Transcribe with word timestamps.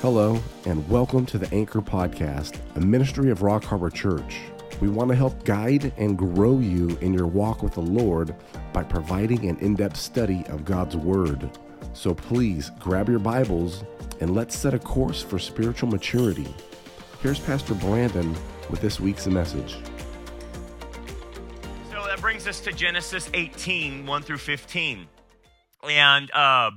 Hello, 0.00 0.40
and 0.64 0.88
welcome 0.88 1.26
to 1.26 1.38
the 1.38 1.52
Anchor 1.52 1.80
Podcast, 1.80 2.60
a 2.76 2.80
ministry 2.80 3.32
of 3.32 3.42
Rock 3.42 3.64
Harbor 3.64 3.90
Church. 3.90 4.42
We 4.80 4.88
want 4.88 5.10
to 5.10 5.16
help 5.16 5.44
guide 5.44 5.92
and 5.96 6.16
grow 6.16 6.60
you 6.60 6.96
in 7.00 7.12
your 7.12 7.26
walk 7.26 7.64
with 7.64 7.74
the 7.74 7.80
Lord 7.80 8.32
by 8.72 8.84
providing 8.84 9.48
an 9.48 9.58
in 9.58 9.74
depth 9.74 9.96
study 9.96 10.44
of 10.50 10.64
God's 10.64 10.96
Word. 10.96 11.50
So 11.94 12.14
please 12.14 12.70
grab 12.78 13.08
your 13.08 13.18
Bibles 13.18 13.82
and 14.20 14.36
let's 14.36 14.56
set 14.56 14.72
a 14.72 14.78
course 14.78 15.20
for 15.20 15.40
spiritual 15.40 15.88
maturity. 15.88 16.46
Here's 17.20 17.40
Pastor 17.40 17.74
Brandon 17.74 18.36
with 18.70 18.80
this 18.80 19.00
week's 19.00 19.26
message. 19.26 19.78
So 21.90 22.04
that 22.04 22.20
brings 22.20 22.46
us 22.46 22.60
to 22.60 22.70
Genesis 22.70 23.28
18, 23.34 24.06
1 24.06 24.22
through 24.22 24.38
15. 24.38 25.08
And 25.82 26.30
uh, 26.30 26.70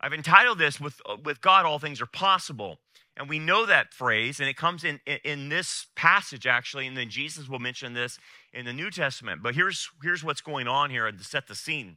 I've 0.00 0.12
entitled 0.12 0.58
this 0.58 0.80
with, 0.80 1.00
with 1.24 1.40
God, 1.40 1.64
all 1.64 1.78
things 1.78 2.00
are 2.00 2.06
possible. 2.06 2.78
And 3.16 3.28
we 3.28 3.38
know 3.38 3.64
that 3.64 3.94
phrase, 3.94 4.40
and 4.40 4.48
it 4.48 4.56
comes 4.56 4.84
in, 4.84 5.00
in, 5.06 5.18
in 5.24 5.48
this 5.48 5.86
passage 5.96 6.46
actually, 6.46 6.86
and 6.86 6.96
then 6.96 7.08
Jesus 7.08 7.48
will 7.48 7.58
mention 7.58 7.94
this 7.94 8.18
in 8.52 8.66
the 8.66 8.72
New 8.72 8.90
Testament. 8.90 9.42
But 9.42 9.54
here's, 9.54 9.88
here's 10.02 10.22
what's 10.22 10.42
going 10.42 10.68
on 10.68 10.90
here 10.90 11.10
to 11.10 11.24
set 11.24 11.46
the 11.46 11.54
scene. 11.54 11.96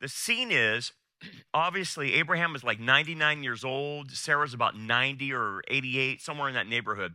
The 0.00 0.08
scene 0.08 0.50
is 0.50 0.92
obviously 1.54 2.14
Abraham 2.14 2.56
is 2.56 2.64
like 2.64 2.80
99 2.80 3.42
years 3.42 3.64
old, 3.64 4.10
Sarah's 4.10 4.54
about 4.54 4.76
90 4.76 5.32
or 5.32 5.62
88, 5.68 6.20
somewhere 6.20 6.48
in 6.48 6.54
that 6.54 6.66
neighborhood. 6.66 7.14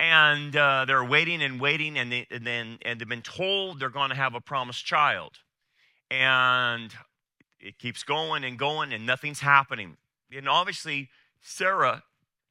And 0.00 0.56
uh, 0.56 0.84
they're 0.86 1.04
waiting 1.04 1.42
and 1.42 1.60
waiting, 1.60 1.98
and, 1.98 2.12
they, 2.12 2.26
and 2.30 2.46
then 2.46 2.78
and 2.82 3.00
they've 3.00 3.08
been 3.08 3.20
told 3.20 3.80
they're 3.80 3.90
going 3.90 4.10
to 4.10 4.16
have 4.16 4.36
a 4.36 4.40
promised 4.40 4.84
child. 4.84 5.32
And 6.08 6.94
it 7.60 7.78
keeps 7.78 8.02
going 8.02 8.44
and 8.44 8.58
going, 8.58 8.92
and 8.92 9.06
nothing's 9.06 9.40
happening. 9.40 9.96
And 10.34 10.48
obviously, 10.48 11.08
Sarah 11.40 12.02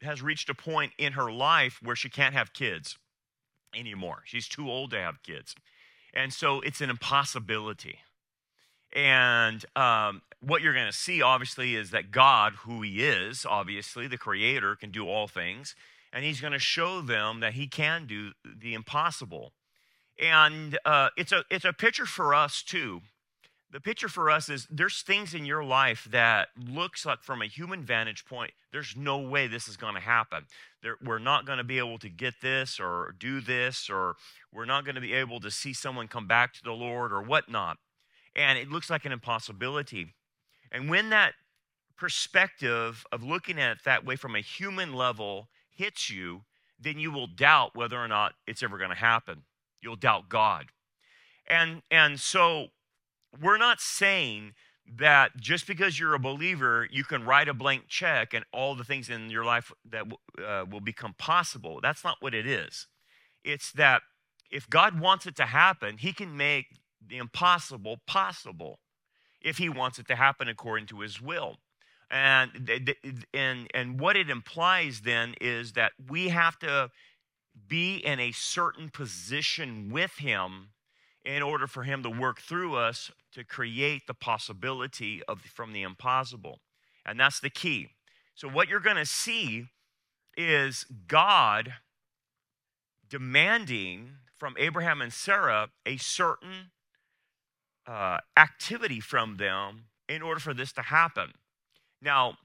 has 0.02 0.22
reached 0.22 0.50
a 0.50 0.53
point 0.53 0.94
in 0.97 1.13
her 1.13 1.31
life 1.31 1.80
where 1.81 1.95
she 1.95 2.09
can't 2.09 2.33
have 2.33 2.53
kids 2.53 2.97
anymore. 3.75 4.23
She's 4.25 4.47
too 4.47 4.69
old 4.69 4.91
to 4.91 5.00
have 5.00 5.23
kids. 5.23 5.55
And 6.13 6.33
so 6.33 6.61
it's 6.61 6.81
an 6.81 6.89
impossibility. 6.89 8.00
And 8.94 9.66
um, 9.75 10.22
what 10.39 10.61
you're 10.61 10.73
going 10.73 10.88
to 10.88 10.97
see, 10.97 11.22
obviously, 11.22 11.75
is 11.75 11.91
that 11.91 12.11
God, 12.11 12.53
who 12.63 12.81
He 12.81 13.03
is, 13.03 13.45
obviously, 13.47 14.08
the 14.08 14.17
Creator, 14.17 14.75
can 14.75 14.91
do 14.91 15.08
all 15.08 15.28
things. 15.28 15.75
And 16.13 16.23
He's 16.23 16.41
going 16.41 16.53
to 16.53 16.59
show 16.59 17.02
them 17.02 17.41
that 17.41 17.53
He 17.53 17.67
can 17.67 18.05
do 18.05 18.31
the 18.44 18.73
impossible. 18.73 19.53
And 20.19 20.80
uh, 20.85 21.09
it's, 21.17 21.31
a, 21.31 21.44
it's 21.52 21.66
a 21.66 21.73
picture 21.73 22.05
for 22.05 22.33
us, 22.33 22.63
too. 22.63 23.02
The 23.69 23.81
picture 23.81 24.07
for 24.07 24.29
us 24.29 24.47
is 24.47 24.65
there's 24.69 25.01
things 25.01 25.33
in 25.33 25.45
your 25.45 25.63
life 25.63 26.07
that 26.09 26.49
looks 26.57 27.05
like, 27.05 27.21
from 27.21 27.41
a 27.41 27.47
human 27.47 27.83
vantage 27.83 28.25
point, 28.25 28.51
there's 28.71 28.95
no 28.95 29.17
way 29.17 29.47
this 29.47 29.67
is 29.67 29.75
going 29.75 29.95
to 29.95 29.99
happen. 29.99 30.45
There, 30.81 30.95
we're 31.03 31.19
not 31.19 31.45
going 31.45 31.57
to 31.57 31.65
be 31.65 31.77
able 31.77 31.97
to 31.99 32.09
get 32.09 32.35
this 32.41 32.79
or 32.79 33.13
do 33.19 33.41
this, 33.41 33.89
or 33.89 34.15
we're 34.53 34.65
not 34.65 34.85
going 34.85 34.95
to 34.95 35.01
be 35.01 35.13
able 35.13 35.41
to 35.41 35.51
see 35.51 35.73
someone 35.73 36.07
come 36.07 36.27
back 36.27 36.53
to 36.53 36.63
the 36.63 36.71
Lord 36.71 37.11
or 37.11 37.21
whatnot 37.21 37.77
and 38.38 38.59
it 38.59 38.69
looks 38.69 38.89
like 38.89 39.03
an 39.03 39.11
impossibility. 39.11 40.13
And 40.71 40.89
when 40.89 41.09
that 41.09 41.33
perspective 41.97 43.03
of 43.11 43.23
looking 43.23 43.59
at 43.59 43.77
it 43.77 43.83
that 43.83 44.05
way 44.05 44.15
from 44.15 44.35
a 44.35 44.41
human 44.41 44.93
level 44.93 45.49
hits 45.71 46.09
you, 46.09 46.43
then 46.79 46.99
you 46.99 47.11
will 47.11 47.27
doubt 47.27 47.75
whether 47.75 47.97
or 47.97 48.07
not 48.07 48.35
it's 48.45 48.61
ever 48.61 48.77
going 48.77 48.91
to 48.91 48.95
happen. 48.95 49.43
You'll 49.81 49.95
doubt 49.95 50.29
God. 50.29 50.67
And 51.47 51.81
and 51.89 52.19
so 52.19 52.67
we're 53.41 53.57
not 53.57 53.80
saying 53.80 54.53
that 54.97 55.35
just 55.38 55.67
because 55.67 55.99
you're 55.99 56.13
a 56.13 56.19
believer, 56.19 56.88
you 56.89 57.03
can 57.03 57.25
write 57.25 57.49
a 57.49 57.53
blank 57.53 57.88
check 57.88 58.33
and 58.33 58.45
all 58.53 58.75
the 58.75 58.85
things 58.85 59.09
in 59.09 59.29
your 59.29 59.44
life 59.44 59.71
that 59.89 60.05
uh, 60.45 60.66
will 60.69 60.79
become 60.79 61.13
possible. 61.17 61.79
That's 61.81 62.03
not 62.03 62.17
what 62.22 62.34
it 62.34 62.47
is. 62.47 62.88
It's 63.44 63.72
that 63.73 64.01
if 64.50 64.69
God 64.69 65.00
wants 65.00 65.25
it 65.25 65.35
to 65.38 65.45
happen, 65.45 65.97
He 65.97 66.13
can 66.13 66.38
make 66.38 66.67
the 67.06 67.17
impossible 67.17 67.97
possible 68.07 68.79
if 69.41 69.57
he 69.57 69.69
wants 69.69 70.00
it 70.00 70.07
to 70.07 70.16
happen 70.16 70.47
according 70.47 70.88
to 70.88 71.01
his 71.01 71.22
will. 71.22 71.57
And, 72.09 72.69
and, 73.33 73.67
and 73.73 74.00
what 74.00 74.16
it 74.16 74.29
implies 74.29 75.01
then 75.01 75.35
is 75.41 75.73
that 75.73 75.91
we 76.09 76.29
have 76.29 76.57
to 76.59 76.89
be 77.67 77.97
in 77.97 78.19
a 78.19 78.31
certain 78.31 78.89
position 78.89 79.89
with 79.91 80.16
him 80.17 80.69
in 81.27 81.43
order 81.43 81.67
for 81.67 81.83
him 81.83 82.01
to 82.03 82.09
work 82.09 82.39
through 82.39 82.75
us 82.75 83.11
to 83.33 83.43
create 83.43 84.07
the 84.07 84.13
possibility 84.13 85.21
of 85.27 85.41
from 85.41 85.73
the 85.73 85.81
impossible. 85.81 86.59
And 87.05 87.19
that's 87.19 87.41
the 87.41 87.49
key. 87.49 87.89
So 88.33 88.47
what 88.47 88.69
you're 88.69 88.79
going 88.79 88.95
to 88.95 89.05
see 89.05 89.65
is 90.38 90.85
God 91.07 91.73
demanding 93.09 94.11
from 94.38 94.55
Abraham 94.57 95.01
and 95.01 95.11
Sarah 95.11 95.67
a 95.85 95.97
certain 95.97 96.71
uh, 97.85 98.19
activity 98.38 99.01
from 99.01 99.35
them 99.35 99.85
in 100.07 100.21
order 100.21 100.39
for 100.39 100.53
this 100.53 100.71
to 100.73 100.81
happen. 100.83 101.33
Now, 102.01 102.38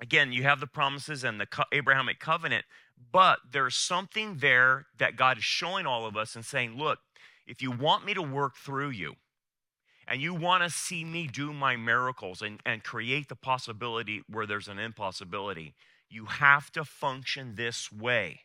again, 0.00 0.32
you 0.32 0.44
have 0.44 0.60
the 0.60 0.66
promises 0.68 1.24
and 1.24 1.40
the 1.40 1.48
Abrahamic 1.72 2.20
covenant, 2.20 2.66
but 3.12 3.40
there's 3.50 3.74
something 3.74 4.36
there 4.38 4.86
that 4.98 5.16
God 5.16 5.38
is 5.38 5.44
showing 5.44 5.86
all 5.86 6.06
of 6.06 6.16
us 6.16 6.36
and 6.36 6.44
saying, 6.44 6.76
look, 6.76 7.00
if 7.46 7.62
you 7.62 7.70
want 7.70 8.04
me 8.04 8.14
to 8.14 8.22
work 8.22 8.56
through 8.56 8.90
you, 8.90 9.14
and 10.08 10.20
you 10.20 10.34
want 10.34 10.62
to 10.62 10.70
see 10.70 11.04
me 11.04 11.26
do 11.26 11.52
my 11.52 11.76
miracles 11.76 12.40
and, 12.40 12.60
and 12.64 12.84
create 12.84 13.28
the 13.28 13.36
possibility 13.36 14.22
where 14.28 14.46
there's 14.46 14.68
an 14.68 14.78
impossibility, 14.78 15.74
you 16.08 16.26
have 16.26 16.70
to 16.72 16.84
function 16.84 17.54
this 17.56 17.90
way. 17.90 18.40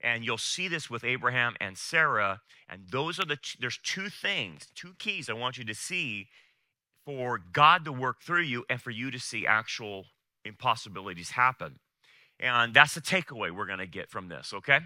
And 0.00 0.24
you'll 0.24 0.38
see 0.38 0.68
this 0.68 0.88
with 0.88 1.04
Abraham 1.04 1.54
and 1.60 1.76
Sarah. 1.76 2.40
And 2.68 2.88
those 2.90 3.18
are 3.18 3.24
the, 3.24 3.38
there's 3.60 3.78
two 3.82 4.08
things, 4.08 4.68
two 4.74 4.94
keys 4.98 5.28
I 5.28 5.32
want 5.32 5.58
you 5.58 5.64
to 5.64 5.74
see 5.74 6.28
for 7.04 7.40
God 7.52 7.84
to 7.84 7.92
work 7.92 8.22
through 8.22 8.42
you 8.42 8.64
and 8.70 8.80
for 8.80 8.90
you 8.90 9.10
to 9.10 9.18
see 9.18 9.46
actual 9.46 10.06
impossibilities 10.44 11.30
happen. 11.30 11.78
And 12.38 12.74
that's 12.74 12.94
the 12.94 13.00
takeaway 13.00 13.50
we're 13.50 13.66
going 13.66 13.78
to 13.78 13.86
get 13.86 14.10
from 14.10 14.28
this, 14.28 14.52
okay? 14.54 14.80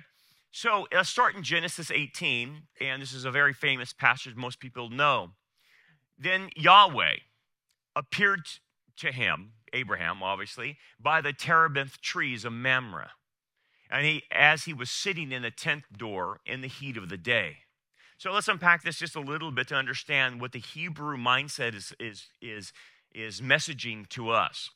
So 0.57 0.87
let's 0.91 1.11
start 1.11 1.37
in 1.37 1.43
Genesis 1.43 1.91
18. 1.91 2.63
And 2.81 3.03
this 3.03 3.13
is 3.13 3.27
a 3.27 3.31
very 3.31 3.53
famous 3.53 3.93
passage 3.93 4.37
most 4.37 4.59
people 4.59 4.89
know. 4.89 5.33
Then 6.19 6.49
Yahweh 6.57 7.17
appeared 7.95 8.41
to 8.97 9.13
him, 9.13 9.53
Abraham, 9.75 10.23
obviously, 10.23 10.79
by 10.99 11.21
the 11.21 11.35
terebinth 11.35 12.01
trees 12.01 12.47
of 12.47 12.55
Mamre 12.55 13.11
and 13.91 14.07
he, 14.07 14.23
as 14.33 14.65
he 14.65 14.73
was 14.73 14.89
sitting 14.89 15.31
in 15.31 15.43
the 15.43 15.51
tent 15.51 15.83
door 15.95 16.41
in 16.47 16.63
the 16.63 16.69
heat 16.69 16.97
of 16.97 17.11
the 17.11 17.19
day. 17.19 17.59
So 18.17 18.33
let's 18.33 18.49
unpack 18.49 18.83
this 18.83 18.97
just 18.97 19.15
a 19.15 19.21
little 19.21 19.51
bit 19.51 19.69
to 19.69 19.75
understand 19.75 20.41
what 20.41 20.53
the 20.53 20.59
Hebrew 20.59 21.19
mindset 21.19 21.75
is, 21.75 21.93
is, 22.01 22.29
is, 22.41 22.73
is 23.15 23.43
messaging 23.43 24.09
to 24.09 24.31
us. 24.31 24.71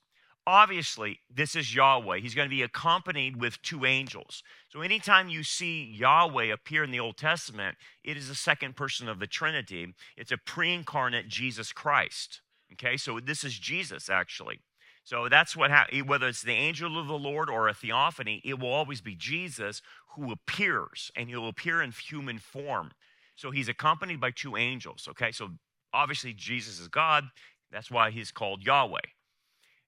Obviously, 0.46 1.20
this 1.32 1.54
is 1.54 1.74
Yahweh. 1.74 2.18
He's 2.18 2.34
going 2.34 2.48
to 2.48 2.54
be 2.54 2.62
accompanied 2.62 3.40
with 3.40 3.60
two 3.62 3.84
angels. 3.84 4.42
So, 4.70 4.80
anytime 4.80 5.28
you 5.28 5.42
see 5.42 5.84
Yahweh 5.84 6.46
appear 6.46 6.82
in 6.82 6.90
the 6.90 7.00
Old 7.00 7.16
Testament, 7.16 7.76
it 8.02 8.16
is 8.16 8.28
the 8.28 8.34
second 8.34 8.74
person 8.74 9.08
of 9.08 9.18
the 9.18 9.26
Trinity. 9.26 9.94
It's 10.16 10.32
a 10.32 10.38
pre 10.38 10.72
incarnate 10.72 11.28
Jesus 11.28 11.72
Christ. 11.72 12.40
Okay, 12.72 12.96
so 12.96 13.20
this 13.20 13.44
is 13.44 13.58
Jesus 13.58 14.08
actually. 14.08 14.60
So 15.02 15.28
that's 15.28 15.56
what 15.56 15.70
happens. 15.70 16.04
Whether 16.04 16.28
it's 16.28 16.42
the 16.42 16.52
angel 16.52 16.98
of 16.98 17.08
the 17.08 17.18
Lord 17.18 17.50
or 17.50 17.68
a 17.68 17.74
theophany, 17.74 18.40
it 18.44 18.58
will 18.58 18.72
always 18.72 19.00
be 19.00 19.14
Jesus 19.14 19.82
who 20.14 20.30
appears, 20.30 21.10
and 21.16 21.28
he'll 21.28 21.48
appear 21.48 21.82
in 21.82 21.92
human 21.92 22.38
form. 22.38 22.92
So 23.34 23.50
he's 23.50 23.68
accompanied 23.68 24.20
by 24.20 24.30
two 24.30 24.56
angels. 24.56 25.08
Okay, 25.10 25.32
so 25.32 25.50
obviously 25.92 26.32
Jesus 26.32 26.78
is 26.78 26.88
God. 26.88 27.24
That's 27.72 27.90
why 27.90 28.10
he's 28.10 28.30
called 28.30 28.62
Yahweh. 28.62 29.00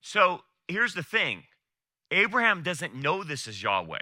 So 0.03 0.43
here's 0.69 0.95
the 0.95 1.03
thing 1.03 1.45
Abraham 2.11 2.63
doesn't 2.63 2.95
know 2.95 3.25
this 3.25 3.47
is 3.47 3.63
Yahweh. 3.63 3.99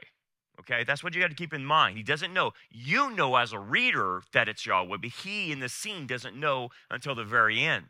Okay, 0.58 0.84
that's 0.84 1.02
what 1.02 1.14
you 1.14 1.20
got 1.20 1.30
to 1.30 1.36
keep 1.36 1.54
in 1.54 1.64
mind. 1.64 1.96
He 1.96 2.02
doesn't 2.02 2.34
know. 2.34 2.52
You 2.70 3.10
know 3.10 3.36
as 3.36 3.52
a 3.52 3.58
reader 3.58 4.22
that 4.32 4.48
it's 4.48 4.66
Yahweh, 4.66 4.98
but 5.00 5.10
he 5.22 5.52
in 5.52 5.60
the 5.60 5.70
scene 5.70 6.06
doesn't 6.06 6.36
know 6.38 6.68
until 6.90 7.14
the 7.14 7.24
very 7.24 7.60
end. 7.60 7.86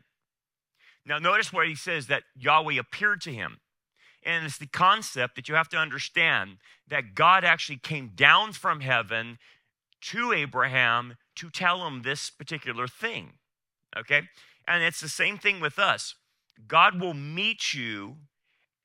Now, 1.05 1.17
notice 1.17 1.51
where 1.51 1.65
he 1.65 1.75
says 1.75 2.07
that 2.07 2.23
Yahweh 2.37 2.79
appeared 2.79 3.21
to 3.21 3.33
him. 3.33 3.59
And 4.23 4.45
it's 4.45 4.59
the 4.59 4.67
concept 4.67 5.35
that 5.35 5.49
you 5.49 5.55
have 5.55 5.69
to 5.69 5.77
understand 5.77 6.57
that 6.87 7.15
God 7.15 7.43
actually 7.43 7.77
came 7.77 8.11
down 8.15 8.53
from 8.53 8.81
heaven 8.81 9.39
to 10.01 10.31
Abraham 10.31 11.15
to 11.35 11.49
tell 11.49 11.85
him 11.87 12.03
this 12.03 12.29
particular 12.29 12.87
thing. 12.87 13.33
Okay? 13.97 14.21
And 14.67 14.83
it's 14.83 15.01
the 15.01 15.09
same 15.09 15.37
thing 15.37 15.59
with 15.59 15.79
us. 15.79 16.15
God 16.67 16.99
will 16.99 17.13
meet 17.13 17.73
you 17.73 18.17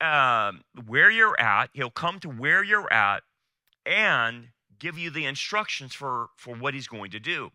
um, 0.00 0.62
where 0.87 1.11
you're 1.11 1.38
at, 1.40 1.70
He'll 1.73 1.90
come 1.90 2.19
to 2.20 2.28
where 2.28 2.62
you're 2.62 2.93
at 2.93 3.23
and 3.84 4.49
give 4.78 4.99
you 4.99 5.11
the 5.11 5.25
instructions 5.25 5.94
for, 5.94 6.28
for 6.37 6.55
what 6.55 6.75
He's 6.75 6.88
going 6.88 7.11
to 7.12 7.20
do. 7.20 7.50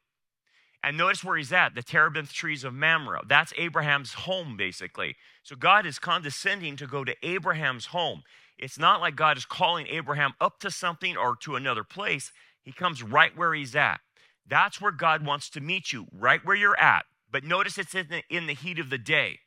And 0.84 0.98
notice 0.98 1.24
where 1.24 1.38
he's 1.38 1.54
at 1.54 1.76
the 1.76 1.84
terebinth 1.84 2.34
trees 2.34 2.64
of 2.64 2.74
Mamre. 2.74 3.22
That's 3.28 3.54
Abraham's 3.58 4.14
home, 4.14 4.58
basically. 4.58 5.16
So 5.44 5.56
God 5.56 5.86
is 5.86 6.00
condescending 6.00 6.76
to 6.78 6.88
go 6.88 7.04
to 7.04 7.16
Abraham's 7.22 7.88
home. 7.88 8.24
It's 8.58 8.80
not 8.80 9.00
like 9.00 9.16
God 9.16 9.38
is 9.38 9.46
calling 9.46 9.88
Abraham 9.88 10.34
up 10.42 10.60
to 10.62 10.72
something 10.72 11.16
or 11.16 11.36
to 11.42 11.56
another 11.56 11.84
place. 11.84 12.32
He 12.64 12.72
comes 12.72 13.04
right 13.04 13.36
where 13.38 13.54
he's 13.54 13.76
at. 13.76 14.00
That's 14.48 14.82
where 14.82 14.92
God 14.92 15.26
wants 15.26 15.50
to 15.52 15.62
meet 15.62 15.94
you, 15.94 16.08
right 16.12 16.44
where 16.44 16.56
you're 16.56 16.80
at. 16.80 17.06
But 17.32 17.44
notice 17.44 17.78
it's 17.78 17.96
in 17.96 18.08
the, 18.10 18.24
in 18.30 18.48
the 18.48 18.54
heat 18.54 18.80
of 18.80 18.90
the 18.90 18.98
day. 18.98 19.40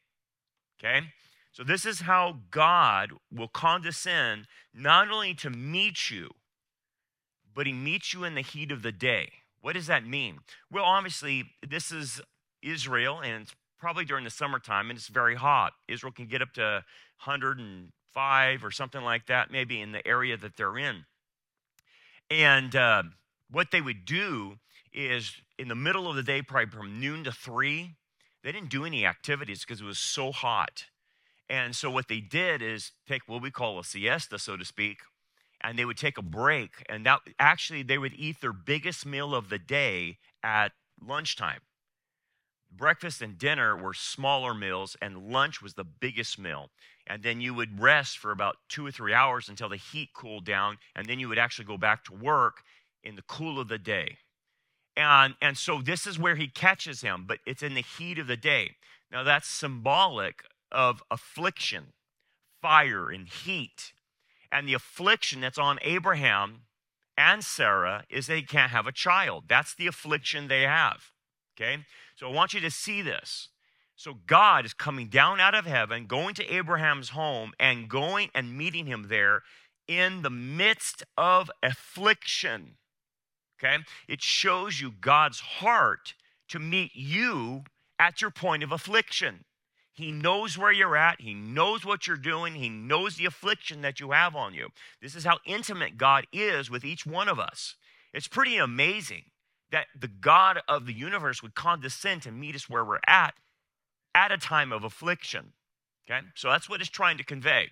Okay? 0.78 1.06
So, 1.52 1.62
this 1.62 1.86
is 1.86 2.00
how 2.00 2.40
God 2.50 3.12
will 3.32 3.48
condescend 3.48 4.46
not 4.74 5.10
only 5.10 5.34
to 5.34 5.50
meet 5.50 6.10
you, 6.10 6.30
but 7.54 7.66
he 7.66 7.72
meets 7.72 8.12
you 8.12 8.24
in 8.24 8.34
the 8.34 8.40
heat 8.40 8.72
of 8.72 8.82
the 8.82 8.90
day. 8.90 9.30
What 9.60 9.74
does 9.74 9.86
that 9.86 10.04
mean? 10.04 10.40
Well, 10.70 10.84
obviously, 10.84 11.44
this 11.66 11.92
is 11.92 12.20
Israel, 12.60 13.20
and 13.20 13.42
it's 13.42 13.54
probably 13.78 14.04
during 14.04 14.24
the 14.24 14.30
summertime, 14.30 14.90
and 14.90 14.98
it's 14.98 15.08
very 15.08 15.36
hot. 15.36 15.74
Israel 15.88 16.12
can 16.12 16.26
get 16.26 16.42
up 16.42 16.52
to 16.54 16.84
105 17.24 18.64
or 18.64 18.70
something 18.70 19.02
like 19.02 19.26
that, 19.26 19.50
maybe 19.50 19.80
in 19.80 19.92
the 19.92 20.06
area 20.06 20.36
that 20.36 20.56
they're 20.56 20.76
in. 20.76 21.04
And 22.30 22.74
uh, 22.74 23.04
what 23.50 23.70
they 23.70 23.80
would 23.80 24.04
do 24.04 24.56
is 24.92 25.32
in 25.58 25.68
the 25.68 25.74
middle 25.74 26.08
of 26.08 26.16
the 26.16 26.22
day, 26.22 26.42
probably 26.42 26.70
from 26.70 27.00
noon 27.00 27.24
to 27.24 27.32
three, 27.32 27.92
they 28.44 28.52
didn't 28.52 28.68
do 28.70 28.84
any 28.84 29.06
activities 29.06 29.64
because 29.64 29.80
it 29.80 29.86
was 29.86 29.98
so 29.98 30.30
hot. 30.30 30.84
And 31.48 31.74
so 31.74 31.90
what 31.90 32.08
they 32.08 32.20
did 32.20 32.62
is 32.62 32.92
take 33.08 33.22
what 33.26 33.42
we 33.42 33.50
call 33.50 33.78
a 33.78 33.84
siesta, 33.84 34.38
so 34.38 34.56
to 34.56 34.64
speak, 34.64 34.98
and 35.62 35.78
they 35.78 35.84
would 35.86 35.96
take 35.96 36.18
a 36.18 36.22
break. 36.22 36.84
And 36.88 37.04
that 37.06 37.20
actually 37.38 37.82
they 37.82 37.98
would 37.98 38.12
eat 38.14 38.40
their 38.40 38.52
biggest 38.52 39.06
meal 39.06 39.34
of 39.34 39.48
the 39.48 39.58
day 39.58 40.18
at 40.42 40.72
lunchtime. 41.02 41.60
Breakfast 42.70 43.22
and 43.22 43.38
dinner 43.38 43.76
were 43.76 43.94
smaller 43.94 44.52
meals, 44.52 44.96
and 45.00 45.30
lunch 45.30 45.62
was 45.62 45.74
the 45.74 45.84
biggest 45.84 46.38
meal. 46.38 46.70
And 47.06 47.22
then 47.22 47.40
you 47.40 47.54
would 47.54 47.80
rest 47.80 48.18
for 48.18 48.30
about 48.30 48.56
two 48.68 48.84
or 48.86 48.90
three 48.90 49.14
hours 49.14 49.48
until 49.48 49.68
the 49.68 49.76
heat 49.76 50.10
cooled 50.14 50.44
down, 50.44 50.78
and 50.94 51.06
then 51.06 51.18
you 51.18 51.28
would 51.28 51.38
actually 51.38 51.66
go 51.66 51.78
back 51.78 52.04
to 52.04 52.14
work 52.14 52.62
in 53.02 53.16
the 53.16 53.22
cool 53.22 53.60
of 53.60 53.68
the 53.68 53.78
day. 53.78 54.18
And, 54.96 55.34
and 55.40 55.58
so 55.58 55.80
this 55.82 56.06
is 56.06 56.18
where 56.18 56.36
he 56.36 56.46
catches 56.46 57.00
him, 57.00 57.24
but 57.26 57.38
it's 57.46 57.62
in 57.62 57.74
the 57.74 57.82
heat 57.82 58.18
of 58.18 58.26
the 58.26 58.36
day. 58.36 58.76
Now, 59.10 59.22
that's 59.22 59.48
symbolic 59.48 60.44
of 60.70 61.02
affliction, 61.10 61.92
fire, 62.60 63.10
and 63.10 63.28
heat. 63.28 63.92
And 64.52 64.68
the 64.68 64.74
affliction 64.74 65.40
that's 65.40 65.58
on 65.58 65.78
Abraham 65.82 66.62
and 67.16 67.44
Sarah 67.44 68.04
is 68.08 68.26
they 68.26 68.42
can't 68.42 68.70
have 68.70 68.86
a 68.86 68.92
child. 68.92 69.44
That's 69.48 69.74
the 69.74 69.86
affliction 69.86 70.48
they 70.48 70.62
have. 70.62 71.10
Okay? 71.56 71.84
So 72.16 72.28
I 72.28 72.32
want 72.32 72.54
you 72.54 72.60
to 72.60 72.70
see 72.70 73.02
this. 73.02 73.48
So 73.96 74.14
God 74.26 74.64
is 74.64 74.74
coming 74.74 75.08
down 75.08 75.40
out 75.40 75.54
of 75.54 75.66
heaven, 75.66 76.06
going 76.06 76.34
to 76.34 76.52
Abraham's 76.52 77.10
home, 77.10 77.52
and 77.60 77.88
going 77.88 78.30
and 78.34 78.56
meeting 78.56 78.86
him 78.86 79.06
there 79.08 79.42
in 79.86 80.22
the 80.22 80.30
midst 80.30 81.04
of 81.16 81.50
affliction. 81.62 82.76
Okay? 83.58 83.78
It 84.08 84.22
shows 84.22 84.80
you 84.80 84.92
God's 85.00 85.40
heart 85.40 86.14
to 86.48 86.58
meet 86.58 86.92
you 86.94 87.64
at 87.98 88.20
your 88.20 88.30
point 88.30 88.62
of 88.62 88.72
affliction. 88.72 89.44
He 89.92 90.10
knows 90.10 90.58
where 90.58 90.72
you're 90.72 90.96
at. 90.96 91.20
He 91.20 91.34
knows 91.34 91.84
what 91.84 92.06
you're 92.06 92.16
doing. 92.16 92.56
He 92.56 92.68
knows 92.68 93.16
the 93.16 93.26
affliction 93.26 93.80
that 93.82 94.00
you 94.00 94.10
have 94.10 94.34
on 94.34 94.52
you. 94.52 94.70
This 95.00 95.14
is 95.14 95.24
how 95.24 95.38
intimate 95.46 95.96
God 95.96 96.26
is 96.32 96.68
with 96.68 96.84
each 96.84 97.06
one 97.06 97.28
of 97.28 97.38
us. 97.38 97.76
It's 98.12 98.26
pretty 98.26 98.56
amazing 98.56 99.22
that 99.70 99.86
the 99.98 100.08
God 100.08 100.60
of 100.68 100.86
the 100.86 100.92
universe 100.92 101.42
would 101.42 101.54
condescend 101.54 102.22
to 102.22 102.32
meet 102.32 102.56
us 102.56 102.68
where 102.68 102.84
we're 102.84 102.98
at 103.06 103.34
at 104.14 104.32
a 104.32 104.38
time 104.38 104.72
of 104.72 104.82
affliction. 104.82 105.52
Okay? 106.08 106.26
So 106.34 106.48
that's 106.48 106.68
what 106.68 106.80
it's 106.80 106.90
trying 106.90 107.18
to 107.18 107.24
convey. 107.24 107.70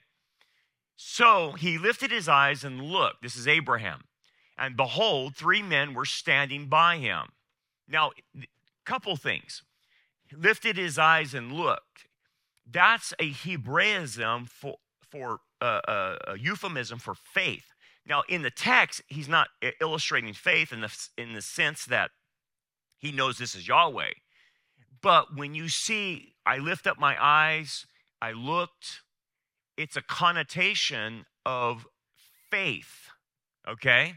So 0.97 1.53
he 1.53 1.79
lifted 1.79 2.13
his 2.13 2.29
eyes 2.29 2.63
and 2.63 2.81
looked. 2.81 3.23
This 3.23 3.37
is 3.37 3.49
Abraham. 3.49 4.05
And 4.63 4.77
behold, 4.77 5.35
three 5.35 5.61
men 5.61 5.93
were 5.93 6.05
standing 6.05 6.69
by 6.69 6.99
him. 6.99 7.31
Now, 7.89 8.13
couple 8.87 9.17
things. 9.17 9.65
He 10.29 10.37
lifted 10.37 10.77
his 10.77 10.99
eyes 10.99 11.35
and 11.35 11.51
looked. 11.51 12.07
That's 12.65 13.13
a 13.19 13.33
Hebraism 13.33 14.47
for, 14.47 14.77
for 15.11 15.41
uh, 15.61 15.81
uh, 15.89 16.17
a 16.29 16.39
euphemism 16.39 17.01
for 17.01 17.17
faith. 17.17 17.65
Now, 18.07 18.23
in 18.29 18.43
the 18.43 18.53
text, 18.53 19.03
he's 19.09 19.29
not 19.29 19.49
illustrating 19.81 20.33
faith 20.33 20.73
in 20.73 20.81
the, 20.81 21.09
in 21.19 21.33
the 21.33 21.43
sense 21.43 21.85
that 21.87 22.13
he 22.99 23.11
knows 23.11 23.39
this 23.39 23.57
is 23.57 23.67
Yahweh. 23.67 24.13
But 25.03 25.37
when 25.37 25.57
you 25.57 25.69
see, 25.69 26.35
I 26.47 26.59
lift 26.59 26.87
up 26.87 27.01
my 27.01 27.17
eyes, 27.21 27.85
I 28.21 28.31
looked, 28.31 29.01
it's 29.77 29.97
a 29.97 30.03
connotation 30.03 31.27
of 31.45 31.85
faith, 32.49 33.09
okay? 33.69 34.15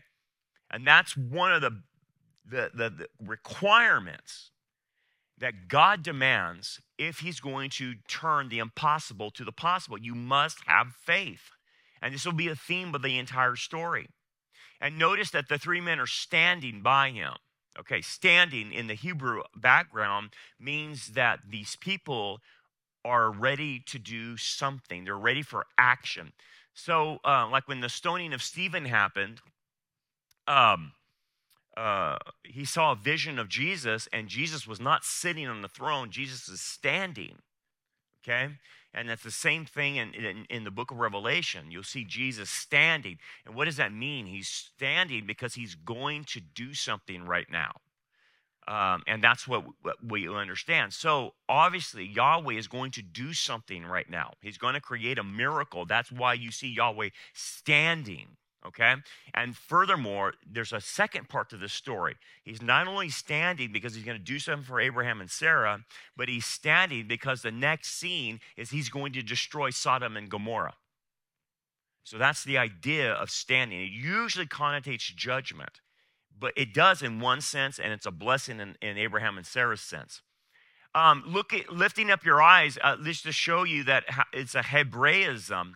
And 0.75 0.85
that's 0.85 1.15
one 1.15 1.53
of 1.53 1.61
the, 1.61 1.71
the, 2.45 2.69
the, 2.73 2.89
the 2.89 3.07
requirements 3.25 4.51
that 5.37 5.69
God 5.69 6.03
demands 6.03 6.81
if 6.97 7.19
He's 7.19 7.39
going 7.39 7.69
to 7.71 7.93
turn 8.09 8.49
the 8.49 8.59
impossible 8.59 9.31
to 9.31 9.45
the 9.45 9.53
possible. 9.53 9.97
You 9.97 10.15
must 10.15 10.57
have 10.65 10.87
faith. 10.93 11.51
And 12.01 12.13
this 12.13 12.25
will 12.25 12.33
be 12.33 12.49
a 12.49 12.57
theme 12.57 12.93
of 12.93 13.03
the 13.03 13.17
entire 13.17 13.55
story. 13.55 14.09
And 14.81 14.99
notice 14.99 15.31
that 15.31 15.47
the 15.47 15.57
three 15.57 15.79
men 15.79 15.97
are 15.97 16.07
standing 16.07 16.81
by 16.81 17.11
him. 17.11 17.35
Okay, 17.79 18.01
standing 18.01 18.73
in 18.73 18.87
the 18.87 18.95
Hebrew 18.95 19.43
background 19.55 20.31
means 20.59 21.13
that 21.13 21.39
these 21.49 21.77
people 21.77 22.41
are 23.05 23.31
ready 23.31 23.81
to 23.85 23.97
do 23.97 24.35
something, 24.35 25.05
they're 25.05 25.17
ready 25.17 25.41
for 25.41 25.67
action. 25.77 26.33
So, 26.73 27.19
uh, 27.23 27.47
like 27.49 27.69
when 27.69 27.79
the 27.79 27.87
stoning 27.87 28.33
of 28.33 28.43
Stephen 28.43 28.85
happened, 28.85 29.39
um, 30.47 30.93
uh, 31.75 32.17
he 32.43 32.65
saw 32.65 32.93
a 32.93 32.95
vision 32.95 33.37
of 33.37 33.49
Jesus, 33.49 34.07
and 34.13 34.27
Jesus 34.27 34.65
was 34.65 34.79
not 34.79 35.03
sitting 35.03 35.47
on 35.47 35.61
the 35.61 35.67
throne, 35.67 36.09
Jesus 36.09 36.47
is 36.47 36.61
standing. 36.61 37.39
Okay? 38.23 38.53
And 38.93 39.09
that's 39.09 39.23
the 39.23 39.31
same 39.31 39.65
thing 39.65 39.97
in, 39.97 40.13
in, 40.13 40.45
in, 40.49 40.63
the 40.63 40.71
book 40.71 40.89
of 40.89 40.97
Revelation. 40.97 41.69
You'll 41.69 41.83
see 41.83 42.05
Jesus 42.05 42.49
standing. 42.49 43.17
And 43.45 43.53
what 43.53 43.65
does 43.65 43.75
that 43.75 43.93
mean? 43.93 44.25
He's 44.25 44.47
standing 44.47 45.27
because 45.27 45.53
he's 45.53 45.75
going 45.75 46.23
to 46.29 46.39
do 46.39 46.73
something 46.73 47.25
right 47.25 47.47
now. 47.51 47.73
Um, 48.67 49.03
and 49.05 49.21
that's 49.23 49.47
what, 49.47 49.63
what 49.83 49.97
we 50.01 50.27
understand. 50.33 50.93
So 50.93 51.33
obviously, 51.47 52.05
Yahweh 52.05 52.55
is 52.55 52.67
going 52.67 52.91
to 52.91 53.03
do 53.03 53.33
something 53.33 53.85
right 53.85 54.09
now. 54.09 54.31
He's 54.41 54.57
going 54.57 54.73
to 54.73 54.81
create 54.81 55.19
a 55.19 55.23
miracle. 55.23 55.85
That's 55.85 56.11
why 56.11 56.33
you 56.33 56.49
see 56.51 56.69
Yahweh 56.69 57.09
standing 57.33 58.37
okay? 58.67 58.95
And 59.33 59.55
furthermore, 59.55 60.33
there's 60.49 60.73
a 60.73 60.81
second 60.81 61.29
part 61.29 61.49
to 61.49 61.57
this 61.57 61.73
story. 61.73 62.15
He's 62.43 62.61
not 62.61 62.87
only 62.87 63.09
standing 63.09 63.71
because 63.71 63.95
he's 63.95 64.03
going 64.03 64.17
to 64.17 64.23
do 64.23 64.39
something 64.39 64.65
for 64.65 64.79
Abraham 64.79 65.21
and 65.21 65.29
Sarah, 65.29 65.85
but 66.15 66.29
he's 66.29 66.45
standing 66.45 67.07
because 67.07 67.41
the 67.41 67.51
next 67.51 67.97
scene 67.97 68.39
is 68.57 68.69
he's 68.69 68.89
going 68.89 69.13
to 69.13 69.21
destroy 69.21 69.69
Sodom 69.69 70.17
and 70.17 70.29
Gomorrah. 70.29 70.75
So 72.03 72.17
that's 72.17 72.43
the 72.43 72.57
idea 72.57 73.13
of 73.13 73.31
standing. 73.31 73.81
It 73.81 73.91
usually 73.91 74.45
connotates 74.45 75.13
judgment, 75.15 75.81
but 76.37 76.53
it 76.55 76.73
does 76.73 77.01
in 77.01 77.19
one 77.19 77.41
sense, 77.41 77.79
and 77.79 77.91
it's 77.91 78.05
a 78.05 78.11
blessing 78.11 78.59
in, 78.59 78.75
in 78.81 78.97
Abraham 78.97 79.37
and 79.37 79.45
Sarah's 79.45 79.81
sense. 79.81 80.21
Um, 80.93 81.23
look 81.25 81.53
at 81.53 81.71
lifting 81.71 82.11
up 82.11 82.23
your 82.23 82.41
eyes, 82.41 82.77
uh, 82.81 82.95
just 83.03 83.23
to 83.23 83.31
show 83.31 83.63
you 83.63 83.83
that 83.85 84.05
it's 84.31 84.55
a 84.55 84.61
Hebraism 84.61 85.75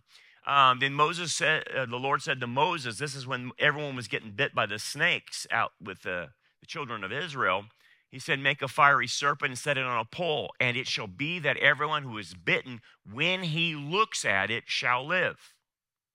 um, 0.49 0.79
then 0.79 0.95
Moses 0.95 1.31
said, 1.31 1.65
uh, 1.69 1.85
the 1.85 1.97
Lord 1.97 2.23
said 2.23 2.39
to 2.39 2.47
Moses, 2.47 2.97
this 2.97 3.13
is 3.13 3.27
when 3.27 3.51
everyone 3.59 3.95
was 3.95 4.07
getting 4.07 4.31
bit 4.31 4.55
by 4.55 4.65
the 4.65 4.79
snakes 4.79 5.45
out 5.51 5.73
with 5.79 6.01
the, 6.01 6.29
the 6.59 6.65
children 6.65 7.03
of 7.03 7.11
Israel. 7.11 7.65
He 8.09 8.17
said, 8.17 8.39
Make 8.39 8.63
a 8.63 8.67
fiery 8.67 9.05
serpent 9.05 9.51
and 9.51 9.57
set 9.59 9.77
it 9.77 9.85
on 9.85 9.99
a 9.99 10.05
pole, 10.05 10.51
and 10.59 10.75
it 10.75 10.87
shall 10.87 11.05
be 11.05 11.37
that 11.37 11.57
everyone 11.57 12.01
who 12.01 12.17
is 12.17 12.33
bitten, 12.33 12.81
when 13.11 13.43
he 13.43 13.75
looks 13.75 14.25
at 14.25 14.49
it, 14.49 14.63
shall 14.65 15.05
live. 15.05 15.53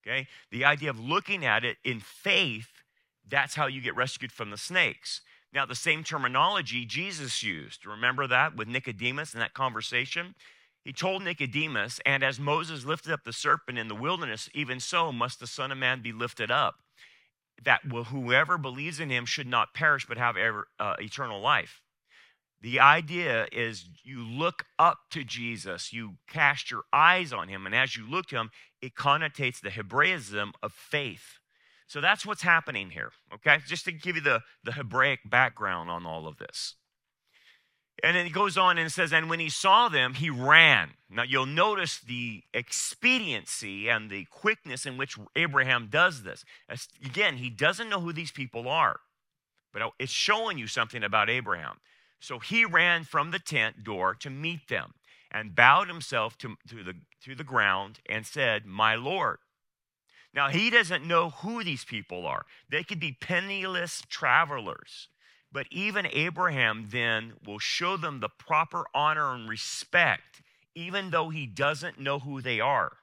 Okay? 0.05 0.27
The 0.51 0.65
idea 0.65 0.91
of 0.91 0.99
looking 0.99 1.47
at 1.47 1.65
it 1.65 1.77
in 1.85 2.01
faith, 2.01 2.83
that's 3.29 3.55
how 3.55 3.69
you 3.69 3.81
get 3.81 3.95
rescued 3.95 4.33
from 4.33 4.51
the 4.51 4.59
snakes. 4.59 5.21
Now, 5.53 5.65
the 5.65 5.77
same 5.77 6.03
terminology 6.03 6.85
Jesus 6.85 7.45
used. 7.45 7.87
Remember 7.87 8.27
that 8.27 8.57
with 8.57 8.67
Nicodemus 8.67 9.33
in 9.33 9.39
that 9.39 9.55
conversation? 9.55 10.35
He 10.85 10.93
told 10.93 11.23
Nicodemus, 11.23 11.99
and 12.05 12.23
as 12.23 12.39
Moses 12.39 12.85
lifted 12.85 13.13
up 13.13 13.25
the 13.25 13.33
serpent 13.33 13.79
in 13.79 13.89
the 13.89 13.95
wilderness, 13.95 14.51
even 14.53 14.81
so 14.81 15.11
must 15.13 15.41
the 15.41 15.47
Son 15.47 15.73
of 15.73 15.79
Man 15.79 16.03
be 16.03 16.13
lifted 16.13 16.51
up, 16.51 16.77
that 17.65 17.81
whoever 17.85 18.59
believes 18.59 19.01
in 19.01 19.09
him 19.09 19.25
should 19.25 19.47
not 19.47 19.73
perish 19.73 20.07
but 20.07 20.19
have 20.19 20.37
ever, 20.37 20.69
uh, 20.79 20.97
eternal 20.99 21.41
life. 21.41 21.81
The 22.61 22.81
idea 22.81 23.47
is 23.51 23.89
you 24.03 24.23
look 24.23 24.65
up 24.79 24.99
to 25.11 25.25
Jesus, 25.25 25.93
you 25.93 26.17
cast 26.29 26.71
your 26.71 26.83
eyes 26.93 27.33
on 27.33 27.49
him, 27.49 27.67
and 27.67 27.75
as 27.75 27.97
you 27.97 28.09
look 28.09 28.27
to 28.27 28.37
him, 28.37 28.51
it 28.83 28.95
connotates 28.95 29.61
the 29.61 29.71
Hebraism 29.71 30.53
of 30.63 30.73
faith. 30.73 31.39
So 31.87 32.01
that's 32.01 32.27
what's 32.27 32.43
happening 32.43 32.91
here, 32.91 33.13
okay? 33.35 33.59
Just 33.67 33.85
to 33.85 33.93
give 33.93 34.17
you 34.17 34.23
the, 34.23 34.41
the 34.63 34.73
Hebraic 34.73 35.21
background 35.25 35.91
on 35.91 36.07
all 36.07 36.27
of 36.27 36.39
this. 36.39 36.75
And 38.03 38.17
it 38.17 38.33
goes 38.33 38.59
on 38.59 38.77
and 38.77 38.91
says, 38.91 39.13
and 39.13 39.31
when 39.31 39.41
he 39.41 39.49
saw 39.49 39.89
them, 39.89 40.15
he 40.15 40.29
ran. 40.29 40.91
Now 41.09 41.23
you'll 41.23 41.47
notice 41.47 42.01
the 42.01 42.43
expediency 42.53 43.89
and 43.89 44.11
the 44.11 44.25
quickness 44.27 44.85
in 44.85 44.97
which 44.97 45.17
Abraham 45.37 45.89
does 45.91 46.23
this. 46.23 46.45
Again, 47.05 47.37
he 47.37 47.51
doesn't 47.51 47.89
know 47.89 48.01
who 48.01 48.13
these 48.13 48.33
people 48.33 48.69
are, 48.69 49.01
but 49.73 49.83
it's 49.99 50.13
showing 50.13 50.59
you 50.59 50.67
something 50.67 51.05
about 51.05 51.31
Abraham. 51.31 51.77
So 52.21 52.39
he 52.39 52.65
ran 52.65 53.05
from 53.05 53.31
the 53.31 53.39
tent 53.39 53.85
door 53.85 54.15
to 54.15 54.31
meet 54.31 54.69
them 54.69 54.95
and 55.31 55.55
bowed 55.55 55.89
himself 55.89 56.37
to, 56.39 56.57
to, 56.69 56.83
the, 56.83 56.95
to 57.25 57.35
the 57.35 57.45
ground 57.45 58.01
and 58.07 58.27
said, 58.27 58.67
My 58.67 58.95
Lord. 58.95 59.39
Now, 60.33 60.49
he 60.49 60.69
doesn't 60.69 61.07
know 61.07 61.31
who 61.31 61.63
these 61.63 61.85
people 61.85 62.27
are. 62.27 62.45
They 62.69 62.83
could 62.83 62.99
be 62.99 63.17
penniless 63.21 64.03
travelers. 64.09 65.09
But 65.55 65.69
even 65.71 66.09
Abraham 66.11 66.89
then 66.91 67.35
will 67.47 67.61
show 67.61 67.97
them 67.97 68.19
the 68.19 68.29
proper 68.29 68.87
honor 68.93 69.33
and 69.33 69.49
respect, 69.49 70.43
even 70.75 71.11
though 71.11 71.29
he 71.29 71.47
doesn't 71.47 72.01
know 72.01 72.19
who 72.19 72.41
they 72.41 72.59
are. 72.59 72.97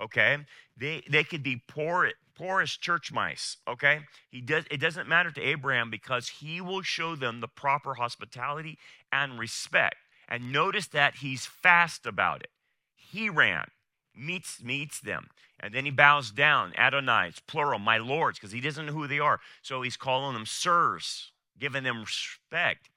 Okay? 0.00 0.38
They, 0.76 1.04
they 1.08 1.22
could 1.22 1.44
be 1.44 1.62
poor, 1.68 2.10
poorest 2.34 2.80
church 2.80 3.12
mice. 3.12 3.58
Okay? 3.68 4.00
He 4.28 4.40
does, 4.40 4.64
it 4.68 4.78
doesn't 4.78 5.08
matter 5.08 5.30
to 5.30 5.40
Abraham 5.40 5.88
because 5.88 6.28
he 6.28 6.60
will 6.60 6.82
show 6.82 7.14
them 7.14 7.40
the 7.40 7.46
proper 7.46 7.94
hospitality 7.94 8.78
and 9.12 9.38
respect. 9.38 9.94
And 10.28 10.50
notice 10.50 10.88
that 10.88 11.18
he's 11.18 11.46
fast 11.46 12.04
about 12.04 12.42
it. 12.42 12.50
He 12.96 13.30
ran, 13.30 13.68
meets, 14.12 14.60
meets 14.60 14.98
them. 14.98 15.28
And 15.60 15.72
then 15.72 15.84
he 15.84 15.92
bows 15.92 16.32
down, 16.32 16.72
Adonai, 16.76 17.28
it's 17.28 17.38
plural, 17.38 17.78
my 17.78 17.98
lords, 17.98 18.40
because 18.40 18.50
he 18.50 18.60
doesn't 18.60 18.86
know 18.86 18.92
who 18.92 19.06
they 19.06 19.20
are. 19.20 19.38
So 19.62 19.82
he's 19.82 19.96
calling 19.96 20.34
them 20.34 20.46
sirs 20.46 21.30
giving 21.58 21.84
them 21.84 22.00
respect. 22.00 22.90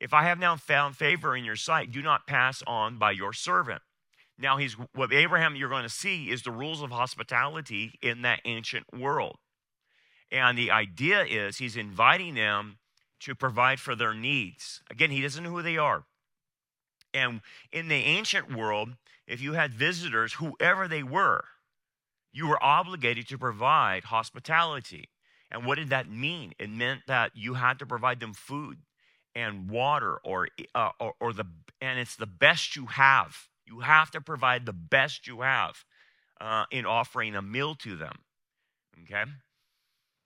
If 0.00 0.12
I 0.12 0.24
have 0.24 0.38
now 0.38 0.56
found 0.56 0.96
favor 0.96 1.36
in 1.36 1.44
your 1.44 1.56
sight, 1.56 1.90
do 1.90 2.02
not 2.02 2.26
pass 2.26 2.62
on 2.66 2.98
by 2.98 3.12
your 3.12 3.32
servant. 3.32 3.82
Now, 4.38 4.56
he's 4.56 4.74
what 4.94 5.12
Abraham 5.12 5.54
you're 5.54 5.68
going 5.68 5.84
to 5.84 5.88
see 5.88 6.30
is 6.30 6.42
the 6.42 6.50
rules 6.50 6.82
of 6.82 6.90
hospitality 6.90 7.92
in 8.02 8.22
that 8.22 8.40
ancient 8.44 8.86
world. 8.92 9.38
And 10.30 10.58
the 10.58 10.70
idea 10.70 11.24
is 11.24 11.58
he's 11.58 11.76
inviting 11.76 12.34
them 12.34 12.78
to 13.20 13.34
provide 13.34 13.78
for 13.78 13.94
their 13.94 14.12
needs. 14.12 14.82
Again, 14.90 15.10
he 15.10 15.22
doesn't 15.22 15.44
know 15.44 15.50
who 15.50 15.62
they 15.62 15.78
are. 15.78 16.04
And 17.12 17.40
in 17.72 17.88
the 17.88 17.94
ancient 17.94 18.54
world, 18.54 18.96
if 19.26 19.40
you 19.40 19.52
had 19.52 19.72
visitors, 19.72 20.34
whoever 20.34 20.88
they 20.88 21.04
were, 21.04 21.44
you 22.32 22.48
were 22.48 22.62
obligated 22.62 23.28
to 23.28 23.38
provide 23.38 24.04
hospitality. 24.04 25.08
And 25.54 25.64
what 25.64 25.78
did 25.78 25.90
that 25.90 26.10
mean? 26.10 26.52
It 26.58 26.68
meant 26.68 27.02
that 27.06 27.30
you 27.36 27.54
had 27.54 27.78
to 27.78 27.86
provide 27.86 28.18
them 28.18 28.34
food 28.34 28.78
and 29.36 29.70
water 29.70 30.18
or, 30.24 30.48
uh, 30.74 30.90
or, 30.98 31.14
or, 31.20 31.32
the, 31.32 31.46
and 31.80 32.00
it's 32.00 32.16
the 32.16 32.26
best 32.26 32.74
you 32.74 32.86
have. 32.86 33.36
You 33.64 33.80
have 33.80 34.10
to 34.10 34.20
provide 34.20 34.66
the 34.66 34.72
best 34.72 35.28
you 35.28 35.42
have 35.42 35.84
uh, 36.40 36.64
in 36.72 36.84
offering 36.84 37.36
a 37.36 37.40
meal 37.40 37.76
to 37.76 37.94
them. 37.94 38.16
Okay? 39.04 39.30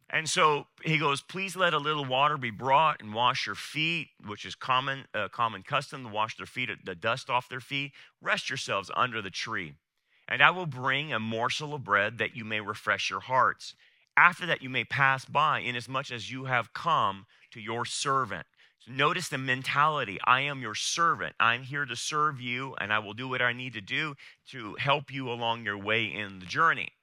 And 0.09 0.31
so 0.31 0.67
he 0.83 0.97
goes, 0.97 1.21
please 1.21 1.55
let 1.55 1.75
a 1.75 1.79
little 1.79 2.07
water 2.07 2.39
be 2.39 2.51
brought 2.51 3.03
and 3.03 3.13
wash 3.13 3.45
your 3.45 3.55
feet, 3.55 4.09
which 4.27 4.47
is 4.47 4.55
common, 4.55 5.05
uh, 5.13 5.29
common 5.29 5.63
custom 5.63 6.05
to 6.05 6.09
wash 6.09 6.39
their 6.39 6.47
feet, 6.47 6.71
the 6.87 6.95
dust 6.95 7.29
off 7.29 7.51
their 7.51 7.61
feet. 7.61 7.93
Rest 8.23 8.49
yourselves 8.49 8.91
under 8.97 9.21
the 9.21 9.31
tree. 9.31 9.75
And 10.27 10.43
I 10.43 10.51
will 10.51 10.67
bring 10.67 11.13
a 11.13 11.21
morsel 11.21 11.75
of 11.75 11.85
bread 11.85 12.17
that 12.17 12.35
you 12.35 12.47
may 12.47 12.61
refresh 12.61 13.11
your 13.11 13.21
hearts. 13.21 13.75
After 14.19 14.47
that, 14.47 14.63
you 14.63 14.69
may 14.69 14.83
pass 14.83 15.25
by, 15.25 15.61
inasmuch 15.61 16.11
as 16.11 16.29
you 16.29 16.47
have 16.47 16.73
come 16.73 17.27
to 17.53 17.61
your 17.61 17.85
servant. 17.85 18.49
Notice 18.89 19.29
the 19.29 19.39
mentality 19.39 20.19
I 20.25 20.41
am 20.41 20.61
your 20.61 20.75
servant. 20.75 21.37
I'm 21.39 21.63
here 21.63 21.85
to 21.85 21.95
serve 21.95 22.41
you, 22.41 22.75
and 22.81 22.93
I 22.93 22.99
will 22.99 23.15
do 23.15 23.29
what 23.29 23.41
I 23.41 23.53
need 23.53 23.75
to 23.75 23.81
do 23.81 24.17
to 24.51 24.75
help 24.81 25.13
you 25.13 25.31
along 25.31 25.65
your 25.65 25.79
way 25.79 26.05
in 26.05 26.41
the 26.41 26.47
journey. 26.47 26.95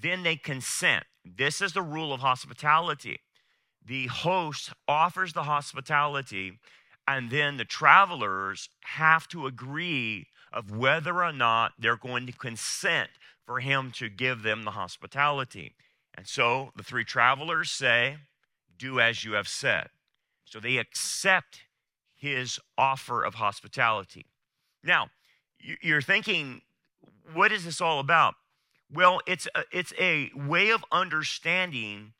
Then 0.00 0.22
they 0.22 0.36
consent. 0.36 1.06
This 1.24 1.60
is 1.60 1.72
the 1.72 1.82
rule 1.82 2.12
of 2.12 2.20
hospitality. 2.20 3.18
The 3.84 4.06
host 4.06 4.72
offers 4.86 5.32
the 5.32 5.42
hospitality, 5.42 6.60
and 7.08 7.30
then 7.30 7.56
the 7.56 7.64
travelers 7.64 8.68
have 8.84 9.26
to 9.30 9.48
agree 9.48 10.28
of 10.52 10.70
whether 10.70 11.20
or 11.24 11.32
not 11.32 11.72
they're 11.80 11.96
going 11.96 12.26
to 12.26 12.32
consent 12.32 13.10
for 13.44 13.58
him 13.58 13.90
to 13.96 14.08
give 14.08 14.44
them 14.44 14.62
the 14.62 14.70
hospitality. 14.70 15.74
And 16.18 16.26
so 16.26 16.72
the 16.74 16.82
three 16.82 17.04
travelers 17.04 17.70
say, 17.70 18.16
Do 18.76 18.98
as 18.98 19.24
you 19.24 19.34
have 19.34 19.46
said. 19.46 19.90
So 20.44 20.58
they 20.58 20.78
accept 20.78 21.60
his 22.12 22.58
offer 22.76 23.22
of 23.22 23.34
hospitality. 23.34 24.26
Now, 24.82 25.10
you're 25.80 26.02
thinking, 26.02 26.62
what 27.32 27.52
is 27.52 27.64
this 27.64 27.80
all 27.80 28.00
about? 28.00 28.34
Well, 28.92 29.20
it's 29.28 29.46
a, 29.54 29.62
it's 29.70 29.92
a 29.96 30.32
way 30.34 30.70
of 30.70 30.84
understanding 30.90 32.14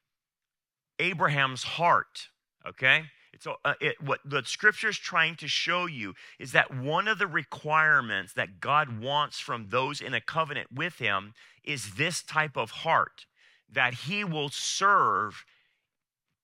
Abraham's 1.01 1.65
heart, 1.65 2.29
okay? 2.69 3.07
It's 3.33 3.49
it, 3.81 4.01
what 4.01 4.21
the 4.25 4.45
scripture 4.45 4.91
is 4.91 4.99
trying 4.99 5.35
to 5.37 5.49
show 5.49 5.87
you 5.87 6.15
is 6.39 6.53
that 6.53 6.73
one 6.73 7.09
of 7.09 7.19
the 7.19 7.27
requirements 7.27 8.33
that 8.35 8.61
God 8.61 9.01
wants 9.01 9.41
from 9.41 9.71
those 9.71 10.01
in 10.01 10.15
a 10.15 10.21
covenant 10.21 10.69
with 10.73 10.99
him 10.99 11.35
is 11.65 11.97
this 11.97 12.23
type 12.23 12.57
of 12.57 12.71
heart 12.71 13.27
that 13.71 13.95
he 13.95 14.25
will 14.25 14.49
serve 14.49 15.45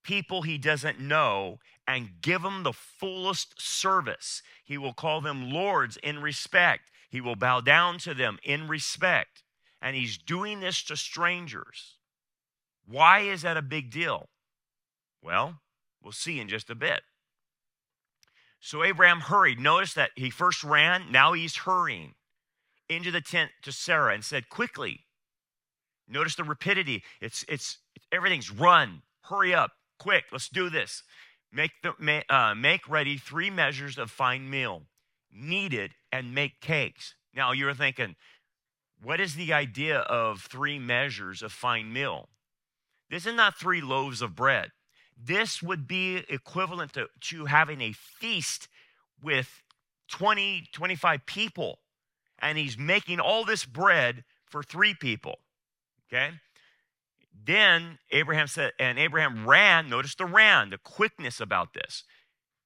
people 0.02 0.42
he 0.42 0.58
doesn't 0.58 1.00
know 1.00 1.58
and 1.86 2.20
give 2.20 2.42
them 2.42 2.62
the 2.62 2.72
fullest 2.72 3.60
service. 3.60 4.42
He 4.64 4.78
will 4.78 4.92
call 4.92 5.20
them 5.20 5.50
lords 5.50 5.96
in 6.02 6.20
respect. 6.20 6.90
He 7.08 7.20
will 7.20 7.36
bow 7.36 7.60
down 7.60 7.98
to 8.00 8.14
them 8.14 8.38
in 8.42 8.68
respect. 8.68 9.42
And 9.80 9.96
he's 9.96 10.16
doing 10.16 10.60
this 10.60 10.82
to 10.84 10.96
strangers. 10.96 11.96
Why 12.86 13.20
is 13.20 13.42
that 13.42 13.56
a 13.56 13.62
big 13.62 13.90
deal? 13.90 14.28
Well, 15.22 15.60
we'll 16.02 16.12
see 16.12 16.40
in 16.40 16.48
just 16.48 16.70
a 16.70 16.74
bit. 16.74 17.02
So 18.60 18.82
Abraham 18.82 19.20
hurried. 19.20 19.58
Notice 19.58 19.94
that 19.94 20.10
he 20.16 20.30
first 20.30 20.64
ran, 20.64 21.12
now 21.12 21.34
he's 21.34 21.56
hurrying 21.56 22.14
into 22.88 23.10
the 23.10 23.20
tent 23.20 23.50
to 23.62 23.72
Sarah 23.72 24.14
and 24.14 24.24
said, 24.24 24.48
Quickly, 24.48 25.03
Notice 26.08 26.34
the 26.34 26.44
rapidity. 26.44 27.02
It's, 27.20 27.44
it's, 27.48 27.78
everything's 28.12 28.50
run, 28.50 29.02
hurry 29.22 29.54
up, 29.54 29.72
quick, 29.98 30.24
let's 30.32 30.48
do 30.48 30.68
this. 30.68 31.02
Make, 31.52 31.70
the, 31.82 32.22
uh, 32.28 32.54
make 32.54 32.88
ready 32.88 33.16
three 33.16 33.50
measures 33.50 33.96
of 33.96 34.10
fine 34.10 34.50
meal, 34.50 34.82
knead 35.32 35.72
it, 35.72 35.92
and 36.10 36.34
make 36.34 36.60
cakes. 36.60 37.14
Now 37.34 37.52
you're 37.52 37.74
thinking, 37.74 38.16
what 39.02 39.20
is 39.20 39.34
the 39.34 39.52
idea 39.52 39.98
of 39.98 40.42
three 40.42 40.78
measures 40.78 41.42
of 41.42 41.52
fine 41.52 41.92
meal? 41.92 42.28
This 43.10 43.26
is 43.26 43.34
not 43.34 43.56
three 43.56 43.80
loaves 43.80 44.22
of 44.22 44.34
bread. 44.34 44.70
This 45.16 45.62
would 45.62 45.86
be 45.86 46.24
equivalent 46.28 46.94
to, 46.94 47.06
to 47.28 47.44
having 47.44 47.80
a 47.80 47.92
feast 47.92 48.68
with 49.22 49.62
20, 50.08 50.68
25 50.72 51.26
people. 51.26 51.80
And 52.38 52.58
he's 52.58 52.76
making 52.76 53.20
all 53.20 53.44
this 53.44 53.64
bread 53.64 54.24
for 54.46 54.62
three 54.62 54.94
people. 54.94 55.38
Okay? 56.14 56.30
Then 57.46 57.98
Abraham 58.10 58.46
said, 58.46 58.72
and 58.78 58.98
Abraham 58.98 59.46
ran, 59.46 59.90
notice 59.90 60.14
the 60.14 60.26
ran, 60.26 60.70
the 60.70 60.78
quickness 60.78 61.40
about 61.40 61.74
this, 61.74 62.04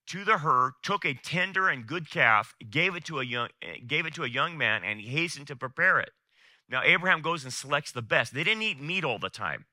to 0.09 0.25
the 0.25 0.39
herd, 0.39 0.73
took 0.83 1.05
a 1.05 1.15
tender 1.15 1.69
and 1.69 1.87
good 1.87 2.11
calf, 2.11 2.55
gave 2.71 2.95
it 2.95 3.05
to 3.07 3.19
a 3.19 3.25
young, 3.25 3.49
gave 3.87 4.07
it 4.07 4.15
to 4.15 4.25
a 4.25 4.29
young 4.29 4.57
man, 4.57 4.83
and 4.85 5.01
he 5.01 5.09
hastened 5.09 5.47
to 5.49 5.57
prepare 5.57 5.99
it. 5.99 6.11
Now 6.69 6.83
Abraham 6.85 7.23
goes 7.23 7.45
and 7.45 7.53
selects 7.53 7.93
the 7.93 8.03
best. 8.03 8.35
They 8.35 8.45
didn't 8.45 8.63
eat 8.63 8.81
meat 8.81 9.05
all 9.05 9.19
the 9.19 9.31
time. 9.31 9.65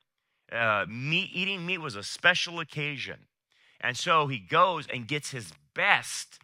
Uh, 0.52 0.86
meat, 0.88 1.30
eating 1.34 1.66
meat 1.66 1.80
was 1.80 1.96
a 1.96 2.04
special 2.04 2.60
occasion. 2.60 3.28
And 3.82 3.98
so 3.98 4.28
he 4.28 4.40
goes 4.40 4.88
and 4.88 5.08
gets 5.08 5.32
his 5.32 5.52
best, 5.74 6.40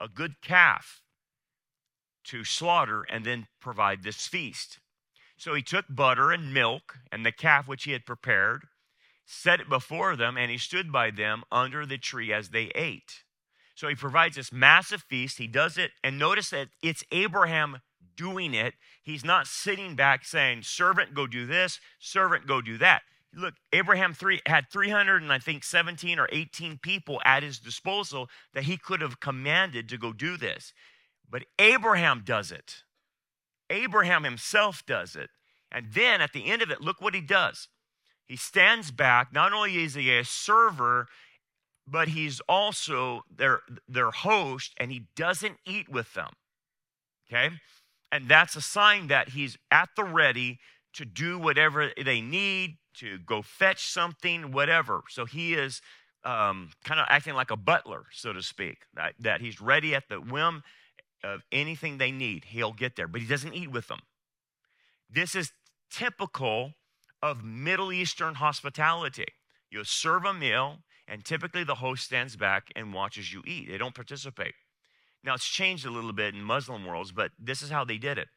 a 0.00 0.08
good 0.08 0.40
calf, 0.42 1.02
to 2.24 2.44
slaughter 2.44 3.04
and 3.08 3.24
then 3.24 3.46
provide 3.60 4.02
this 4.02 4.26
feast. 4.26 4.78
So 5.42 5.54
he 5.54 5.62
took 5.62 5.86
butter 5.90 6.30
and 6.30 6.54
milk 6.54 7.00
and 7.10 7.26
the 7.26 7.32
calf 7.32 7.66
which 7.66 7.82
he 7.82 7.90
had 7.90 8.06
prepared, 8.06 8.68
set 9.26 9.58
it 9.58 9.68
before 9.68 10.14
them, 10.14 10.36
and 10.36 10.52
he 10.52 10.56
stood 10.56 10.92
by 10.92 11.10
them 11.10 11.42
under 11.50 11.84
the 11.84 11.98
tree 11.98 12.32
as 12.32 12.50
they 12.50 12.70
ate. 12.76 13.24
So 13.74 13.88
he 13.88 13.96
provides 13.96 14.36
this 14.36 14.52
massive 14.52 15.02
feast. 15.02 15.38
He 15.38 15.48
does 15.48 15.76
it, 15.78 15.90
and 16.04 16.16
notice 16.16 16.50
that 16.50 16.68
it's 16.80 17.02
Abraham 17.10 17.80
doing 18.16 18.54
it. 18.54 18.74
He's 19.02 19.24
not 19.24 19.48
sitting 19.48 19.96
back 19.96 20.24
saying, 20.24 20.62
Servant, 20.62 21.12
go 21.12 21.26
do 21.26 21.44
this, 21.44 21.80
servant, 21.98 22.46
go 22.46 22.60
do 22.60 22.78
that. 22.78 23.02
Look, 23.34 23.54
Abraham 23.72 24.14
three, 24.14 24.40
had 24.46 24.70
300 24.70 25.22
and 25.22 25.32
I 25.32 25.40
think 25.40 25.64
17 25.64 26.20
or 26.20 26.28
18 26.30 26.78
people 26.78 27.20
at 27.24 27.42
his 27.42 27.58
disposal 27.58 28.28
that 28.54 28.62
he 28.64 28.76
could 28.76 29.00
have 29.00 29.18
commanded 29.18 29.88
to 29.88 29.98
go 29.98 30.12
do 30.12 30.36
this. 30.36 30.72
But 31.28 31.46
Abraham 31.58 32.22
does 32.24 32.52
it. 32.52 32.84
Abraham 33.72 34.24
himself 34.24 34.84
does 34.86 35.16
it. 35.16 35.30
And 35.70 35.86
then 35.92 36.20
at 36.20 36.32
the 36.32 36.46
end 36.46 36.62
of 36.62 36.70
it, 36.70 36.80
look 36.80 37.00
what 37.00 37.14
he 37.14 37.20
does. 37.20 37.68
He 38.26 38.36
stands 38.36 38.90
back. 38.90 39.32
Not 39.32 39.52
only 39.52 39.82
is 39.82 39.94
he 39.94 40.16
a 40.16 40.24
server 40.24 41.08
but 41.86 42.08
he's 42.08 42.40
also 42.48 43.22
their 43.34 43.60
their 43.88 44.10
host 44.10 44.74
and 44.78 44.90
he 44.92 45.06
doesn't 45.16 45.58
eat 45.66 45.88
with 45.88 46.14
them. 46.14 46.30
Okay? 47.28 47.54
And 48.10 48.28
that's 48.28 48.56
a 48.56 48.60
sign 48.60 49.08
that 49.08 49.30
he's 49.30 49.56
at 49.70 49.90
the 49.96 50.04
ready 50.04 50.58
to 50.94 51.04
do 51.04 51.38
whatever 51.38 51.90
they 52.02 52.20
need, 52.20 52.76
to 52.94 53.18
go 53.18 53.40
fetch 53.40 53.86
something, 53.86 54.52
whatever. 54.52 55.02
So 55.08 55.24
he 55.24 55.54
is 55.54 55.80
um, 56.24 56.70
kind 56.84 57.00
of 57.00 57.06
acting 57.08 57.34
like 57.34 57.50
a 57.50 57.56
butler, 57.56 58.04
so 58.12 58.34
to 58.34 58.42
speak, 58.42 58.82
that, 58.94 59.14
that 59.18 59.40
he's 59.40 59.60
ready 59.60 59.94
at 59.94 60.08
the 60.10 60.20
whim 60.20 60.62
of 61.24 61.42
anything 61.52 61.98
they 61.98 62.10
need. 62.10 62.46
He'll 62.46 62.72
get 62.72 62.96
there, 62.96 63.08
but 63.08 63.20
he 63.20 63.26
doesn't 63.26 63.54
eat 63.54 63.70
with 63.70 63.88
them. 63.88 64.00
This 65.08 65.34
is 65.34 65.52
typical 65.90 66.72
of 67.22 67.44
Middle 67.44 67.92
Eastern 67.92 68.34
hospitality. 68.34 69.26
You 69.70 69.84
serve 69.84 70.24
a 70.24 70.34
meal, 70.34 70.78
and 71.06 71.24
typically 71.24 71.64
the 71.64 71.76
host 71.76 72.04
stands 72.04 72.36
back 72.36 72.70
and 72.74 72.92
watches 72.92 73.32
you 73.32 73.42
eat. 73.46 73.68
They 73.68 73.78
don't 73.78 73.94
participate. 73.94 74.54
Now, 75.24 75.34
it's 75.34 75.48
changed 75.48 75.86
a 75.86 75.90
little 75.90 76.12
bit 76.12 76.34
in 76.34 76.42
Muslim 76.42 76.84
worlds, 76.84 77.12
but 77.12 77.30
this 77.38 77.62
is 77.62 77.70
how 77.70 77.84
they 77.84 77.98
did 77.98 78.18
it. 78.18 78.28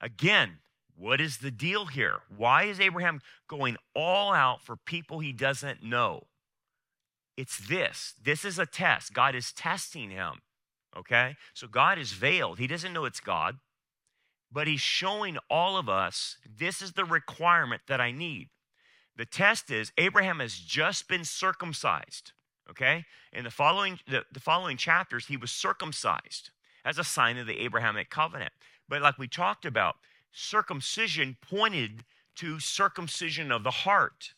Again, 0.00 0.58
what 0.96 1.20
is 1.20 1.38
the 1.38 1.50
deal 1.50 1.86
here? 1.86 2.20
Why 2.34 2.64
is 2.64 2.80
Abraham 2.80 3.20
going 3.48 3.76
all 3.94 4.32
out 4.32 4.62
for 4.62 4.76
people 4.76 5.20
he 5.20 5.32
doesn't 5.32 5.82
know? 5.82 6.24
It's 7.36 7.58
this. 7.58 8.14
This 8.22 8.44
is 8.44 8.58
a 8.58 8.66
test. 8.66 9.12
God 9.12 9.34
is 9.34 9.52
testing 9.52 10.10
him. 10.10 10.42
Okay? 10.96 11.36
So 11.54 11.66
God 11.66 11.98
is 11.98 12.12
veiled. 12.12 12.58
He 12.58 12.66
doesn't 12.66 12.92
know 12.92 13.04
it's 13.04 13.20
God, 13.20 13.56
but 14.50 14.66
he's 14.66 14.80
showing 14.80 15.38
all 15.48 15.76
of 15.76 15.88
us 15.88 16.36
this 16.46 16.82
is 16.82 16.92
the 16.92 17.04
requirement 17.04 17.82
that 17.88 18.00
I 18.00 18.12
need. 18.12 18.50
The 19.16 19.24
test 19.24 19.70
is 19.70 19.92
Abraham 19.98 20.40
has 20.40 20.54
just 20.54 21.08
been 21.08 21.24
circumcised. 21.24 22.32
Okay? 22.70 23.04
In 23.32 23.44
the 23.44 23.50
following, 23.50 23.98
the, 24.08 24.24
the 24.32 24.40
following 24.40 24.76
chapters, 24.76 25.26
he 25.26 25.36
was 25.36 25.50
circumcised 25.50 26.50
as 26.84 26.98
a 26.98 27.04
sign 27.04 27.38
of 27.38 27.46
the 27.46 27.60
Abrahamic 27.60 28.10
covenant. 28.10 28.52
But 28.88 29.02
like 29.02 29.18
we 29.18 29.28
talked 29.28 29.64
about, 29.64 29.96
circumcision 30.32 31.36
pointed 31.40 32.04
to 32.36 32.60
circumcision 32.60 33.52
of 33.52 33.64
the 33.64 33.70
heart. 33.70 34.34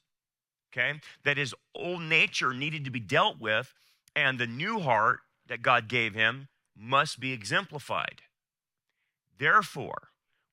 Okay? 0.73 1.00
That 1.25 1.37
his 1.37 1.54
old 1.75 2.02
nature 2.02 2.52
needed 2.52 2.84
to 2.84 2.90
be 2.90 3.00
dealt 3.00 3.40
with, 3.40 3.73
and 4.16 4.38
the 4.38 4.46
new 4.46 4.80
heart 4.80 5.20
that 5.48 5.62
God 5.62 5.88
gave 5.88 6.14
him 6.14 6.48
must 6.76 7.20
be 7.20 7.32
exemplified. 7.32 8.22
Therefore, 9.38 10.08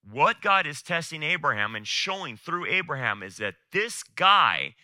what 0.10 0.42
God 0.42 0.66
is 0.66 0.82
testing 0.82 1.24
Abraham 1.24 1.76
and 1.76 1.88
showing 1.88 2.38
through 2.38 2.66
Abraham 2.66 3.22
is 3.22 3.38
that 3.38 3.56
this 3.72 4.04
guy 4.04 4.76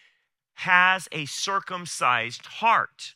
has 0.56 1.08
a 1.12 1.26
circumcised 1.26 2.46
heart. 2.46 3.16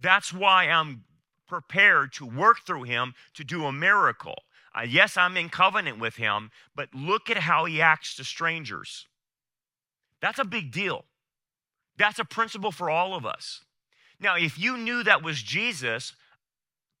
That's 0.00 0.32
why 0.32 0.64
I'm 0.64 1.04
prepared 1.46 2.12
to 2.14 2.26
work 2.26 2.58
through 2.66 2.84
him 2.84 3.14
to 3.34 3.44
do 3.44 3.64
a 3.64 3.72
miracle. 3.72 4.42
Uh, 4.74 4.82
yes, 4.82 5.16
I'm 5.16 5.36
in 5.36 5.48
covenant 5.48 5.98
with 5.98 6.16
him, 6.16 6.50
but 6.74 6.94
look 6.94 7.30
at 7.30 7.38
how 7.38 7.64
he 7.64 7.80
acts 7.80 8.14
to 8.16 8.24
strangers. 8.24 9.06
That's 10.20 10.38
a 10.38 10.44
big 10.44 10.70
deal. 10.70 11.04
That's 11.96 12.18
a 12.18 12.24
principle 12.24 12.70
for 12.70 12.90
all 12.90 13.14
of 13.14 13.24
us. 13.26 13.62
Now, 14.20 14.36
if 14.36 14.58
you 14.58 14.76
knew 14.76 15.02
that 15.04 15.22
was 15.22 15.42
Jesus, 15.42 16.12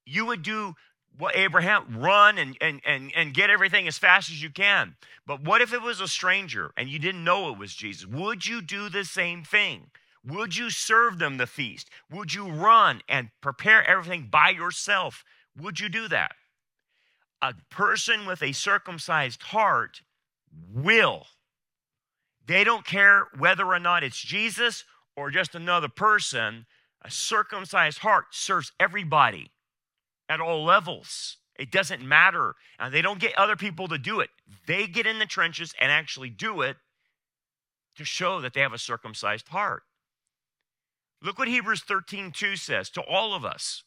you 0.06 0.26
would 0.26 0.42
do 0.42 0.74
what 1.18 1.36
Abraham 1.36 1.98
run 1.98 2.38
and, 2.38 2.56
and, 2.60 2.80
and, 2.86 3.12
and 3.14 3.34
get 3.34 3.50
everything 3.50 3.88
as 3.88 3.98
fast 3.98 4.30
as 4.30 4.40
you 4.42 4.50
can. 4.50 4.94
But 5.26 5.42
what 5.42 5.60
if 5.60 5.72
it 5.72 5.82
was 5.82 6.00
a 6.00 6.08
stranger 6.08 6.72
and 6.76 6.88
you 6.88 6.98
didn't 6.98 7.24
know 7.24 7.50
it 7.50 7.58
was 7.58 7.74
Jesus? 7.74 8.06
Would 8.06 8.46
you 8.46 8.62
do 8.62 8.88
the 8.88 9.04
same 9.04 9.42
thing? 9.42 9.90
Would 10.24 10.56
you 10.56 10.70
serve 10.70 11.18
them 11.18 11.36
the 11.36 11.46
feast? 11.46 11.88
Would 12.10 12.34
you 12.34 12.46
run 12.46 13.02
and 13.08 13.30
prepare 13.40 13.88
everything 13.88 14.28
by 14.30 14.50
yourself? 14.50 15.24
Would 15.60 15.80
you 15.80 15.88
do 15.88 16.06
that? 16.08 16.32
A 17.42 17.54
person 17.70 18.26
with 18.26 18.42
a 18.42 18.52
circumcised 18.52 19.42
heart 19.42 20.02
will. 20.72 21.26
They 22.46 22.64
don't 22.64 22.84
care 22.84 23.26
whether 23.36 23.66
or 23.66 23.78
not 23.78 24.04
it's 24.04 24.20
Jesus 24.20 24.84
or 25.16 25.30
just 25.30 25.54
another 25.54 25.88
person. 25.88 26.66
A 27.02 27.10
circumcised 27.10 27.98
heart 27.98 28.26
serves 28.30 28.72
everybody 28.80 29.50
at 30.28 30.40
all 30.40 30.64
levels. 30.64 31.36
It 31.58 31.70
doesn't 31.70 32.02
matter. 32.02 32.54
And 32.78 32.92
they 32.92 33.02
don't 33.02 33.20
get 33.20 33.36
other 33.36 33.56
people 33.56 33.88
to 33.88 33.98
do 33.98 34.20
it. 34.20 34.30
They 34.66 34.86
get 34.86 35.06
in 35.06 35.18
the 35.18 35.26
trenches 35.26 35.74
and 35.80 35.90
actually 35.90 36.30
do 36.30 36.62
it 36.62 36.76
to 37.96 38.04
show 38.04 38.40
that 38.40 38.54
they 38.54 38.60
have 38.60 38.72
a 38.72 38.78
circumcised 38.78 39.48
heart. 39.48 39.82
Look 41.20 41.38
what 41.38 41.48
Hebrews 41.48 41.82
13 41.82 42.30
2 42.30 42.56
says 42.56 42.90
to 42.90 43.02
all 43.02 43.34
of 43.34 43.44
us. 43.44 43.82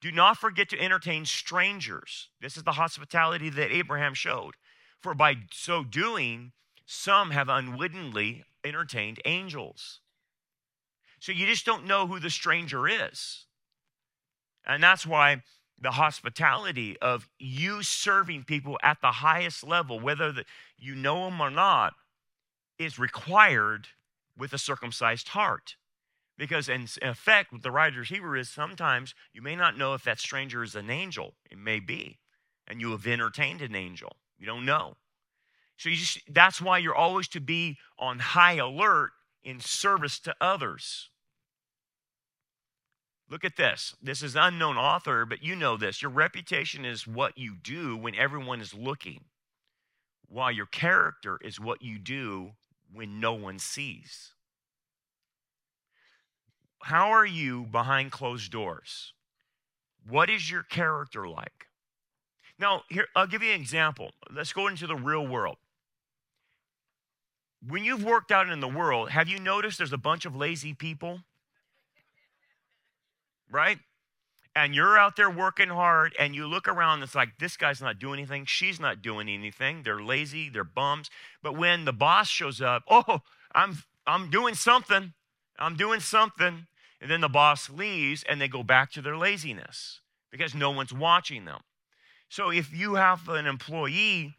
Do 0.00 0.12
not 0.12 0.38
forget 0.38 0.68
to 0.68 0.80
entertain 0.80 1.24
strangers. 1.24 2.28
This 2.40 2.56
is 2.56 2.62
the 2.62 2.72
hospitality 2.72 3.50
that 3.50 3.72
Abraham 3.72 4.14
showed. 4.14 4.54
For 5.00 5.12
by 5.12 5.38
so 5.50 5.82
doing, 5.82 6.52
some 6.86 7.32
have 7.32 7.48
unwittingly 7.48 8.44
entertained 8.64 9.20
angels. 9.24 10.00
So 11.20 11.32
you 11.32 11.46
just 11.46 11.66
don't 11.66 11.86
know 11.86 12.06
who 12.06 12.20
the 12.20 12.30
stranger 12.30 12.86
is. 12.86 13.44
And 14.64 14.82
that's 14.82 15.06
why 15.06 15.42
the 15.80 15.92
hospitality 15.92 16.96
of 17.00 17.28
you 17.38 17.82
serving 17.82 18.44
people 18.44 18.78
at 18.82 19.00
the 19.00 19.12
highest 19.12 19.66
level, 19.66 20.00
whether 20.00 20.32
the, 20.32 20.44
you 20.76 20.94
know 20.94 21.24
them 21.24 21.40
or 21.40 21.50
not, 21.50 21.94
is 22.78 22.98
required 22.98 23.88
with 24.36 24.52
a 24.52 24.58
circumcised 24.58 25.28
heart. 25.28 25.76
Because, 26.36 26.68
in 26.68 26.86
effect, 27.02 27.52
what 27.52 27.62
the 27.62 27.72
writer's 27.72 28.10
Hebrew 28.10 28.38
is 28.38 28.48
sometimes 28.48 29.14
you 29.32 29.42
may 29.42 29.56
not 29.56 29.76
know 29.76 29.94
if 29.94 30.04
that 30.04 30.20
stranger 30.20 30.62
is 30.62 30.76
an 30.76 30.88
angel. 30.88 31.34
It 31.50 31.58
may 31.58 31.80
be. 31.80 32.18
And 32.68 32.80
you 32.80 32.92
have 32.92 33.06
entertained 33.06 33.60
an 33.62 33.74
angel. 33.74 34.12
You 34.38 34.46
don't 34.46 34.64
know. 34.64 34.96
So 35.76 35.88
you 35.88 35.96
just, 35.96 36.20
that's 36.28 36.60
why 36.60 36.78
you're 36.78 36.94
always 36.94 37.26
to 37.28 37.40
be 37.40 37.78
on 37.98 38.20
high 38.20 38.54
alert 38.54 39.10
in 39.42 39.60
service 39.60 40.18
to 40.20 40.34
others. 40.40 41.10
Look 43.30 43.44
at 43.44 43.56
this. 43.56 43.94
This 44.02 44.22
is 44.22 44.36
unknown 44.36 44.76
author, 44.76 45.26
but 45.26 45.42
you 45.42 45.54
know 45.54 45.76
this. 45.76 46.00
Your 46.00 46.10
reputation 46.10 46.84
is 46.84 47.06
what 47.06 47.36
you 47.36 47.54
do 47.62 47.96
when 47.96 48.14
everyone 48.14 48.60
is 48.60 48.72
looking, 48.72 49.24
while 50.28 50.50
your 50.50 50.66
character 50.66 51.38
is 51.42 51.60
what 51.60 51.82
you 51.82 51.98
do 51.98 52.52
when 52.92 53.20
no 53.20 53.34
one 53.34 53.58
sees. 53.58 54.32
How 56.82 57.10
are 57.10 57.26
you 57.26 57.64
behind 57.64 58.12
closed 58.12 58.50
doors? 58.50 59.12
What 60.08 60.30
is 60.30 60.50
your 60.50 60.62
character 60.62 61.28
like? 61.28 61.66
Now, 62.58 62.82
here 62.88 63.06
I'll 63.14 63.26
give 63.26 63.42
you 63.42 63.52
an 63.52 63.60
example. 63.60 64.10
Let's 64.30 64.52
go 64.52 64.68
into 64.68 64.86
the 64.86 64.96
real 64.96 65.26
world. 65.26 65.56
When 67.66 67.84
you've 67.84 68.04
worked 68.04 68.30
out 68.30 68.48
in 68.48 68.60
the 68.60 68.68
world, 68.68 69.10
have 69.10 69.28
you 69.28 69.38
noticed 69.38 69.78
there's 69.78 69.92
a 69.92 69.98
bunch 69.98 70.24
of 70.24 70.36
lazy 70.36 70.74
people? 70.74 71.20
right? 73.50 73.78
And 74.54 74.74
you're 74.74 74.98
out 74.98 75.16
there 75.16 75.30
working 75.30 75.68
hard, 75.68 76.14
and 76.18 76.34
you 76.34 76.46
look 76.46 76.66
around, 76.66 76.94
and 76.94 77.04
it's 77.04 77.14
like, 77.14 77.38
this 77.38 77.56
guy's 77.56 77.80
not 77.80 77.98
doing 77.98 78.18
anything, 78.18 78.44
she's 78.44 78.80
not 78.80 79.02
doing 79.02 79.28
anything. 79.28 79.82
They're 79.82 80.02
lazy, 80.02 80.48
they're 80.48 80.64
bums. 80.64 81.10
But 81.42 81.56
when 81.56 81.84
the 81.84 81.92
boss 81.92 82.28
shows 82.28 82.60
up, 82.60 82.82
oh, 82.90 83.20
I'm 83.54 83.82
I'm 84.06 84.30
doing 84.30 84.54
something. 84.54 85.12
I'm 85.58 85.76
doing 85.76 86.00
something. 86.00 86.66
And 87.00 87.10
then 87.10 87.20
the 87.20 87.28
boss 87.28 87.70
leaves 87.70 88.24
and 88.28 88.40
they 88.40 88.48
go 88.48 88.62
back 88.62 88.90
to 88.92 89.02
their 89.02 89.16
laziness 89.16 90.00
because 90.32 90.54
no 90.54 90.70
one's 90.70 90.92
watching 90.92 91.44
them. 91.44 91.60
So 92.28 92.50
if 92.50 92.74
you 92.74 92.94
have 92.94 93.28
an 93.28 93.46
employee 93.46 94.34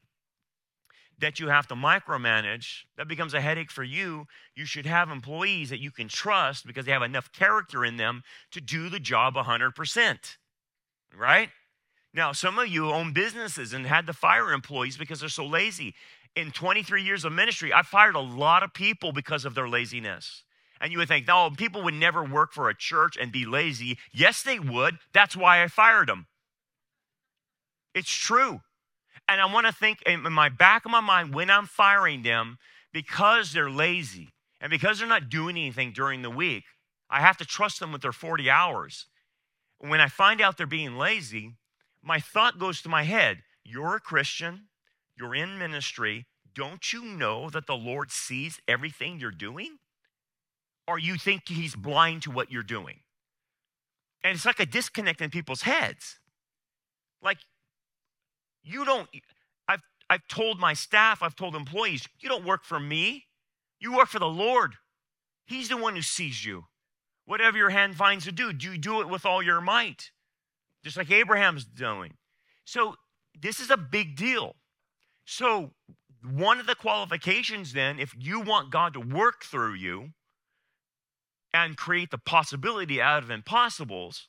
that 1.19 1.39
you 1.39 1.49
have 1.49 1.67
to 1.67 1.75
micromanage, 1.75 2.83
that 2.97 3.07
becomes 3.07 3.33
a 3.33 3.41
headache 3.41 3.71
for 3.71 3.83
you. 3.83 4.25
You 4.55 4.65
should 4.65 4.85
have 4.85 5.09
employees 5.09 5.69
that 5.69 5.79
you 5.79 5.91
can 5.91 6.07
trust 6.07 6.65
because 6.65 6.85
they 6.85 6.91
have 6.91 7.01
enough 7.01 7.31
character 7.31 7.83
in 7.85 7.97
them 7.97 8.23
to 8.51 8.61
do 8.61 8.89
the 8.89 8.99
job 8.99 9.35
100%. 9.35 10.37
Right? 11.17 11.49
Now, 12.13 12.31
some 12.31 12.57
of 12.57 12.67
you 12.67 12.89
own 12.89 13.13
businesses 13.13 13.73
and 13.73 13.85
had 13.85 14.07
to 14.07 14.13
fire 14.13 14.51
employees 14.51 14.97
because 14.97 15.19
they're 15.19 15.29
so 15.29 15.45
lazy. 15.45 15.93
In 16.35 16.51
23 16.51 17.03
years 17.03 17.25
of 17.25 17.33
ministry, 17.33 17.73
I 17.73 17.83
fired 17.83 18.15
a 18.15 18.19
lot 18.19 18.63
of 18.63 18.73
people 18.73 19.11
because 19.11 19.45
of 19.45 19.55
their 19.55 19.67
laziness. 19.67 20.43
And 20.81 20.91
you 20.91 20.99
would 20.99 21.07
think, 21.07 21.27
no, 21.27 21.49
people 21.49 21.83
would 21.83 21.93
never 21.93 22.23
work 22.23 22.53
for 22.53 22.69
a 22.69 22.75
church 22.75 23.17
and 23.19 23.31
be 23.31 23.45
lazy. 23.45 23.97
Yes, 24.13 24.41
they 24.41 24.59
would. 24.59 24.97
That's 25.13 25.35
why 25.35 25.61
I 25.61 25.67
fired 25.67 26.07
them. 26.07 26.27
It's 27.93 28.11
true. 28.11 28.61
And 29.29 29.39
I 29.39 29.45
want 29.45 29.67
to 29.67 29.71
think 29.71 30.01
in 30.03 30.21
my 30.33 30.49
back 30.49 30.85
of 30.85 30.91
my 30.91 30.99
mind 30.99 31.33
when 31.33 31.49
I'm 31.49 31.67
firing 31.67 32.23
them, 32.23 32.57
because 32.91 33.53
they're 33.53 33.69
lazy 33.69 34.29
and 34.59 34.71
because 34.71 34.99
they're 34.99 35.07
not 35.07 35.29
doing 35.29 35.55
anything 35.55 35.93
during 35.93 36.23
the 36.23 36.29
week, 36.31 36.63
I 37.09 37.21
have 37.21 37.37
to 37.37 37.45
trust 37.45 37.79
them 37.79 37.93
with 37.93 38.01
their 38.01 38.11
40 38.11 38.49
hours. 38.49 39.05
When 39.77 40.01
I 40.01 40.07
find 40.09 40.41
out 40.41 40.57
they're 40.57 40.67
being 40.67 40.97
lazy, 40.97 41.53
my 42.03 42.19
thought 42.19 42.59
goes 42.59 42.81
to 42.81 42.89
my 42.89 43.03
head 43.03 43.43
You're 43.63 43.95
a 43.95 43.99
Christian, 44.01 44.67
you're 45.17 45.35
in 45.35 45.57
ministry. 45.57 46.25
Don't 46.55 46.91
you 46.91 47.05
know 47.05 47.49
that 47.51 47.67
the 47.67 47.77
Lord 47.77 48.11
sees 48.11 48.59
everything 48.67 49.19
you're 49.19 49.31
doing? 49.31 49.77
or 50.89 50.97
you 50.97 51.17
think 51.17 51.47
he's 51.47 51.75
blind 51.75 52.23
to 52.23 52.31
what 52.31 52.51
you're 52.51 52.63
doing. 52.63 53.01
And 54.23 54.33
it's 54.35 54.45
like 54.45 54.59
a 54.59 54.65
disconnect 54.65 55.21
in 55.21 55.29
people's 55.29 55.61
heads. 55.61 56.17
Like, 57.21 57.37
you 58.63 58.85
don't, 58.85 59.07
I've, 59.67 59.81
I've 60.09 60.27
told 60.27 60.59
my 60.59 60.73
staff, 60.73 61.21
I've 61.21 61.35
told 61.35 61.55
employees, 61.55 62.07
you 62.19 62.29
don't 62.29 62.45
work 62.45 62.63
for 62.63 62.79
me, 62.79 63.25
you 63.79 63.95
work 63.95 64.09
for 64.09 64.19
the 64.19 64.27
Lord. 64.27 64.75
He's 65.45 65.69
the 65.69 65.77
one 65.77 65.95
who 65.95 66.01
sees 66.01 66.45
you. 66.45 66.65
Whatever 67.25 67.57
your 67.57 67.69
hand 67.69 67.95
finds 67.95 68.25
to 68.25 68.31
do, 68.31 68.51
do 68.53 68.71
you 68.71 68.77
do 68.77 69.01
it 69.01 69.09
with 69.09 69.25
all 69.25 69.41
your 69.41 69.61
might? 69.61 70.11
Just 70.83 70.97
like 70.97 71.11
Abraham's 71.11 71.65
doing. 71.65 72.13
So, 72.65 72.95
this 73.39 73.59
is 73.59 73.69
a 73.69 73.77
big 73.77 74.15
deal. 74.15 74.55
So, 75.25 75.71
one 76.23 76.59
of 76.59 76.67
the 76.67 76.75
qualifications 76.75 77.73
then, 77.73 77.99
if 77.99 78.13
you 78.17 78.39
want 78.39 78.71
God 78.71 78.93
to 78.93 78.99
work 78.99 79.43
through 79.43 79.75
you 79.75 80.09
and 81.53 81.77
create 81.77 82.11
the 82.11 82.17
possibility 82.17 83.01
out 83.01 83.23
of 83.23 83.29
impossibles, 83.29 84.27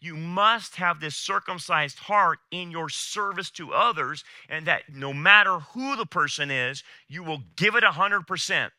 you 0.00 0.16
must 0.16 0.76
have 0.76 1.00
this 1.00 1.16
circumcised 1.16 1.98
heart 1.98 2.38
in 2.50 2.70
your 2.70 2.88
service 2.88 3.50
to 3.52 3.72
others, 3.72 4.24
and 4.48 4.66
that 4.66 4.82
no 4.92 5.12
matter 5.12 5.58
who 5.58 5.96
the 5.96 6.06
person 6.06 6.50
is, 6.50 6.82
you 7.08 7.22
will 7.22 7.42
give 7.56 7.74
it 7.74 7.84
100%. 7.84 8.70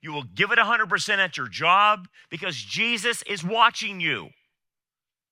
You 0.00 0.12
will 0.12 0.22
give 0.22 0.50
it 0.52 0.58
100% 0.58 1.18
at 1.18 1.36
your 1.36 1.48
job 1.48 2.08
because 2.30 2.56
Jesus 2.56 3.22
is 3.22 3.42
watching 3.42 4.00
you. 4.00 4.30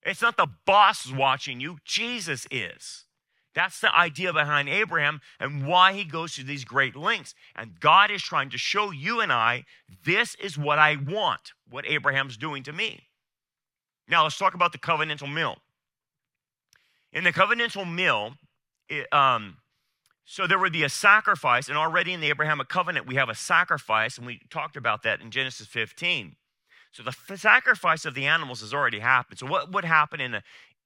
It's 0.05 0.23
not 0.23 0.37
the 0.37 0.49
boss 0.67 1.13
watching 1.13 1.61
you, 1.61 1.79
Jesus 1.85 2.47
is. 2.51 3.05
That's 3.55 3.81
the 3.81 3.95
idea 3.95 4.33
behind 4.33 4.69
Abraham 4.69 5.21
and 5.39 5.67
why 5.67 5.93
he 5.93 6.05
goes 6.05 6.35
to 6.35 6.43
these 6.43 6.65
great 6.65 6.97
lengths. 6.97 7.35
And 7.55 7.79
God 7.79 8.11
is 8.11 8.23
trying 8.23 8.51
to 8.51 8.59
show 8.59 8.91
you 8.91 9.21
and 9.21 9.33
I 9.33 9.65
this 10.05 10.35
is 10.37 10.57
what 10.57 10.79
I 10.79 10.97
want, 10.97 11.53
what 11.69 11.87
Abraham's 11.87 12.37
doing 12.37 12.63
to 12.65 12.73
me. 12.73 13.09
Now, 14.13 14.25
let's 14.25 14.37
talk 14.37 14.53
about 14.53 14.73
the 14.73 14.79
covenantal 14.79 15.33
meal. 15.33 15.57
In 17.15 17.25
the 17.25 17.33
covenantal 17.33 17.91
meal, 17.91 18.35
it, 18.91 19.11
um, 19.11 19.57
so 20.27 20.47
there 20.47 20.59
would 20.59 20.75
be 20.75 20.83
a 20.83 20.91
sacrifice, 20.91 21.71
and 21.71 21.79
already 21.79 22.13
in 22.13 22.21
the 22.21 22.29
Abrahamic 22.29 22.69
covenant, 22.69 23.07
we 23.07 23.15
have 23.15 23.31
a 23.31 23.35
sacrifice, 23.35 24.19
and 24.19 24.27
we 24.27 24.41
talked 24.51 24.77
about 24.77 25.03
that 25.05 25.23
in 25.23 25.31
Genesis 25.31 25.67
15. 25.67 26.37
So 26.93 27.03
the 27.03 27.09
f- 27.09 27.41
sacrifice 27.41 28.05
of 28.05 28.13
the 28.13 28.27
animals 28.27 28.61
has 28.61 28.75
already 28.75 28.99
happened. 28.99 29.39
So 29.39 29.47
what 29.47 29.73
would 29.73 29.87
happen 29.87 30.21
in 30.21 30.35
a, 30.35 30.43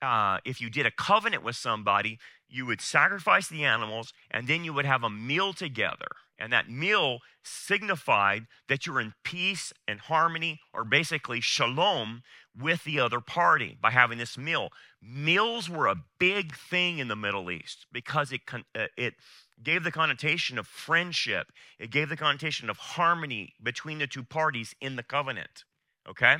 uh, 0.06 0.38
if 0.44 0.60
you 0.60 0.70
did 0.70 0.86
a 0.86 0.92
covenant 0.92 1.42
with 1.42 1.56
somebody? 1.56 2.20
You 2.48 2.64
would 2.66 2.80
sacrifice 2.80 3.48
the 3.48 3.64
animals, 3.64 4.12
and 4.30 4.46
then 4.46 4.62
you 4.62 4.72
would 4.72 4.86
have 4.86 5.02
a 5.02 5.10
meal 5.10 5.52
together. 5.52 6.12
And 6.38 6.52
that 6.52 6.70
meal 6.70 7.20
signified 7.42 8.46
that 8.68 8.86
you're 8.86 9.00
in 9.00 9.14
peace 9.24 9.72
and 9.88 10.00
harmony, 10.00 10.60
or 10.74 10.84
basically 10.84 11.40
shalom, 11.40 12.22
with 12.58 12.84
the 12.84 13.00
other 13.00 13.20
party 13.20 13.76
by 13.80 13.90
having 13.90 14.18
this 14.18 14.36
meal. 14.36 14.70
Meals 15.02 15.68
were 15.68 15.86
a 15.86 16.02
big 16.18 16.54
thing 16.54 16.98
in 16.98 17.08
the 17.08 17.16
Middle 17.16 17.50
East 17.50 17.86
because 17.92 18.32
it, 18.32 18.40
uh, 18.52 18.86
it 18.96 19.14
gave 19.62 19.84
the 19.84 19.92
connotation 19.92 20.58
of 20.58 20.66
friendship, 20.66 21.48
it 21.78 21.90
gave 21.90 22.08
the 22.08 22.16
connotation 22.16 22.68
of 22.68 22.76
harmony 22.76 23.54
between 23.62 23.98
the 23.98 24.06
two 24.06 24.24
parties 24.24 24.74
in 24.80 24.96
the 24.96 25.02
covenant. 25.02 25.64
Okay? 26.08 26.36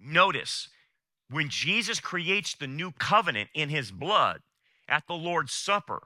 Notice 0.00 0.68
when 1.30 1.48
Jesus 1.48 2.00
creates 2.00 2.54
the 2.54 2.66
new 2.66 2.92
covenant 2.92 3.50
in 3.54 3.68
his 3.68 3.90
blood 3.90 4.40
at 4.88 5.06
the 5.06 5.14
Lord's 5.14 5.52
Supper, 5.52 6.02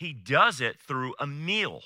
he 0.00 0.14
does 0.14 0.62
it 0.62 0.80
through 0.80 1.14
a 1.20 1.26
meal. 1.26 1.82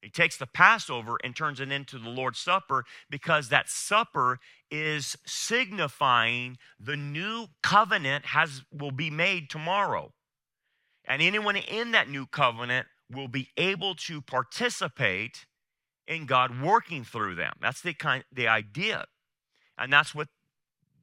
He 0.00 0.08
takes 0.08 0.36
the 0.36 0.46
Passover 0.46 1.16
and 1.24 1.34
turns 1.34 1.58
it 1.58 1.72
into 1.72 1.98
the 1.98 2.08
Lord's 2.08 2.38
Supper 2.38 2.84
because 3.10 3.48
that 3.48 3.68
supper 3.68 4.38
is 4.70 5.16
signifying 5.26 6.58
the 6.78 6.96
new 6.96 7.48
covenant 7.60 8.26
has 8.26 8.62
will 8.72 8.92
be 8.92 9.10
made 9.10 9.50
tomorrow. 9.50 10.12
And 11.04 11.20
anyone 11.20 11.56
in 11.56 11.90
that 11.90 12.08
new 12.08 12.24
covenant 12.24 12.86
will 13.10 13.26
be 13.26 13.48
able 13.56 13.96
to 13.96 14.22
participate 14.22 15.44
in 16.06 16.26
God 16.26 16.62
working 16.62 17.02
through 17.02 17.34
them. 17.34 17.54
That's 17.60 17.80
the 17.80 17.94
kind 17.94 18.22
the 18.32 18.46
idea. 18.46 19.06
And 19.76 19.92
that's 19.92 20.14
what 20.14 20.28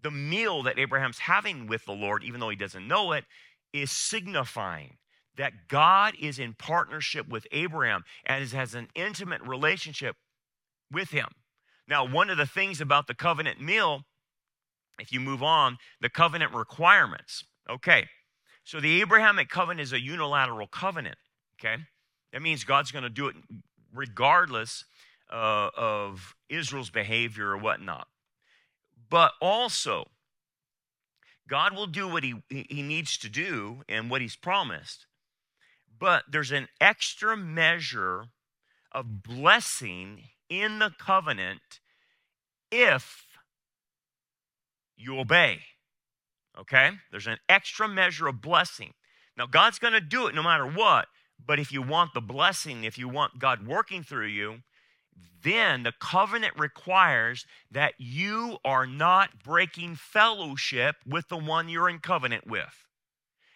the 0.01 0.11
meal 0.11 0.63
that 0.63 0.79
Abraham's 0.79 1.19
having 1.19 1.67
with 1.67 1.83
the 1.83 1.91
Lord, 1.91 2.23
even 2.23 2.39
though 2.39 2.49
he 2.49 2.55
doesn't 2.55 2.87
know 2.87 3.11
it, 3.11 3.25
is 3.73 3.91
signifying 3.91 4.95
that 5.37 5.67
God 5.67 6.13
is 6.19 6.39
in 6.39 6.53
partnership 6.53 7.27
with 7.27 7.47
Abraham 7.51 8.03
and 8.25 8.47
has 8.49 8.73
an 8.73 8.89
intimate 8.95 9.41
relationship 9.41 10.15
with 10.91 11.11
him. 11.11 11.27
Now, 11.87 12.05
one 12.05 12.29
of 12.29 12.37
the 12.37 12.45
things 12.45 12.81
about 12.81 13.07
the 13.07 13.13
covenant 13.13 13.61
meal, 13.61 14.01
if 14.99 15.11
you 15.11 15.19
move 15.19 15.41
on, 15.41 15.77
the 16.01 16.09
covenant 16.09 16.53
requirements. 16.53 17.43
Okay, 17.69 18.07
so 18.63 18.79
the 18.79 19.01
Abrahamic 19.01 19.49
covenant 19.49 19.81
is 19.81 19.93
a 19.93 20.01
unilateral 20.01 20.67
covenant. 20.67 21.17
Okay, 21.59 21.81
that 22.33 22.41
means 22.41 22.63
God's 22.63 22.91
going 22.91 23.03
to 23.03 23.09
do 23.09 23.27
it 23.27 23.35
regardless 23.93 24.85
uh, 25.31 25.69
of 25.75 26.35
Israel's 26.49 26.89
behavior 26.89 27.49
or 27.49 27.57
whatnot. 27.57 28.07
But 29.09 29.33
also, 29.41 30.07
God 31.47 31.73
will 31.75 31.87
do 31.87 32.07
what 32.07 32.23
he, 32.23 32.35
he 32.49 32.81
needs 32.81 33.17
to 33.19 33.29
do 33.29 33.83
and 33.87 34.09
what 34.09 34.21
he's 34.21 34.35
promised. 34.35 35.05
But 35.99 36.23
there's 36.29 36.51
an 36.51 36.67
extra 36.79 37.35
measure 37.35 38.25
of 38.91 39.23
blessing 39.23 40.23
in 40.49 40.79
the 40.79 40.91
covenant 40.97 41.79
if 42.71 43.25
you 44.95 45.19
obey. 45.19 45.59
Okay? 46.59 46.91
There's 47.11 47.27
an 47.27 47.37
extra 47.47 47.87
measure 47.87 48.27
of 48.27 48.41
blessing. 48.41 48.93
Now, 49.37 49.45
God's 49.45 49.79
going 49.79 49.93
to 49.93 50.01
do 50.01 50.27
it 50.27 50.35
no 50.35 50.43
matter 50.43 50.65
what, 50.65 51.07
but 51.43 51.59
if 51.59 51.71
you 51.71 51.81
want 51.81 52.13
the 52.13 52.21
blessing, 52.21 52.83
if 52.83 52.97
you 52.97 53.07
want 53.07 53.39
God 53.39 53.67
working 53.67 54.03
through 54.03 54.27
you, 54.27 54.59
then 55.43 55.83
the 55.83 55.93
covenant 55.99 56.53
requires 56.57 57.45
that 57.71 57.93
you 57.97 58.57
are 58.65 58.87
not 58.87 59.43
breaking 59.43 59.95
fellowship 59.95 60.95
with 61.05 61.27
the 61.29 61.37
one 61.37 61.69
you're 61.69 61.89
in 61.89 61.99
covenant 61.99 62.47
with. 62.47 62.86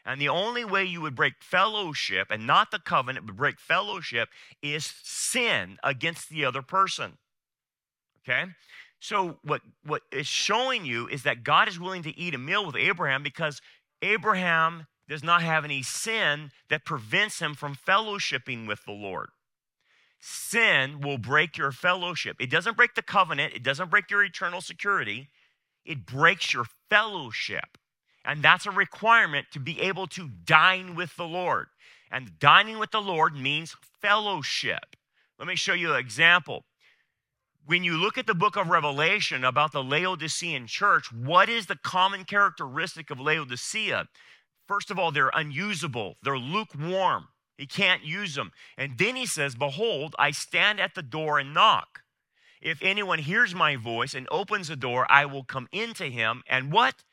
And 0.05 0.19
the 0.19 0.29
only 0.29 0.65
way 0.65 0.83
you 0.83 1.01
would 1.01 1.15
break 1.15 1.35
fellowship, 1.41 2.27
and 2.31 2.47
not 2.47 2.71
the 2.71 2.79
covenant, 2.79 3.25
but 3.27 3.35
break 3.35 3.59
fellowship, 3.59 4.29
is 4.61 4.93
sin 5.03 5.77
against 5.83 6.29
the 6.29 6.43
other 6.43 6.61
person. 6.61 7.17
Okay? 8.23 8.45
So, 8.99 9.39
what, 9.43 9.61
what 9.83 10.03
is 10.11 10.27
showing 10.27 10.85
you 10.85 11.07
is 11.07 11.23
that 11.23 11.43
God 11.43 11.67
is 11.67 11.79
willing 11.79 12.03
to 12.03 12.17
eat 12.17 12.35
a 12.35 12.39
meal 12.39 12.65
with 12.65 12.75
Abraham 12.75 13.23
because 13.23 13.61
Abraham 14.01 14.87
does 15.07 15.23
not 15.23 15.41
have 15.41 15.65
any 15.65 15.83
sin 15.83 16.51
that 16.69 16.85
prevents 16.85 17.39
him 17.39 17.53
from 17.53 17.75
fellowshipping 17.75 18.67
with 18.67 18.85
the 18.85 18.91
Lord. 18.91 19.29
Sin 20.19 21.01
will 21.01 21.17
break 21.17 21.57
your 21.57 21.71
fellowship. 21.71 22.37
It 22.39 22.51
doesn't 22.51 22.77
break 22.77 22.93
the 22.93 23.01
covenant, 23.01 23.53
it 23.53 23.63
doesn't 23.63 23.89
break 23.89 24.09
your 24.11 24.23
eternal 24.23 24.61
security, 24.61 25.29
it 25.83 26.05
breaks 26.05 26.53
your 26.53 26.65
fellowship. 26.89 27.77
And 28.23 28.43
that's 28.43 28.65
a 28.65 28.71
requirement 28.71 29.47
to 29.51 29.59
be 29.59 29.81
able 29.81 30.07
to 30.07 30.29
dine 30.45 30.95
with 30.95 31.15
the 31.15 31.25
Lord. 31.25 31.67
And 32.11 32.37
dining 32.39 32.77
with 32.77 32.91
the 32.91 33.01
Lord 33.01 33.35
means 33.35 33.75
fellowship. 34.01 34.95
Let 35.39 35.47
me 35.47 35.55
show 35.55 35.73
you 35.73 35.93
an 35.93 35.99
example. 35.99 36.65
When 37.65 37.83
you 37.83 37.97
look 37.97 38.17
at 38.17 38.27
the 38.27 38.33
book 38.33 38.57
of 38.57 38.69
Revelation 38.69 39.43
about 39.43 39.71
the 39.71 39.83
Laodicean 39.83 40.67
church, 40.67 41.11
what 41.11 41.49
is 41.49 41.67
the 41.67 41.77
common 41.77 42.25
characteristic 42.25 43.09
of 43.09 43.19
Laodicea? 43.19 44.07
First 44.67 44.91
of 44.91 44.99
all, 44.99 45.11
they're 45.11 45.31
unusable, 45.33 46.15
they're 46.23 46.37
lukewarm. 46.37 47.27
He 47.57 47.67
can't 47.67 48.03
use 48.03 48.35
them. 48.35 48.51
And 48.77 48.97
then 48.97 49.15
he 49.15 49.25
says, 49.25 49.53
Behold, 49.53 50.15
I 50.17 50.31
stand 50.31 50.79
at 50.79 50.95
the 50.95 51.03
door 51.03 51.37
and 51.37 51.53
knock. 51.53 52.01
If 52.61 52.81
anyone 52.81 53.19
hears 53.19 53.53
my 53.53 53.75
voice 53.75 54.13
and 54.13 54.27
opens 54.31 54.67
the 54.67 54.75
door, 54.75 55.05
I 55.09 55.25
will 55.25 55.43
come 55.43 55.67
into 55.71 56.05
him 56.05 56.43
and 56.47 56.71
what? 56.71 57.03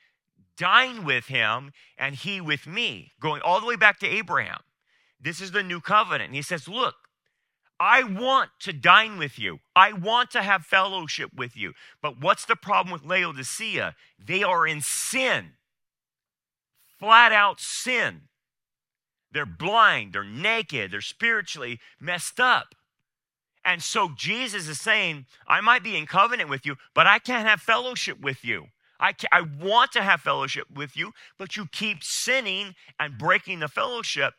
Dine 0.59 1.05
with 1.05 1.27
him 1.27 1.73
and 1.97 2.15
he 2.15 2.41
with 2.41 2.67
me, 2.67 3.13
going 3.21 3.41
all 3.43 3.61
the 3.61 3.67
way 3.67 3.77
back 3.77 3.99
to 4.01 4.07
Abraham. 4.07 4.61
This 5.21 5.41
is 5.41 5.53
the 5.53 5.63
new 5.63 5.81
covenant. 5.81 6.29
And 6.29 6.35
he 6.35 6.43
says, 6.43 6.69
Look, 6.69 6.95
I 7.81 8.03
want 8.03 8.51
to 8.61 8.73
dine 8.73 9.19
with 9.19 9.39
you. 9.39 9.61
I 9.75 9.93
want 9.93 10.31
to 10.33 10.43
have 10.43 10.65
fellowship 10.65 11.31
with 11.35 11.57
you. 11.57 11.75
But 12.03 12.21
what's 12.21 12.45
the 12.45 12.57
problem 12.57 12.93
with 12.93 13.05
Laodicea? 13.05 13.95
They 14.19 14.43
are 14.43 14.67
in 14.67 14.81
sin, 14.81 15.53
flat 16.99 17.33
out 17.33 17.61
sin. 17.61 18.23
They're 19.31 19.47
blind, 19.47 20.15
they're 20.15 20.25
naked, 20.25 20.91
they're 20.91 21.01
spiritually 21.03 21.81
messed 22.01 22.41
up. 22.41 22.75
And 23.65 23.83
so 23.83 24.11
Jesus 24.17 24.67
is 24.67 24.81
saying, 24.81 25.27
I 25.47 25.61
might 25.61 25.83
be 25.83 25.97
in 25.97 26.07
covenant 26.07 26.49
with 26.49 26.65
you, 26.65 26.77
but 26.95 27.07
I 27.07 27.19
can't 27.19 27.47
have 27.47 27.61
fellowship 27.61 28.21
with 28.21 28.45
you. 28.45 28.69
I, 29.01 29.15
I 29.33 29.43
want 29.43 29.93
to 29.93 30.03
have 30.03 30.21
fellowship 30.21 30.67
with 30.75 30.97
you, 30.97 31.13
but 31.39 31.57
you 31.57 31.67
keep 31.71 32.03
sinning 32.03 32.75
and 32.99 33.19
breaking 33.19 33.61
the 33.61 33.69
fellowship. 33.69 34.35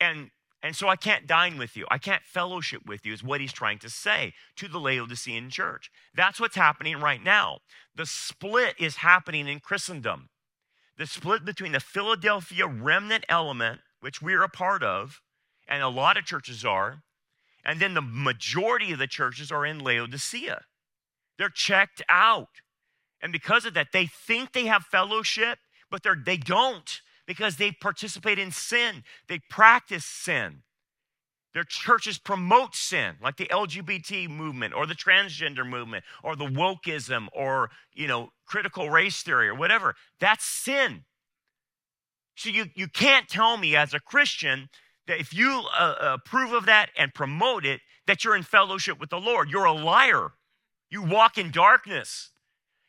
And 0.00 0.30
And 0.62 0.74
so 0.74 0.88
I 0.88 0.96
can't 0.96 1.26
dine 1.26 1.58
with 1.58 1.76
you. 1.76 1.86
I 1.90 1.98
can't 1.98 2.22
fellowship 2.24 2.82
with 2.86 3.04
you, 3.04 3.12
is 3.12 3.22
what 3.22 3.42
he's 3.42 3.52
trying 3.52 3.78
to 3.80 3.90
say 3.90 4.32
to 4.56 4.66
the 4.66 4.78
Laodicean 4.80 5.50
church. 5.50 5.90
That's 6.14 6.40
what's 6.40 6.56
happening 6.56 6.98
right 7.00 7.22
now. 7.22 7.58
The 7.94 8.06
split 8.06 8.74
is 8.78 8.96
happening 8.96 9.46
in 9.46 9.60
Christendom. 9.60 10.30
The 10.96 11.06
split 11.06 11.44
between 11.44 11.72
the 11.72 11.80
Philadelphia 11.80 12.66
remnant 12.66 13.24
element, 13.28 13.80
which 14.00 14.22
we're 14.22 14.42
a 14.42 14.48
part 14.48 14.82
of, 14.82 15.20
and 15.68 15.82
a 15.82 15.88
lot 15.88 16.16
of 16.16 16.24
churches 16.24 16.64
are, 16.64 17.02
and 17.62 17.78
then 17.78 17.92
the 17.92 18.02
majority 18.02 18.92
of 18.92 18.98
the 18.98 19.06
churches 19.06 19.52
are 19.52 19.66
in 19.66 19.80
Laodicea. 19.80 20.62
They're 21.36 21.48
checked 21.50 22.02
out. 22.08 22.48
And 23.24 23.32
because 23.32 23.64
of 23.64 23.72
that, 23.72 23.88
they 23.90 24.04
think 24.04 24.52
they 24.52 24.66
have 24.66 24.84
fellowship, 24.84 25.58
but 25.90 26.02
they 26.26 26.36
don't 26.36 27.00
because 27.26 27.56
they 27.56 27.72
participate 27.72 28.38
in 28.38 28.50
sin. 28.50 29.02
They 29.28 29.40
practice 29.48 30.04
sin. 30.04 30.62
Their 31.54 31.64
churches 31.64 32.18
promote 32.18 32.76
sin, 32.76 33.14
like 33.22 33.38
the 33.38 33.46
LGBT 33.46 34.28
movement 34.28 34.74
or 34.74 34.86
the 34.86 34.94
transgender 34.94 35.66
movement 35.66 36.04
or 36.22 36.36
the 36.36 36.44
wokeism 36.44 37.28
or, 37.32 37.70
you 37.94 38.06
know, 38.06 38.28
critical 38.44 38.90
race 38.90 39.22
theory 39.22 39.48
or 39.48 39.54
whatever. 39.54 39.94
That's 40.20 40.44
sin. 40.44 41.04
So 42.34 42.50
you, 42.50 42.66
you 42.74 42.88
can't 42.88 43.26
tell 43.26 43.56
me 43.56 43.74
as 43.74 43.94
a 43.94 44.00
Christian 44.00 44.68
that 45.06 45.18
if 45.18 45.32
you 45.32 45.62
uh, 45.78 45.94
approve 46.18 46.52
of 46.52 46.66
that 46.66 46.90
and 46.98 47.14
promote 47.14 47.64
it, 47.64 47.80
that 48.06 48.22
you're 48.22 48.36
in 48.36 48.42
fellowship 48.42 49.00
with 49.00 49.08
the 49.08 49.20
Lord. 49.20 49.48
You're 49.48 49.64
a 49.64 49.72
liar. 49.72 50.32
You 50.90 51.00
walk 51.02 51.38
in 51.38 51.50
darkness. 51.50 52.32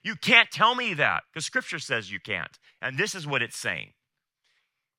You 0.06 0.16
can't 0.16 0.52
tell 0.52 0.76
me 0.76 0.94
that 0.94 1.24
because 1.34 1.48
scripture 1.48 1.80
says 1.80 2.12
you 2.12 2.20
can't. 2.20 2.60
And 2.80 2.96
this 2.96 3.16
is 3.16 3.26
what 3.26 3.42
it's 3.42 3.58
saying. 3.58 3.94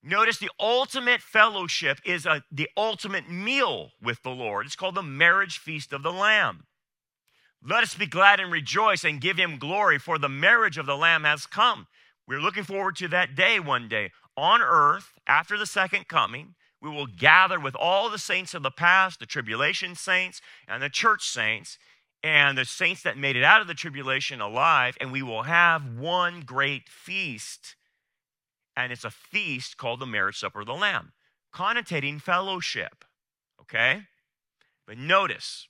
Notice 0.03 0.39
the 0.39 0.51
ultimate 0.59 1.21
fellowship 1.23 2.01
is 2.05 2.27
a, 2.27 2.43
the 2.51 2.69
ultimate 2.77 3.31
meal 3.31 3.91
with 4.03 4.21
the 4.25 4.31
Lord. 4.31 4.67
It's 4.67 4.75
called 4.75 4.97
the 4.97 5.05
marriage 5.05 5.59
feast 5.59 5.93
of 5.93 6.03
the 6.03 6.13
Lamb. 6.13 6.65
Let 7.63 7.85
us 7.85 7.95
be 7.95 8.07
glad 8.07 8.41
and 8.41 8.51
rejoice 8.51 9.05
and 9.05 9.21
give 9.21 9.37
him 9.37 9.59
glory, 9.59 10.01
for 10.01 10.19
the 10.19 10.29
marriage 10.29 10.77
of 10.77 10.87
the 10.87 10.97
Lamb 10.97 11.23
has 11.23 11.47
come. 11.47 11.87
We're 12.27 12.41
looking 12.41 12.65
forward 12.65 12.97
to 12.97 13.09
that 13.09 13.37
day 13.37 13.61
one 13.61 13.89
day. 13.89 14.11
On 14.37 14.61
earth, 14.61 15.13
after 15.29 15.57
the 15.57 15.67
second 15.67 16.09
coming, 16.09 16.57
we 16.83 16.91
will 16.91 17.07
gather 17.07 17.61
with 17.61 17.77
all 17.77 18.11
the 18.11 18.19
saints 18.19 18.55
of 18.55 18.65
the 18.65 18.73
past, 18.73 19.21
the 19.21 19.27
tribulation 19.27 19.95
saints 19.95 20.41
and 20.67 20.83
the 20.83 20.91
church 20.91 21.29
saints, 21.29 21.79
and 22.27 22.59
the 22.59 22.65
saints 22.65 23.03
that 23.03 23.17
made 23.17 23.37
it 23.37 23.45
out 23.45 23.61
of 23.61 23.67
the 23.67 23.75
tribulation 23.75 24.41
alive, 24.41 24.97
and 25.01 25.13
we 25.13 25.23
will 25.23 25.45
have 25.45 25.97
one 25.97 26.41
great 26.41 26.89
feast 26.89 27.77
and 28.77 28.93
it's 28.93 29.05
a 29.05 29.11
feast 29.11 29.77
called 29.77 30.01
the 30.01 30.07
marriage 30.07 30.39
supper 30.39 30.61
of 30.61 30.67
the 30.67 30.75
Lamb, 30.75 31.13
connotating 31.53 32.19
fellowship. 32.19 33.05
Okay? 33.61 34.03
But 34.87 34.99
notice, 34.99 35.67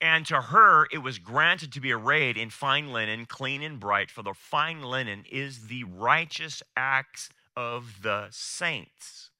and 0.00 0.24
to 0.26 0.40
her 0.40 0.86
it 0.92 0.98
was 0.98 1.18
granted 1.18 1.72
to 1.72 1.80
be 1.80 1.92
arrayed 1.92 2.36
in 2.36 2.50
fine 2.50 2.92
linen, 2.92 3.26
clean 3.26 3.62
and 3.62 3.80
bright, 3.80 4.10
for 4.10 4.22
the 4.22 4.34
fine 4.34 4.82
linen 4.82 5.24
is 5.30 5.66
the 5.66 5.84
righteous 5.84 6.62
acts 6.76 7.28
of 7.56 8.02
the 8.02 8.28
saints. 8.30 9.30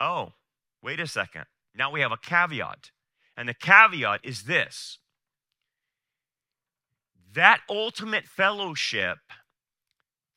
Oh, 0.00 0.32
wait 0.82 1.00
a 1.00 1.06
second. 1.06 1.44
Now 1.74 1.90
we 1.90 2.00
have 2.00 2.12
a 2.12 2.16
caveat. 2.16 2.90
And 3.38 3.48
the 3.48 3.54
caveat 3.54 4.20
is 4.24 4.42
this 4.42 4.98
that 7.34 7.60
ultimate 7.70 8.26
fellowship 8.26 9.18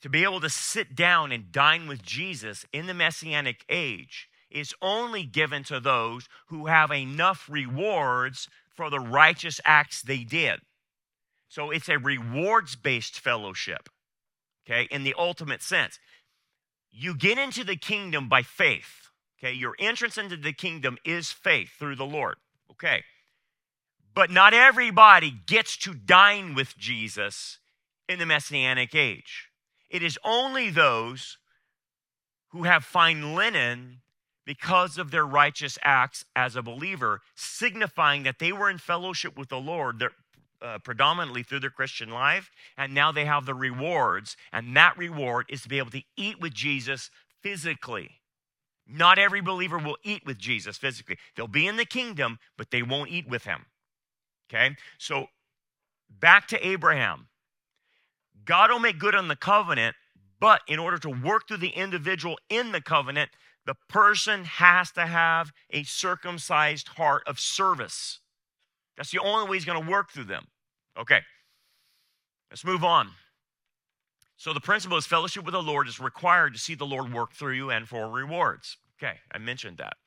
to 0.01 0.09
be 0.09 0.23
able 0.23 0.39
to 0.41 0.49
sit 0.49 0.93
down 0.95 1.31
and 1.31 1.51
dine 1.51 1.87
with 1.87 2.03
Jesus 2.03 2.63
in 2.71 2.85
the 2.85 2.93
Messianic 2.93 3.65
age 3.69 4.27
is 4.51 4.75
only 4.83 5.23
given 5.23 5.63
to 5.63 5.79
those 5.79 6.27
who 6.49 6.67
have 6.67 6.91
enough 6.91 7.47
rewards 7.49 8.47
for 8.69 8.91
the 8.91 8.99
righteous 8.99 9.59
acts 9.65 10.03
they 10.03 10.23
did. 10.23 10.59
So 11.47 11.71
it's 11.71 11.89
a 11.89 11.97
rewards 11.97 12.75
based 12.75 13.19
fellowship, 13.19 13.89
okay, 14.63 14.87
in 14.91 15.03
the 15.03 15.15
ultimate 15.17 15.63
sense. 15.63 15.97
You 16.91 17.15
get 17.15 17.39
into 17.39 17.63
the 17.63 17.77
kingdom 17.77 18.29
by 18.29 18.43
faith, 18.43 19.09
okay? 19.39 19.53
Your 19.53 19.75
entrance 19.79 20.19
into 20.19 20.37
the 20.37 20.53
kingdom 20.53 20.97
is 21.03 21.31
faith 21.31 21.71
through 21.79 21.95
the 21.95 22.05
Lord, 22.05 22.35
okay? 22.81 23.03
But 24.13 24.29
not 24.29 24.53
everybody 24.53 25.33
gets 25.45 25.77
to 25.77 25.93
dine 25.93 26.53
with 26.55 26.77
Jesus 26.77 27.59
in 28.09 28.19
the 28.19 28.25
Messianic 28.25 28.93
age. 28.93 29.49
It 29.89 30.03
is 30.03 30.19
only 30.23 30.69
those 30.69 31.37
who 32.49 32.63
have 32.63 32.83
fine 32.83 33.35
linen 33.35 34.01
because 34.45 34.97
of 34.97 35.11
their 35.11 35.25
righteous 35.25 35.77
acts 35.81 36.25
as 36.35 36.55
a 36.55 36.61
believer, 36.61 37.21
signifying 37.35 38.23
that 38.23 38.39
they 38.39 38.51
were 38.51 38.69
in 38.69 38.77
fellowship 38.77 39.37
with 39.37 39.49
the 39.49 39.59
Lord 39.59 40.03
uh, 40.61 40.79
predominantly 40.79 41.43
through 41.43 41.59
their 41.59 41.69
Christian 41.69 42.09
life, 42.09 42.51
and 42.77 42.93
now 42.93 43.11
they 43.11 43.25
have 43.25 43.45
the 43.45 43.53
rewards. 43.53 44.35
And 44.51 44.75
that 44.75 44.97
reward 44.97 45.45
is 45.49 45.61
to 45.61 45.69
be 45.69 45.77
able 45.77 45.91
to 45.91 46.03
eat 46.17 46.39
with 46.39 46.53
Jesus 46.53 47.09
physically. 47.41 48.20
Not 48.87 49.19
every 49.19 49.41
believer 49.41 49.77
will 49.77 49.97
eat 50.03 50.25
with 50.25 50.37
Jesus 50.37 50.77
physically. 50.77 51.17
They'll 51.35 51.47
be 51.47 51.67
in 51.67 51.77
the 51.77 51.85
kingdom, 51.85 52.39
but 52.57 52.71
they 52.71 52.83
won't 52.83 53.11
eat 53.11 53.27
with 53.27 53.45
him. 53.45 53.65
Okay? 54.49 54.75
So 54.97 55.27
back 56.09 56.47
to 56.49 56.67
Abraham. 56.67 57.27
God 58.43 58.71
will 58.71 58.79
make 58.79 58.99
good 58.99 59.15
on 59.15 59.27
the 59.27 59.35
covenant, 59.35 59.95
but 60.39 60.61
in 60.67 60.79
order 60.79 60.97
to 60.97 61.09
work 61.09 61.47
through 61.47 61.57
the 61.57 61.69
individual 61.69 62.37
in 62.49 62.71
the 62.71 62.81
covenant, 62.81 63.29
the 63.65 63.75
person 63.87 64.43
has 64.43 64.91
to 64.93 65.05
have 65.05 65.51
a 65.69 65.83
circumcised 65.83 66.89
heart 66.89 67.23
of 67.27 67.39
service. 67.39 68.19
That's 68.97 69.11
the 69.11 69.19
only 69.19 69.49
way 69.49 69.57
he's 69.57 69.65
going 69.65 69.83
to 69.83 69.89
work 69.89 70.11
through 70.11 70.25
them. 70.25 70.47
Okay, 70.99 71.21
let's 72.49 72.65
move 72.65 72.83
on. 72.83 73.11
So, 74.41 74.53
the 74.53 74.59
principle 74.59 74.97
is 74.97 75.05
fellowship 75.05 75.45
with 75.45 75.53
the 75.53 75.61
Lord 75.61 75.87
is 75.87 75.99
required 75.99 76.53
to 76.53 76.59
see 76.59 76.73
the 76.73 76.85
Lord 76.85 77.13
work 77.13 77.33
through 77.33 77.53
you 77.53 77.69
and 77.69 77.87
for 77.87 78.09
rewards. 78.09 78.77
Okay, 78.97 79.17
I 79.31 79.37
mentioned 79.37 79.77
that. 79.77 79.97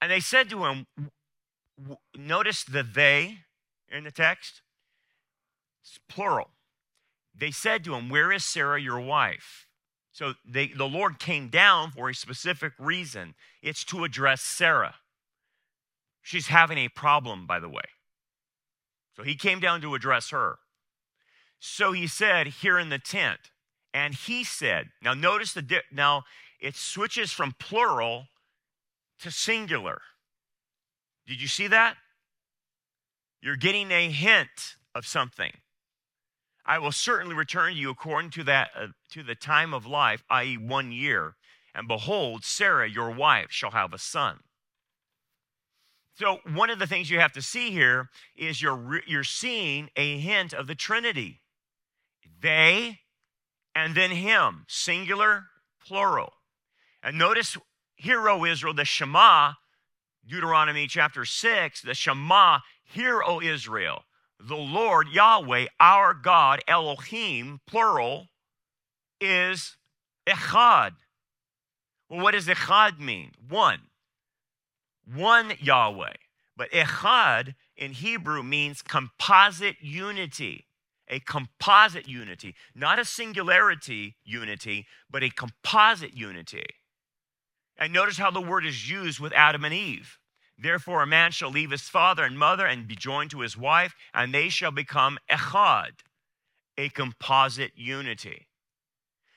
And 0.00 0.10
they 0.10 0.20
said 0.20 0.48
to 0.48 0.64
him, 0.64 0.86
notice 2.16 2.64
the 2.64 2.82
they 2.82 3.40
in 3.90 4.04
the 4.04 4.10
text, 4.10 4.62
it's 5.82 5.98
plural 6.08 6.50
they 7.40 7.50
said 7.50 7.84
to 7.84 7.94
him, 7.94 8.08
Where 8.08 8.30
is 8.30 8.44
Sarah, 8.44 8.80
your 8.80 9.00
wife? 9.00 9.66
So 10.12 10.34
they, 10.46 10.68
the 10.68 10.88
Lord 10.88 11.18
came 11.18 11.48
down 11.48 11.92
for 11.92 12.10
a 12.10 12.14
specific 12.14 12.72
reason. 12.78 13.34
It's 13.62 13.84
to 13.84 14.04
address 14.04 14.42
Sarah. 14.42 14.96
She's 16.22 16.48
having 16.48 16.78
a 16.78 16.88
problem, 16.88 17.46
by 17.46 17.58
the 17.58 17.68
way. 17.68 17.82
So 19.16 19.22
he 19.22 19.34
came 19.34 19.60
down 19.60 19.80
to 19.80 19.94
address 19.94 20.30
her. 20.30 20.58
So 21.60 21.92
he 21.92 22.06
said, 22.06 22.48
Here 22.48 22.78
in 22.78 22.88
the 22.88 22.98
tent. 22.98 23.38
And 23.92 24.14
he 24.14 24.42
said, 24.42 24.88
Now 25.02 25.14
notice 25.14 25.52
the, 25.52 25.62
di- 25.62 25.82
now 25.92 26.24
it 26.58 26.74
switches 26.74 27.30
from 27.30 27.54
plural 27.58 28.26
to 29.20 29.30
singular. 29.30 30.00
Did 31.26 31.40
you 31.40 31.48
see 31.48 31.68
that? 31.68 31.96
You're 33.42 33.56
getting 33.56 33.90
a 33.90 34.10
hint 34.10 34.76
of 34.94 35.06
something. 35.06 35.52
I 36.66 36.78
will 36.78 36.92
certainly 36.92 37.34
return 37.34 37.72
to 37.72 37.78
you 37.78 37.90
according 37.90 38.30
to 38.32 38.44
that 38.44 38.70
uh, 38.76 38.88
to 39.10 39.22
the 39.22 39.34
time 39.34 39.72
of 39.72 39.86
life, 39.86 40.22
i.e., 40.30 40.56
one 40.56 40.92
year. 40.92 41.34
And 41.74 41.88
behold, 41.88 42.44
Sarah, 42.44 42.88
your 42.88 43.10
wife, 43.10 43.50
shall 43.50 43.70
have 43.70 43.92
a 43.92 43.98
son. 43.98 44.40
So 46.14 46.38
one 46.52 46.68
of 46.68 46.78
the 46.78 46.86
things 46.86 47.08
you 47.08 47.18
have 47.18 47.32
to 47.32 47.42
see 47.42 47.70
here 47.70 48.10
is 48.36 48.60
you're 48.60 49.00
you're 49.06 49.24
seeing 49.24 49.88
a 49.96 50.18
hint 50.18 50.52
of 50.52 50.66
the 50.66 50.74
Trinity. 50.74 51.39
They 52.40 53.00
and 53.74 53.94
then 53.94 54.10
him, 54.10 54.64
singular, 54.68 55.44
plural. 55.86 56.32
And 57.02 57.18
notice 57.18 57.56
hear, 57.96 58.28
O 58.28 58.44
Israel, 58.44 58.74
the 58.74 58.84
Shema, 58.84 59.52
Deuteronomy 60.26 60.86
chapter 60.86 61.24
6, 61.24 61.82
the 61.82 61.94
Shema, 61.94 62.58
hear, 62.84 63.22
O 63.22 63.40
Israel 63.40 64.04
the 64.42 64.56
Lord 64.56 65.08
Yahweh, 65.08 65.66
our 65.78 66.14
God, 66.14 66.60
Elohim, 66.66 67.60
plural, 67.66 68.28
is 69.20 69.76
Echad. 70.26 70.92
Well, 72.08 72.20
what 72.20 72.32
does 72.32 72.46
Echad 72.46 72.98
mean? 72.98 73.32
One. 73.48 73.80
One 75.04 75.52
Yahweh. 75.60 76.14
But 76.56 76.70
Echad 76.70 77.54
in 77.76 77.92
Hebrew 77.92 78.42
means 78.42 78.82
composite 78.82 79.76
unity. 79.80 80.66
A 81.10 81.20
composite 81.20 82.08
unity, 82.08 82.54
not 82.74 82.98
a 82.98 83.04
singularity 83.04 84.16
unity, 84.24 84.86
but 85.10 85.24
a 85.24 85.30
composite 85.30 86.16
unity. 86.16 86.64
And 87.76 87.92
notice 87.92 88.16
how 88.16 88.30
the 88.30 88.40
word 88.40 88.64
is 88.64 88.88
used 88.88 89.18
with 89.18 89.32
Adam 89.32 89.64
and 89.64 89.74
Eve. 89.74 90.18
Therefore, 90.56 91.02
a 91.02 91.06
man 91.06 91.32
shall 91.32 91.50
leave 91.50 91.70
his 91.70 91.88
father 91.88 92.22
and 92.22 92.38
mother 92.38 92.66
and 92.66 92.86
be 92.86 92.94
joined 92.94 93.30
to 93.30 93.40
his 93.40 93.56
wife, 93.56 93.94
and 94.14 94.32
they 94.32 94.50
shall 94.50 94.70
become 94.70 95.18
echad, 95.30 95.92
a 96.76 96.90
composite 96.90 97.72
unity. 97.74 98.46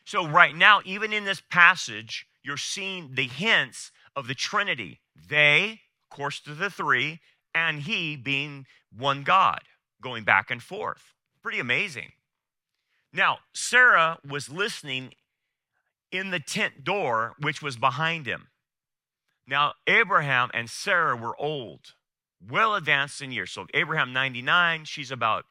So, 0.05 0.27
right 0.27 0.53
now, 0.53 0.81
even 0.83 1.13
in 1.13 1.23
this 1.23 1.41
passage, 1.49 2.27
you're 2.43 2.57
seeing 2.57 3.15
the 3.15 3.27
hints 3.27 3.91
of 4.15 4.27
the 4.27 4.35
Trinity. 4.35 4.99
They, 5.15 5.79
of 6.03 6.15
course, 6.15 6.41
to 6.41 6.53
the 6.53 6.69
three, 6.69 7.21
and 7.55 7.79
he 7.79 8.17
being 8.17 8.65
one 8.95 9.23
God, 9.23 9.61
going 10.01 10.25
back 10.25 10.51
and 10.51 10.61
forth. 10.61 11.12
Pretty 11.43 11.59
amazing. 11.59 12.13
Now, 13.11 13.39
Sarah 13.53 14.17
was 14.27 14.49
listening 14.49 15.13
in 16.11 16.31
the 16.31 16.39
tent 16.39 16.83
door, 16.83 17.33
which 17.39 17.61
was 17.61 17.75
behind 17.75 18.25
him. 18.25 18.47
Now, 19.45 19.73
Abraham 19.85 20.49
and 20.53 20.69
Sarah 20.69 21.17
were 21.17 21.39
old, 21.39 21.93
well 22.41 22.75
advanced 22.75 23.21
in 23.21 23.31
years. 23.31 23.51
So, 23.51 23.67
Abraham 23.73 24.13
99, 24.13 24.85
she's 24.85 25.11
about 25.11 25.45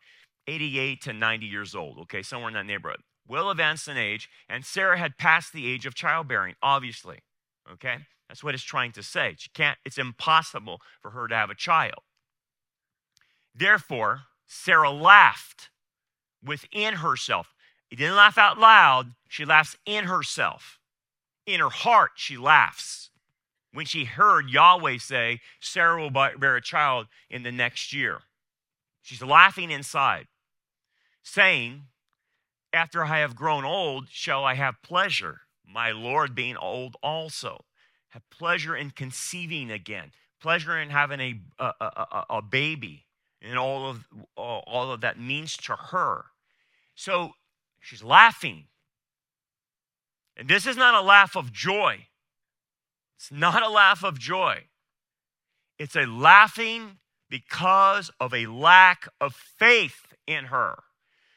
88 0.48 1.02
to 1.02 1.12
90 1.12 1.46
years 1.46 1.74
old, 1.74 1.98
okay, 1.98 2.22
somewhere 2.22 2.48
in 2.48 2.54
that 2.54 2.66
neighborhood. 2.66 3.00
Well 3.28 3.50
advanced 3.50 3.86
in 3.86 3.96
age, 3.96 4.28
and 4.48 4.64
Sarah 4.64 4.98
had 4.98 5.18
passed 5.18 5.52
the 5.52 5.70
age 5.70 5.84
of 5.84 5.94
childbearing, 5.94 6.54
obviously, 6.62 7.18
okay? 7.70 7.98
That's 8.28 8.42
what 8.42 8.54
it's 8.54 8.64
trying 8.64 8.92
to 8.92 9.02
say. 9.02 9.34
She 9.38 9.50
can't, 9.50 9.78
it's 9.84 9.98
impossible 9.98 10.80
for 11.00 11.10
her 11.10 11.28
to 11.28 11.34
have 11.34 11.50
a 11.50 11.54
child. 11.54 12.00
Therefore, 13.54 14.22
Sarah 14.46 14.90
laughed 14.90 15.68
within 16.44 16.94
herself. 16.94 17.54
He 17.88 17.96
didn't 17.96 18.16
laugh 18.16 18.38
out 18.38 18.58
loud, 18.58 19.12
she 19.28 19.44
laughs 19.44 19.76
in 19.84 20.04
herself. 20.04 20.78
In 21.46 21.60
her 21.60 21.70
heart, 21.70 22.12
she 22.16 22.36
laughs 22.36 23.10
when 23.72 23.86
she 23.86 24.04
heard 24.04 24.50
Yahweh 24.50 24.98
say, 24.98 25.40
Sarah 25.60 26.00
will 26.00 26.10
bear 26.10 26.56
a 26.56 26.62
child 26.62 27.06
in 27.30 27.42
the 27.42 27.52
next 27.52 27.92
year. 27.92 28.20
She's 29.02 29.22
laughing 29.22 29.70
inside, 29.70 30.28
saying, 31.22 31.84
After 32.72 33.04
I 33.04 33.18
have 33.18 33.34
grown 33.34 33.64
old, 33.64 34.08
shall 34.10 34.44
I 34.44 34.54
have 34.54 34.82
pleasure, 34.82 35.40
my 35.66 35.90
Lord 35.90 36.34
being 36.34 36.56
old 36.56 36.96
also 37.02 37.64
have 38.10 38.28
pleasure 38.28 38.76
in 38.76 38.90
conceiving 38.90 39.70
again, 39.70 40.12
pleasure 40.40 40.78
in 40.78 40.90
having 40.90 41.20
a, 41.20 41.40
a, 41.58 41.72
a, 41.80 42.24
a 42.28 42.42
baby, 42.42 43.06
and 43.42 43.58
all 43.58 43.88
of, 43.88 44.04
all 44.36 44.92
of 44.92 45.00
that 45.00 45.18
means 45.18 45.56
to 45.56 45.74
her. 45.74 46.26
So 46.94 47.32
she's 47.80 48.02
laughing. 48.02 48.66
And 50.36 50.48
this 50.48 50.66
is 50.66 50.76
not 50.76 50.94
a 50.94 51.04
laugh 51.04 51.36
of 51.36 51.52
joy. 51.52 52.06
It's 53.16 53.32
not 53.32 53.62
a 53.62 53.68
laugh 53.68 54.04
of 54.04 54.18
joy. 54.18 54.64
It's 55.78 55.96
a 55.96 56.06
laughing 56.06 56.98
because 57.28 58.10
of 58.20 58.32
a 58.32 58.46
lack 58.46 59.08
of 59.20 59.34
faith 59.34 60.14
in 60.26 60.46
her. 60.46 60.76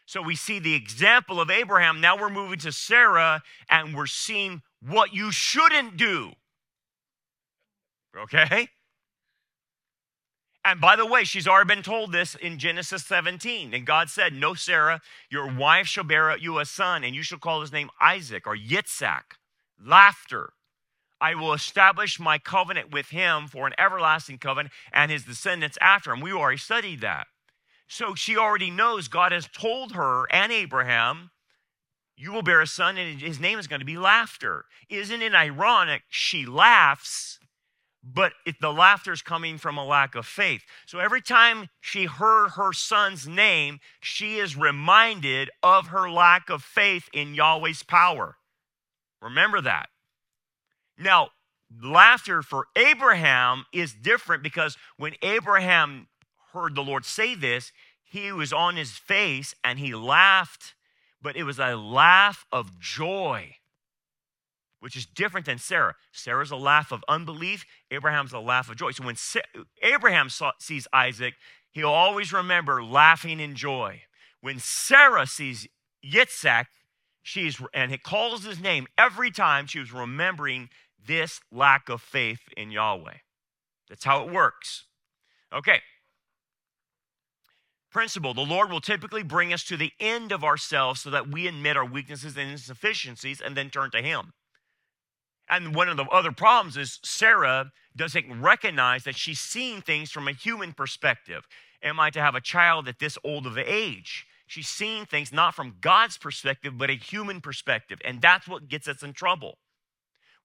So 0.06 0.22
we 0.22 0.36
see 0.36 0.60
the 0.60 0.76
example 0.76 1.42
of 1.42 1.50
Abraham. 1.50 2.00
Now 2.00 2.18
we're 2.18 2.30
moving 2.30 2.60
to 2.60 2.72
Sarah 2.72 3.42
and 3.70 3.96
we're 3.96 4.06
seeing 4.06 4.62
what 4.82 5.14
you 5.14 5.32
shouldn't 5.32 5.98
do. 5.98 6.34
Okay? 8.16 8.68
And 10.66 10.82
by 10.82 10.96
the 10.96 11.06
way, 11.06 11.24
she's 11.26 11.48
already 11.48 11.68
been 11.68 11.84
told 11.84 12.12
this 12.12 12.34
in 12.34 12.58
Genesis 12.58 13.06
17. 13.06 13.72
And 13.72 13.86
God 13.86 14.10
said, 14.10 14.34
No, 14.34 14.56
Sarah, 14.56 15.00
your 15.30 15.56
wife 15.56 15.86
shall 15.86 16.04
bear 16.04 16.36
you 16.36 16.58
a 16.58 16.66
son, 16.66 17.04
and 17.04 17.16
you 17.16 17.22
shall 17.22 17.38
call 17.38 17.62
his 17.62 17.72
name 17.72 17.92
Isaac 18.02 18.48
or 18.48 18.58
Yitzhak, 18.58 19.38
laughter. 19.80 20.54
I 21.22 21.36
will 21.36 21.54
establish 21.54 22.20
my 22.20 22.40
covenant 22.40 22.92
with 22.92 23.10
him 23.10 23.48
for 23.48 23.68
an 23.68 23.74
everlasting 23.78 24.40
covenant 24.40 24.74
and 24.92 25.12
his 25.12 25.24
descendants 25.24 25.78
after 25.80 26.12
him. 26.12 26.20
We 26.20 26.34
already 26.34 26.58
studied 26.58 27.02
that. 27.02 27.28
So 27.88 28.16
she 28.16 28.36
already 28.36 28.72
knows 28.72 29.08
God 29.08 29.32
has 29.32 29.48
told 29.48 29.92
her 29.92 30.26
and 30.32 30.52
Abraham, 30.52 31.30
You 32.18 32.34
will 32.34 32.42
bear 32.42 32.62
a 32.62 32.68
son, 32.68 32.98
and 32.98 33.22
his 33.22 33.40
name 33.40 33.60
is 33.60 33.68
going 33.68 33.82
to 33.82 33.86
be 33.86 34.00
laughter. 34.00 34.66
Isn't 34.90 35.22
it 35.22 35.36
ironic? 35.36 36.02
She 36.10 36.44
laughs 36.48 37.40
but 38.06 38.34
it, 38.46 38.62
the 38.62 38.72
laughter 38.72 39.12
is 39.12 39.24
coming 39.24 39.58
from 39.58 39.78
a 39.78 39.86
lack 39.86 40.14
of 40.14 40.28
faith. 40.28 40.64
So 40.86 41.00
every 41.00 41.22
time 41.22 41.70
she 41.82 42.06
heard 42.06 42.50
her 42.50 42.72
son's 42.72 43.28
name, 43.28 43.80
she 44.00 44.38
is 44.38 44.56
reminded 44.56 45.50
of 45.64 45.88
her 45.88 46.10
lack 46.10 46.50
of 46.50 46.64
faith 46.64 47.10
in 47.12 47.34
Yahweh's 47.34 47.82
power. 47.82 48.38
Remember 49.22 49.60
that. 49.62 49.90
Now, 51.00 51.30
laughter 51.82 52.44
for 52.44 52.68
Abraham 52.76 53.66
is 53.74 53.94
different 53.94 54.44
because 54.44 54.78
when 54.98 55.14
Abraham 55.24 56.08
heard 56.54 56.76
the 56.76 56.84
Lord 56.84 57.06
say 57.06 57.34
this, 57.34 57.72
he 58.04 58.32
was 58.32 58.54
on 58.54 58.76
his 58.76 58.92
face 58.92 59.56
and 59.64 59.80
he 59.80 59.96
laughed, 59.96 60.76
but 61.22 61.36
it 61.36 61.44
was 61.44 61.60
a 61.60 61.76
laugh 61.76 62.46
of 62.52 62.80
joy 62.80 63.56
which 64.86 64.96
is 64.96 65.08
different 65.08 65.48
than 65.48 65.58
Sarah. 65.58 65.96
Sarah's 66.12 66.52
a 66.52 66.56
laugh 66.56 66.92
of 66.92 67.04
unbelief, 67.10 67.66
Abraham's 67.90 68.34
a 68.34 68.40
laugh 68.40 68.70
of 68.70 68.76
joy. 68.76 68.92
So 68.92 69.04
when 69.04 69.16
Sa- 69.16 69.40
Abraham 69.82 70.30
saw, 70.30 70.52
sees 70.60 70.88
Isaac, 70.94 71.34
he'll 71.72 71.90
always 71.90 72.32
remember 72.32 72.84
laughing 72.84 73.40
in 73.40 73.56
joy. 73.56 74.04
When 74.42 74.60
Sarah 74.60 75.26
sees 75.26 75.68
Yitzhak, 76.06 76.68
she's 77.24 77.60
and 77.74 77.92
it 77.92 78.04
calls 78.04 78.46
his 78.46 78.60
name 78.60 78.86
every 78.96 79.32
time 79.32 79.66
she 79.66 79.80
was 79.80 79.92
remembering 79.92 80.70
this 81.04 81.42
lack 81.52 81.90
of 81.90 82.00
faith 82.00 82.42
in 82.56 82.70
Yahweh. 82.70 83.18
That's 83.90 84.06
how 84.06 84.24
it 84.24 84.32
works. 84.32 84.86
Okay. 85.52 85.82
Principle 87.90 88.36
the 88.36 88.42
Lord 88.42 88.70
will 88.70 88.82
typically 88.82 89.24
bring 89.24 89.52
us 89.52 89.64
to 89.64 89.78
the 89.78 89.94
end 90.00 90.32
of 90.32 90.44
ourselves 90.44 91.02
so 91.02 91.10
that 91.10 91.32
we 91.32 91.48
admit 91.48 91.76
our 91.76 91.86
weaknesses 91.86 92.38
and 92.38 92.52
insufficiencies 92.52 93.42
and 93.42 93.58
then 93.58 93.72
turn 93.72 93.90
to 93.90 94.04
Him. 94.04 94.34
And 95.50 95.76
one 95.76 95.90
of 95.90 95.98
the 95.98 96.06
other 96.06 96.32
problems 96.32 96.76
is 96.78 97.00
Sarah 97.04 97.72
doesn't 97.96 98.42
recognize 98.42 99.04
that 99.04 99.16
she's 99.16 99.40
seeing 99.40 99.82
things 99.82 100.12
from 100.12 100.28
a 100.28 100.34
human 100.34 100.74
perspective. 100.74 101.48
Am 101.84 102.00
I 102.00 102.10
to 102.10 102.22
have 102.22 102.36
a 102.36 102.42
child 102.42 102.88
at 102.88 103.00
this 103.00 103.18
old 103.24 103.46
of 103.46 103.58
age? 103.58 104.26
She's 104.48 104.68
seeing 104.68 105.06
things 105.06 105.32
not 105.32 105.56
from 105.56 105.78
God's 105.82 106.18
perspective, 106.18 106.78
but 106.78 106.90
a 106.90 106.96
human 106.96 107.42
perspective. 107.42 108.00
And 108.04 108.22
that's 108.22 108.48
what 108.48 108.68
gets 108.68 108.88
us 108.88 109.04
in 109.04 109.14
trouble. 109.14 109.58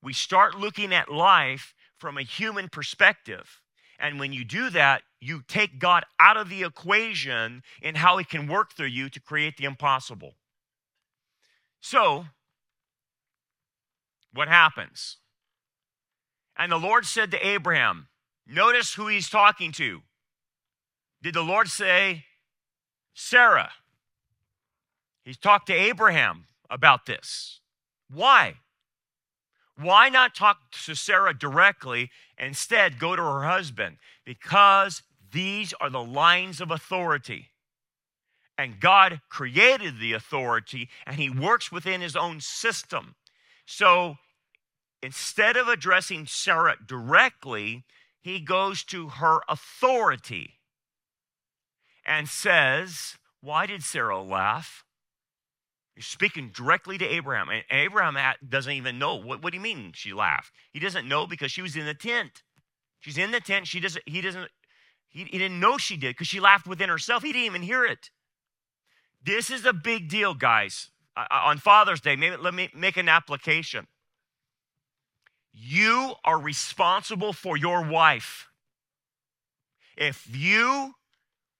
We 0.01 0.13
start 0.13 0.57
looking 0.57 0.93
at 0.93 1.11
life 1.11 1.73
from 1.97 2.17
a 2.17 2.23
human 2.23 2.69
perspective. 2.69 3.61
And 3.99 4.19
when 4.19 4.33
you 4.33 4.43
do 4.43 4.71
that, 4.71 5.03
you 5.19 5.43
take 5.47 5.77
God 5.77 6.03
out 6.19 6.37
of 6.37 6.49
the 6.49 6.63
equation 6.63 7.61
in 7.81 7.95
how 7.95 8.17
He 8.17 8.25
can 8.25 8.47
work 8.47 8.73
through 8.73 8.87
you 8.87 9.09
to 9.09 9.19
create 9.19 9.57
the 9.57 9.65
impossible. 9.65 10.33
So, 11.79 12.25
what 14.33 14.47
happens? 14.47 15.17
And 16.57 16.71
the 16.71 16.77
Lord 16.77 17.05
said 17.05 17.31
to 17.31 17.47
Abraham, 17.47 18.07
notice 18.47 18.93
who 18.93 19.07
he's 19.07 19.29
talking 19.29 19.71
to. 19.73 20.01
Did 21.21 21.35
the 21.35 21.43
Lord 21.43 21.67
say, 21.69 22.25
Sarah? 23.13 23.71
He's 25.23 25.37
talked 25.37 25.67
to 25.67 25.73
Abraham 25.73 26.45
about 26.69 27.05
this. 27.05 27.59
Why? 28.09 28.55
Why 29.77 30.09
not 30.09 30.35
talk 30.35 30.57
to 30.85 30.95
Sarah 30.95 31.37
directly? 31.37 32.09
Instead, 32.37 32.99
go 32.99 33.15
to 33.15 33.21
her 33.21 33.43
husband? 33.43 33.97
Because 34.25 35.03
these 35.31 35.73
are 35.79 35.89
the 35.89 36.03
lines 36.03 36.59
of 36.59 36.71
authority. 36.71 37.49
And 38.57 38.79
God 38.79 39.21
created 39.29 39.99
the 39.99 40.13
authority, 40.13 40.89
and 41.05 41.15
He 41.15 41.29
works 41.29 41.71
within 41.71 42.01
His 42.01 42.15
own 42.15 42.41
system. 42.41 43.15
So 43.65 44.17
instead 45.01 45.57
of 45.57 45.67
addressing 45.67 46.25
Sarah 46.27 46.75
directly, 46.85 47.85
he 48.21 48.39
goes 48.39 48.83
to 48.85 49.09
her 49.09 49.41
authority 49.49 50.59
and 52.05 52.27
says, 52.27 53.17
Why 53.41 53.65
did 53.65 53.83
Sarah 53.83 54.21
laugh? 54.21 54.83
You're 55.95 56.03
speaking 56.03 56.51
directly 56.53 56.97
to 56.97 57.05
Abraham. 57.05 57.49
And 57.49 57.63
Abraham 57.69 58.17
doesn't 58.47 58.71
even 58.71 58.97
know. 58.97 59.15
What, 59.15 59.43
what 59.43 59.51
do 59.51 59.57
you 59.57 59.63
mean 59.63 59.91
she 59.93 60.13
laughed? 60.13 60.53
He 60.71 60.79
doesn't 60.79 61.07
know 61.07 61.27
because 61.27 61.51
she 61.51 61.61
was 61.61 61.75
in 61.75 61.85
the 61.85 61.93
tent. 61.93 62.43
She's 62.99 63.17
in 63.17 63.31
the 63.31 63.41
tent. 63.41 63.67
She 63.67 63.79
doesn't, 63.79 64.03
he 64.07 64.21
doesn't, 64.21 64.49
he, 65.09 65.25
he 65.25 65.37
didn't 65.37 65.59
know 65.59 65.77
she 65.77 65.97
did 65.97 66.11
because 66.11 66.27
she 66.27 66.39
laughed 66.39 66.67
within 66.67 66.89
herself. 66.89 67.23
He 67.23 67.33
didn't 67.33 67.47
even 67.47 67.61
hear 67.63 67.83
it. 67.83 68.09
This 69.23 69.49
is 69.49 69.65
a 69.65 69.73
big 69.73 70.07
deal, 70.07 70.33
guys 70.33 70.90
on 71.15 71.57
Father's 71.57 72.01
Day, 72.01 72.15
maybe 72.15 72.37
let 72.37 72.53
me 72.53 72.69
make 72.75 72.97
an 72.97 73.09
application. 73.09 73.87
You 75.53 76.13
are 76.23 76.39
responsible 76.39 77.33
for 77.33 77.57
your 77.57 77.83
wife. 77.83 78.47
If 79.97 80.27
you 80.33 80.93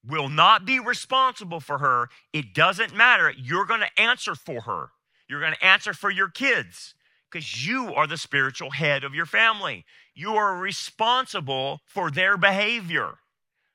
will 0.07 0.29
not 0.29 0.65
be 0.65 0.79
responsible 0.79 1.59
for 1.59 1.77
her, 1.79 2.09
it 2.33 2.53
doesn't 2.53 2.95
matter. 2.95 3.33
You're 3.37 3.65
going 3.65 3.81
to 3.81 4.01
answer 4.01 4.35
for 4.35 4.61
her. 4.61 4.89
You're 5.27 5.41
going 5.41 5.53
to 5.53 5.65
answer 5.65 5.93
for 5.93 6.09
your 6.09 6.29
kids 6.29 6.95
because 7.29 7.65
you 7.65 7.93
are 7.93 8.07
the 8.07 8.17
spiritual 8.17 8.71
head 8.71 9.03
of 9.03 9.13
your 9.13 9.25
family. 9.25 9.85
You 10.15 10.35
are 10.35 10.57
responsible 10.57 11.81
for 11.85 12.09
their 12.09 12.37
behavior. 12.37 13.19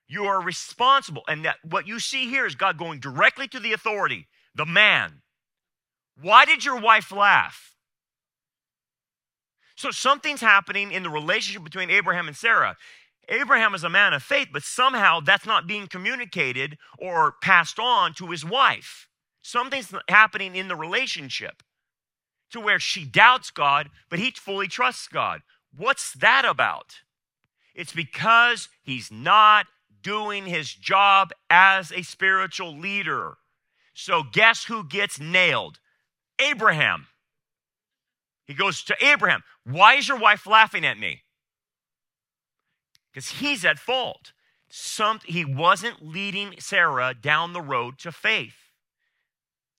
You 0.08 0.24
are 0.24 0.42
responsible. 0.42 1.22
And 1.28 1.44
that 1.44 1.56
what 1.62 1.86
you 1.86 2.00
see 2.00 2.28
here 2.28 2.46
is 2.46 2.54
God 2.54 2.78
going 2.78 3.00
directly 3.00 3.48
to 3.48 3.60
the 3.60 3.72
authority, 3.72 4.26
the 4.54 4.66
man, 4.66 5.22
Why 6.20 6.44
did 6.44 6.64
your 6.64 6.80
wife 6.80 7.12
laugh? 7.12 7.74
So 9.76 9.90
something's 9.90 10.40
happening 10.40 10.90
in 10.90 11.02
the 11.02 11.10
relationship 11.10 11.62
between 11.62 11.90
Abraham 11.90 12.28
and 12.28 12.36
Sarah. 12.36 12.76
Abraham 13.28 13.74
is 13.74 13.84
a 13.84 13.90
man 13.90 14.14
of 14.14 14.22
faith, 14.22 14.48
but 14.52 14.62
somehow 14.62 15.20
that's 15.20 15.46
not 15.46 15.66
being 15.66 15.86
communicated 15.86 16.78
or 16.98 17.34
passed 17.42 17.78
on 17.78 18.14
to 18.14 18.28
his 18.28 18.44
wife. 18.44 19.08
Something's 19.42 19.92
happening 20.08 20.56
in 20.56 20.68
the 20.68 20.76
relationship 20.76 21.62
to 22.50 22.60
where 22.60 22.78
she 22.78 23.04
doubts 23.04 23.50
God, 23.50 23.90
but 24.08 24.18
he 24.18 24.30
fully 24.30 24.68
trusts 24.68 25.08
God. 25.08 25.42
What's 25.76 26.12
that 26.14 26.44
about? 26.44 27.00
It's 27.74 27.92
because 27.92 28.68
he's 28.82 29.10
not 29.10 29.66
doing 30.02 30.46
his 30.46 30.72
job 30.72 31.32
as 31.50 31.92
a 31.92 32.02
spiritual 32.02 32.76
leader. 32.76 33.36
So, 33.92 34.22
guess 34.22 34.64
who 34.64 34.84
gets 34.84 35.20
nailed? 35.20 35.80
Abraham. 36.38 37.06
He 38.46 38.54
goes 38.54 38.82
to 38.84 38.96
Abraham, 39.04 39.42
Why 39.64 39.94
is 39.94 40.08
your 40.08 40.18
wife 40.18 40.46
laughing 40.46 40.84
at 40.84 40.98
me? 40.98 41.22
Because 43.12 43.30
he's 43.30 43.64
at 43.64 43.78
fault. 43.78 44.32
Some, 44.68 45.20
he 45.24 45.44
wasn't 45.44 46.06
leading 46.06 46.54
Sarah 46.58 47.14
down 47.14 47.52
the 47.52 47.62
road 47.62 47.98
to 48.00 48.12
faith. 48.12 48.56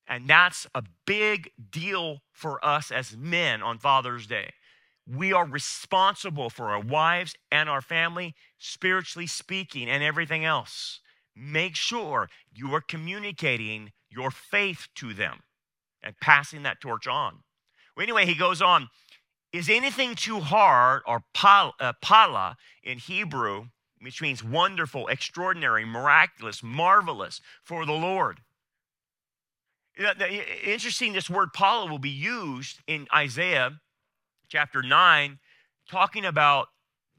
And 0.07 0.27
that's 0.27 0.65
a 0.73 0.83
big 1.05 1.51
deal 1.69 2.21
for 2.31 2.63
us 2.65 2.91
as 2.91 3.17
men 3.17 3.61
on 3.61 3.77
Father's 3.77 4.25
Day. 4.25 4.53
We 5.05 5.33
are 5.33 5.45
responsible 5.45 6.49
for 6.49 6.69
our 6.69 6.79
wives 6.79 7.35
and 7.51 7.69
our 7.69 7.81
family, 7.81 8.33
spiritually 8.57 9.27
speaking, 9.27 9.89
and 9.89 10.03
everything 10.03 10.45
else. 10.45 11.01
Make 11.35 11.75
sure 11.75 12.29
you 12.51 12.73
are 12.73 12.81
communicating 12.81 13.91
your 14.09 14.31
faith 14.31 14.87
to 14.95 15.13
them 15.13 15.41
and 16.07 16.17
passing 16.21 16.63
that 16.63 16.79
torch 16.79 17.05
on. 17.05 17.43
Well, 17.95 18.03
anyway, 18.03 18.25
he 18.25 18.33
goes 18.33 18.61
on 18.61 18.87
Is 19.51 19.69
anything 19.69 20.15
too 20.15 20.39
hard, 20.39 21.01
or 21.05 21.23
pala, 21.33 21.73
uh, 21.79 21.93
pala 22.01 22.55
in 22.81 22.97
Hebrew, 22.97 23.67
which 24.01 24.21
means 24.21 24.43
wonderful, 24.43 25.07
extraordinary, 25.07 25.85
miraculous, 25.85 26.63
marvelous 26.63 27.41
for 27.63 27.85
the 27.85 27.93
Lord? 27.93 28.39
Interesting, 30.63 31.13
this 31.13 31.29
word 31.29 31.49
pala 31.53 31.89
will 31.89 31.99
be 31.99 32.09
used 32.09 32.79
in 32.87 33.07
Isaiah 33.13 33.79
chapter 34.47 34.81
9, 34.81 35.39
talking 35.89 36.23
about 36.23 36.67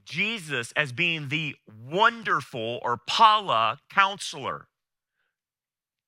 Jesus 0.05 0.73
as 0.77 0.93
being 0.93 1.29
the 1.29 1.57
wonderful 1.67 2.79
or 2.83 2.99
pala 3.07 3.79
counselor. 3.91 4.68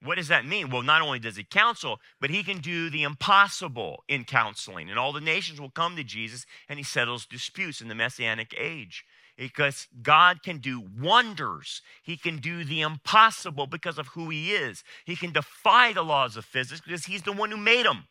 What 0.03 0.17
does 0.17 0.29
that 0.29 0.47
mean? 0.47 0.71
Well, 0.71 0.83
not 0.83 1.03
only 1.03 1.19
does 1.19 1.37
he 1.37 1.45
counsel, 1.45 2.01
but 2.21 2.31
he 2.31 2.43
can 2.43 2.59
do 2.59 2.89
the 2.89 3.03
impossible 3.03 4.03
in 4.09 4.25
counseling. 4.25 4.89
And 4.89 4.99
all 4.99 5.13
the 5.13 5.21
nations 5.21 5.61
will 5.61 5.71
come 5.71 5.95
to 5.97 6.05
Jesus 6.05 6.47
and 6.69 6.79
he 6.79 6.83
settles 6.83 7.27
disputes 7.27 7.83
in 7.83 7.89
the 7.89 7.95
messianic 7.95 8.55
age. 8.59 9.05
Because 9.37 9.89
God 10.03 10.43
can 10.43 10.59
do 10.59 10.83
wonders. 10.99 11.83
He 12.03 12.17
can 12.17 12.39
do 12.39 12.65
the 12.65 12.81
impossible 12.81 13.67
because 13.67 13.99
of 13.99 14.09
who 14.09 14.29
he 14.31 14.53
is. 14.53 14.85
He 15.05 15.17
can 15.17 15.33
defy 15.33 15.93
the 15.93 16.03
laws 16.03 16.37
of 16.37 16.45
physics 16.45 16.81
because 16.81 17.07
he's 17.07 17.23
the 17.23 17.33
one 17.33 17.51
who 17.51 17.57
made 17.57 17.87
them. 17.87 18.05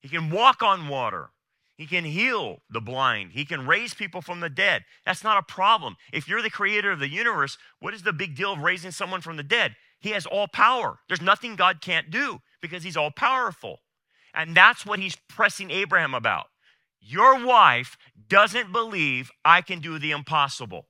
He 0.00 0.08
can 0.08 0.30
walk 0.30 0.62
on 0.62 0.88
water. 0.88 1.30
He 1.76 1.86
can 1.86 2.04
heal 2.04 2.62
the 2.68 2.80
blind. 2.80 3.32
He 3.32 3.44
can 3.44 3.66
raise 3.66 3.94
people 3.94 4.20
from 4.20 4.40
the 4.40 4.50
dead. 4.50 4.84
That's 5.06 5.22
not 5.22 5.38
a 5.38 5.42
problem. 5.42 5.96
If 6.12 6.28
you're 6.28 6.42
the 6.42 6.50
creator 6.50 6.90
of 6.90 6.98
the 6.98 7.08
universe, 7.08 7.56
what 7.78 7.94
is 7.94 8.02
the 8.02 8.12
big 8.12 8.34
deal 8.34 8.52
of 8.52 8.60
raising 8.60 8.90
someone 8.90 9.20
from 9.20 9.36
the 9.36 9.44
dead? 9.44 9.76
He 10.00 10.10
has 10.10 10.26
all 10.26 10.48
power. 10.48 11.00
There's 11.08 11.20
nothing 11.20 11.56
God 11.56 11.80
can't 11.80 12.10
do 12.10 12.40
because 12.60 12.82
he's 12.82 12.96
all 12.96 13.10
powerful. 13.10 13.80
And 14.34 14.56
that's 14.56 14.86
what 14.86 14.98
he's 14.98 15.16
pressing 15.28 15.70
Abraham 15.70 16.14
about. 16.14 16.46
Your 17.00 17.44
wife 17.44 17.96
doesn't 18.28 18.72
believe 18.72 19.30
I 19.44 19.62
can 19.62 19.80
do 19.80 19.98
the 19.98 20.10
impossible. 20.10 20.86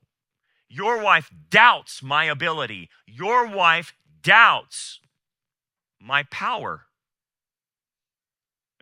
Your 0.69 1.01
wife 1.03 1.31
doubts 1.51 2.03
my 2.03 2.25
ability. 2.25 2.91
Your 3.07 3.47
wife 3.47 3.95
doubts 4.23 5.01
my 6.01 6.25
power. 6.25 6.87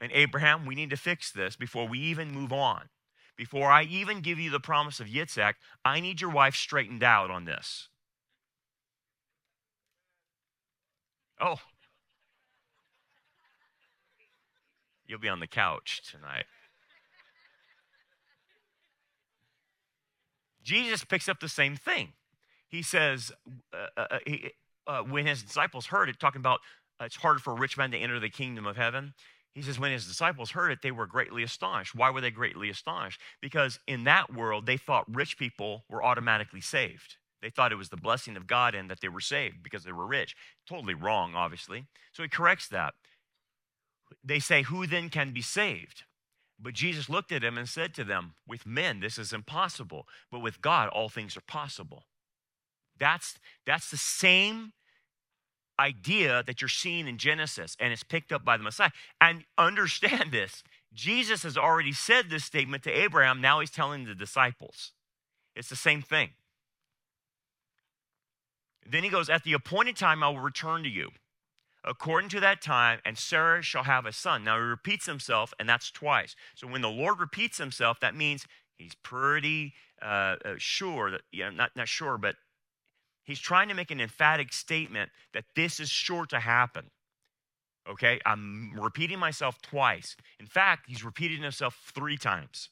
And 0.00 0.10
Abraham, 0.12 0.66
we 0.66 0.74
need 0.74 0.90
to 0.90 0.96
fix 0.96 1.30
this 1.30 1.56
before 1.56 1.86
we 1.86 1.98
even 1.98 2.32
move 2.32 2.52
on. 2.52 2.88
Before 3.36 3.70
I 3.70 3.82
even 3.84 4.20
give 4.20 4.38
you 4.38 4.50
the 4.50 4.60
promise 4.60 4.98
of 4.98 5.06
Yitzhak, 5.06 5.54
I 5.84 6.00
need 6.00 6.20
your 6.20 6.30
wife 6.30 6.56
straightened 6.56 7.02
out 7.02 7.30
on 7.30 7.44
this. 7.44 7.88
Oh. 11.40 11.56
You'll 15.06 15.20
be 15.20 15.28
on 15.28 15.40
the 15.40 15.46
couch 15.46 16.02
tonight. 16.10 16.44
Jesus 20.62 21.04
picks 21.04 21.28
up 21.28 21.38
the 21.38 21.48
same 21.48 21.76
thing. 21.76 22.12
He 22.68 22.82
says, 22.82 23.30
uh, 23.72 23.86
uh, 23.96 24.06
uh 24.10 24.18
he, 24.26 24.50
uh, 24.86 25.02
when 25.02 25.26
his 25.26 25.42
disciples 25.42 25.86
heard 25.86 26.08
it, 26.08 26.18
talking 26.18 26.40
about 26.40 26.60
uh, 27.00 27.04
it's 27.04 27.16
harder 27.16 27.38
for 27.38 27.52
a 27.52 27.56
rich 27.56 27.78
man 27.78 27.90
to 27.92 27.98
enter 27.98 28.18
the 28.18 28.30
kingdom 28.30 28.66
of 28.66 28.76
heaven. 28.76 29.14
He 29.54 29.62
says, 29.62 29.78
when 29.78 29.92
his 29.92 30.06
disciples 30.06 30.50
heard 30.50 30.70
it, 30.70 30.80
they 30.82 30.90
were 30.90 31.06
greatly 31.06 31.42
astonished. 31.42 31.94
Why 31.94 32.10
were 32.10 32.20
they 32.20 32.30
greatly 32.30 32.68
astonished? 32.68 33.20
Because 33.40 33.78
in 33.86 34.04
that 34.04 34.34
world, 34.34 34.66
they 34.66 34.76
thought 34.76 35.04
rich 35.08 35.38
people 35.38 35.84
were 35.88 36.04
automatically 36.04 36.60
saved. 36.60 37.16
They 37.42 37.50
thought 37.50 37.72
it 37.72 37.76
was 37.76 37.90
the 37.90 37.96
blessing 37.96 38.36
of 38.36 38.46
God 38.46 38.74
and 38.74 38.90
that 38.90 39.00
they 39.00 39.08
were 39.08 39.20
saved 39.20 39.62
because 39.62 39.84
they 39.84 39.92
were 39.92 40.06
rich. 40.06 40.34
Totally 40.68 40.94
wrong, 40.94 41.34
obviously. 41.34 41.86
So 42.12 42.22
he 42.22 42.28
corrects 42.28 42.68
that. 42.68 42.94
They 44.24 44.38
say, 44.38 44.62
Who 44.62 44.86
then 44.86 45.10
can 45.10 45.32
be 45.32 45.42
saved? 45.42 46.04
But 46.58 46.74
Jesus 46.74 47.10
looked 47.10 47.32
at 47.32 47.42
them 47.42 47.58
and 47.58 47.68
said 47.68 47.94
to 47.94 48.04
them, 48.04 48.34
With 48.48 48.66
men, 48.66 49.00
this 49.00 49.18
is 49.18 49.32
impossible, 49.32 50.06
but 50.30 50.40
with 50.40 50.62
God, 50.62 50.88
all 50.88 51.08
things 51.08 51.36
are 51.36 51.42
possible. 51.42 52.04
That's, 52.98 53.38
that's 53.66 53.90
the 53.90 53.98
same 53.98 54.72
idea 55.78 56.42
that 56.46 56.62
you're 56.62 56.68
seeing 56.68 57.06
in 57.06 57.18
Genesis, 57.18 57.76
and 57.78 57.92
it's 57.92 58.02
picked 58.02 58.32
up 58.32 58.44
by 58.44 58.56
the 58.56 58.62
Messiah. 58.62 58.90
And 59.20 59.44
understand 59.58 60.32
this 60.32 60.62
Jesus 60.94 61.42
has 61.42 61.58
already 61.58 61.92
said 61.92 62.30
this 62.30 62.44
statement 62.44 62.82
to 62.84 62.90
Abraham, 62.90 63.40
now 63.40 63.60
he's 63.60 63.70
telling 63.70 64.04
the 64.04 64.14
disciples. 64.14 64.92
It's 65.54 65.68
the 65.68 65.76
same 65.76 66.02
thing. 66.02 66.30
Then 68.88 69.04
he 69.04 69.10
goes, 69.10 69.28
At 69.28 69.44
the 69.44 69.52
appointed 69.52 69.96
time, 69.96 70.22
I 70.22 70.28
will 70.28 70.40
return 70.40 70.82
to 70.82 70.88
you. 70.88 71.10
According 71.84 72.30
to 72.30 72.40
that 72.40 72.62
time, 72.62 72.98
and 73.04 73.16
Sarah 73.16 73.62
shall 73.62 73.84
have 73.84 74.06
a 74.06 74.12
son. 74.12 74.42
Now 74.42 74.56
he 74.56 74.62
repeats 74.62 75.06
himself, 75.06 75.54
and 75.60 75.68
that's 75.68 75.90
twice. 75.90 76.34
So 76.54 76.66
when 76.66 76.82
the 76.82 76.88
Lord 76.88 77.20
repeats 77.20 77.58
himself, 77.58 78.00
that 78.00 78.16
means 78.16 78.44
he's 78.76 78.96
pretty 79.02 79.72
uh, 80.02 80.36
uh, 80.44 80.54
sure 80.58 81.12
that, 81.12 81.20
you 81.30 81.44
know, 81.44 81.50
not, 81.50 81.70
not 81.76 81.86
sure, 81.86 82.18
but 82.18 82.34
He's 83.26 83.40
trying 83.40 83.68
to 83.68 83.74
make 83.74 83.90
an 83.90 84.00
emphatic 84.00 84.52
statement 84.52 85.10
that 85.34 85.44
this 85.56 85.80
is 85.80 85.90
sure 85.90 86.26
to 86.26 86.38
happen. 86.38 86.86
Okay, 87.88 88.20
I'm 88.24 88.72
repeating 88.78 89.18
myself 89.18 89.60
twice. 89.60 90.16
In 90.38 90.46
fact, 90.46 90.84
he's 90.88 91.04
repeating 91.04 91.42
himself 91.42 91.90
three 91.92 92.16
times. 92.16 92.70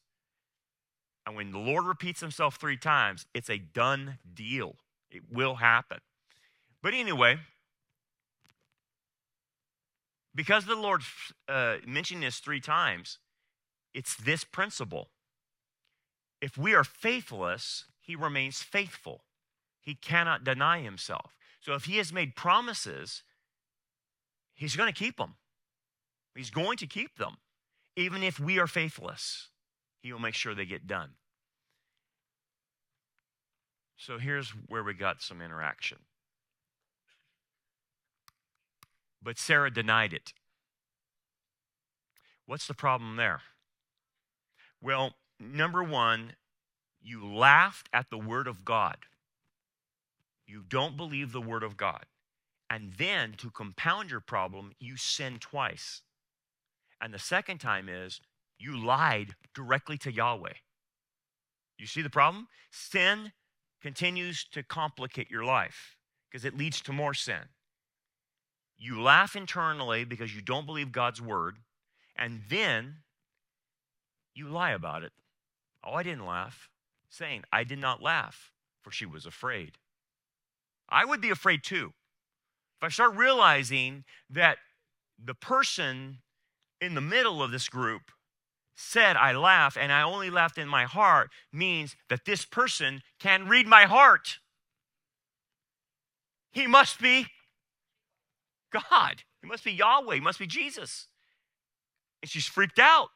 And 1.26 1.34
when 1.34 1.50
the 1.50 1.58
Lord 1.58 1.86
repeats 1.86 2.20
himself 2.20 2.56
three 2.56 2.76
times, 2.76 3.26
it's 3.34 3.50
a 3.50 3.58
done 3.58 4.18
deal. 4.32 4.76
It 5.14 5.22
will 5.30 5.54
happen. 5.56 5.98
But 6.82 6.92
anyway, 6.92 7.38
because 10.34 10.66
the 10.66 10.74
Lord 10.74 11.02
uh, 11.48 11.76
mentioned 11.86 12.22
this 12.22 12.38
three 12.38 12.60
times, 12.60 13.18
it's 13.94 14.16
this 14.16 14.42
principle. 14.44 15.10
If 16.40 16.58
we 16.58 16.74
are 16.74 16.84
faithless, 16.84 17.84
he 18.00 18.16
remains 18.16 18.60
faithful. 18.60 19.24
He 19.80 19.94
cannot 19.94 20.44
deny 20.44 20.80
himself. 20.80 21.36
So 21.60 21.74
if 21.74 21.84
he 21.84 21.96
has 21.98 22.12
made 22.12 22.34
promises, 22.34 23.22
he's 24.54 24.76
going 24.76 24.92
to 24.92 24.98
keep 24.98 25.16
them. 25.16 25.36
He's 26.34 26.50
going 26.50 26.76
to 26.78 26.86
keep 26.86 27.16
them. 27.16 27.36
Even 27.96 28.22
if 28.22 28.40
we 28.40 28.58
are 28.58 28.66
faithless, 28.66 29.50
he 30.02 30.12
will 30.12 30.20
make 30.20 30.34
sure 30.34 30.54
they 30.54 30.66
get 30.66 30.86
done. 30.86 31.10
So 33.96 34.18
here's 34.18 34.50
where 34.50 34.82
we 34.82 34.94
got 34.94 35.22
some 35.22 35.40
interaction. 35.40 35.98
But 39.22 39.38
Sarah 39.38 39.72
denied 39.72 40.12
it. 40.12 40.32
What's 42.46 42.66
the 42.66 42.74
problem 42.74 43.16
there? 43.16 43.40
Well, 44.82 45.14
number 45.40 45.82
one, 45.82 46.34
you 47.00 47.26
laughed 47.26 47.88
at 47.92 48.10
the 48.10 48.18
word 48.18 48.46
of 48.46 48.64
God. 48.64 48.96
You 50.46 50.62
don't 50.68 50.96
believe 50.96 51.32
the 51.32 51.40
word 51.40 51.62
of 51.62 51.76
God. 51.76 52.04
And 52.68 52.92
then 52.94 53.34
to 53.38 53.50
compound 53.50 54.10
your 54.10 54.20
problem, 54.20 54.72
you 54.78 54.96
sin 54.96 55.38
twice. 55.38 56.02
And 57.00 57.14
the 57.14 57.18
second 57.18 57.58
time 57.58 57.88
is 57.88 58.20
you 58.58 58.76
lied 58.76 59.36
directly 59.54 59.96
to 59.98 60.12
Yahweh. 60.12 60.54
You 61.78 61.86
see 61.86 62.02
the 62.02 62.10
problem? 62.10 62.48
Sin 62.70 63.32
continues 63.84 64.46
to 64.50 64.62
complicate 64.62 65.30
your 65.30 65.44
life 65.44 65.94
because 66.26 66.46
it 66.46 66.56
leads 66.56 66.80
to 66.80 66.90
more 66.90 67.12
sin. 67.12 67.50
you 68.78 68.98
laugh 69.00 69.36
internally 69.36 70.04
because 70.04 70.34
you 70.34 70.40
don't 70.40 70.64
believe 70.64 70.90
God's 70.90 71.20
word, 71.20 71.58
and 72.16 72.40
then 72.48 72.96
you 74.34 74.48
lie 74.48 74.70
about 74.70 75.02
it. 75.02 75.12
Oh, 75.84 75.92
I 75.92 76.02
didn't 76.02 76.24
laugh. 76.24 76.70
Saying, 77.10 77.44
I 77.52 77.62
did 77.62 77.78
not 77.78 78.02
laugh, 78.02 78.52
for 78.82 78.90
she 78.90 79.04
was 79.04 79.26
afraid. 79.26 79.72
I 80.88 81.04
would 81.04 81.20
be 81.20 81.28
afraid 81.28 81.62
too. 81.62 81.92
If 82.78 82.86
I 82.86 82.88
start 82.88 83.14
realizing 83.14 84.04
that 84.30 84.56
the 85.22 85.34
person 85.34 86.20
in 86.80 86.94
the 86.94 87.02
middle 87.02 87.42
of 87.42 87.50
this 87.50 87.68
group 87.68 88.10
said 88.74 89.16
I 89.16 89.32
laugh 89.32 89.76
and 89.78 89.92
I 89.92 90.02
only 90.02 90.30
laughed 90.30 90.58
in 90.58 90.68
my 90.68 90.84
heart 90.84 91.30
means 91.52 91.94
that 92.08 92.24
this 92.24 92.44
person 92.44 93.02
can 93.18 93.48
read 93.48 93.66
my 93.66 93.84
heart. 93.84 94.38
He 96.52 96.66
must 96.66 97.00
be 97.00 97.26
God. 98.72 99.22
He 99.40 99.48
must 99.48 99.64
be 99.64 99.72
Yahweh. 99.72 100.14
He 100.14 100.20
must 100.20 100.38
be 100.38 100.46
Jesus. 100.46 101.08
And 102.22 102.30
she's 102.30 102.46
freaked 102.46 102.78
out. 102.78 103.08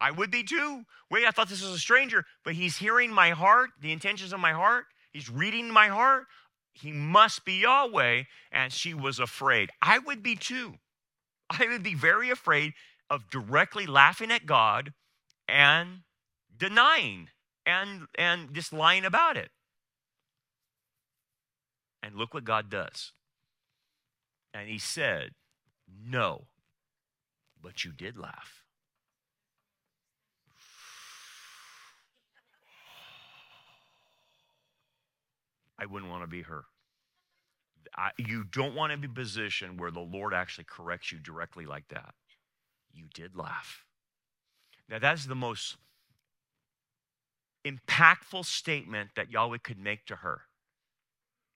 I 0.00 0.10
would 0.10 0.30
be 0.30 0.42
too. 0.42 0.84
Wait, 1.10 1.26
I 1.26 1.30
thought 1.30 1.48
this 1.48 1.62
was 1.62 1.72
a 1.72 1.78
stranger, 1.78 2.24
but 2.44 2.54
he's 2.54 2.78
hearing 2.78 3.12
my 3.12 3.30
heart, 3.30 3.70
the 3.80 3.92
intentions 3.92 4.32
of 4.32 4.40
my 4.40 4.52
heart. 4.52 4.86
He's 5.12 5.28
reading 5.28 5.70
my 5.70 5.88
heart. 5.88 6.24
He 6.72 6.92
must 6.92 7.44
be 7.44 7.60
Yahweh. 7.60 8.22
And 8.52 8.72
she 8.72 8.94
was 8.94 9.18
afraid. 9.18 9.70
I 9.82 9.98
would 9.98 10.22
be 10.22 10.36
too. 10.36 10.74
I 11.50 11.66
would 11.68 11.82
be 11.82 11.94
very 11.94 12.30
afraid 12.30 12.72
of 13.10 13.28
directly 13.30 13.86
laughing 13.86 14.30
at 14.30 14.46
God 14.46 14.92
and 15.50 16.00
denying 16.56 17.28
and, 17.66 18.06
and 18.16 18.54
just 18.54 18.72
lying 18.72 19.04
about 19.04 19.36
it. 19.36 19.50
And 22.02 22.16
look 22.16 22.32
what 22.32 22.44
God 22.44 22.70
does. 22.70 23.12
And 24.54 24.68
he 24.68 24.78
said, 24.78 25.30
No, 25.86 26.46
but 27.62 27.84
you 27.84 27.92
did 27.92 28.16
laugh. 28.16 28.64
I 35.78 35.86
wouldn't 35.86 36.10
want 36.10 36.22
to 36.22 36.28
be 36.28 36.42
her. 36.42 36.64
I, 37.96 38.10
you 38.18 38.44
don't 38.44 38.74
want 38.74 38.92
to 38.92 38.98
be 38.98 39.08
positioned 39.08 39.80
where 39.80 39.90
the 39.90 40.00
Lord 40.00 40.34
actually 40.34 40.64
corrects 40.64 41.10
you 41.10 41.18
directly 41.18 41.64
like 41.64 41.88
that. 41.88 42.14
You 42.92 43.06
did 43.12 43.34
laugh. 43.34 43.84
Now, 44.90 44.98
that's 44.98 45.26
the 45.26 45.36
most 45.36 45.76
impactful 47.64 48.44
statement 48.44 49.10
that 49.14 49.30
Yahweh 49.30 49.58
could 49.62 49.78
make 49.78 50.04
to 50.06 50.16
her. 50.16 50.42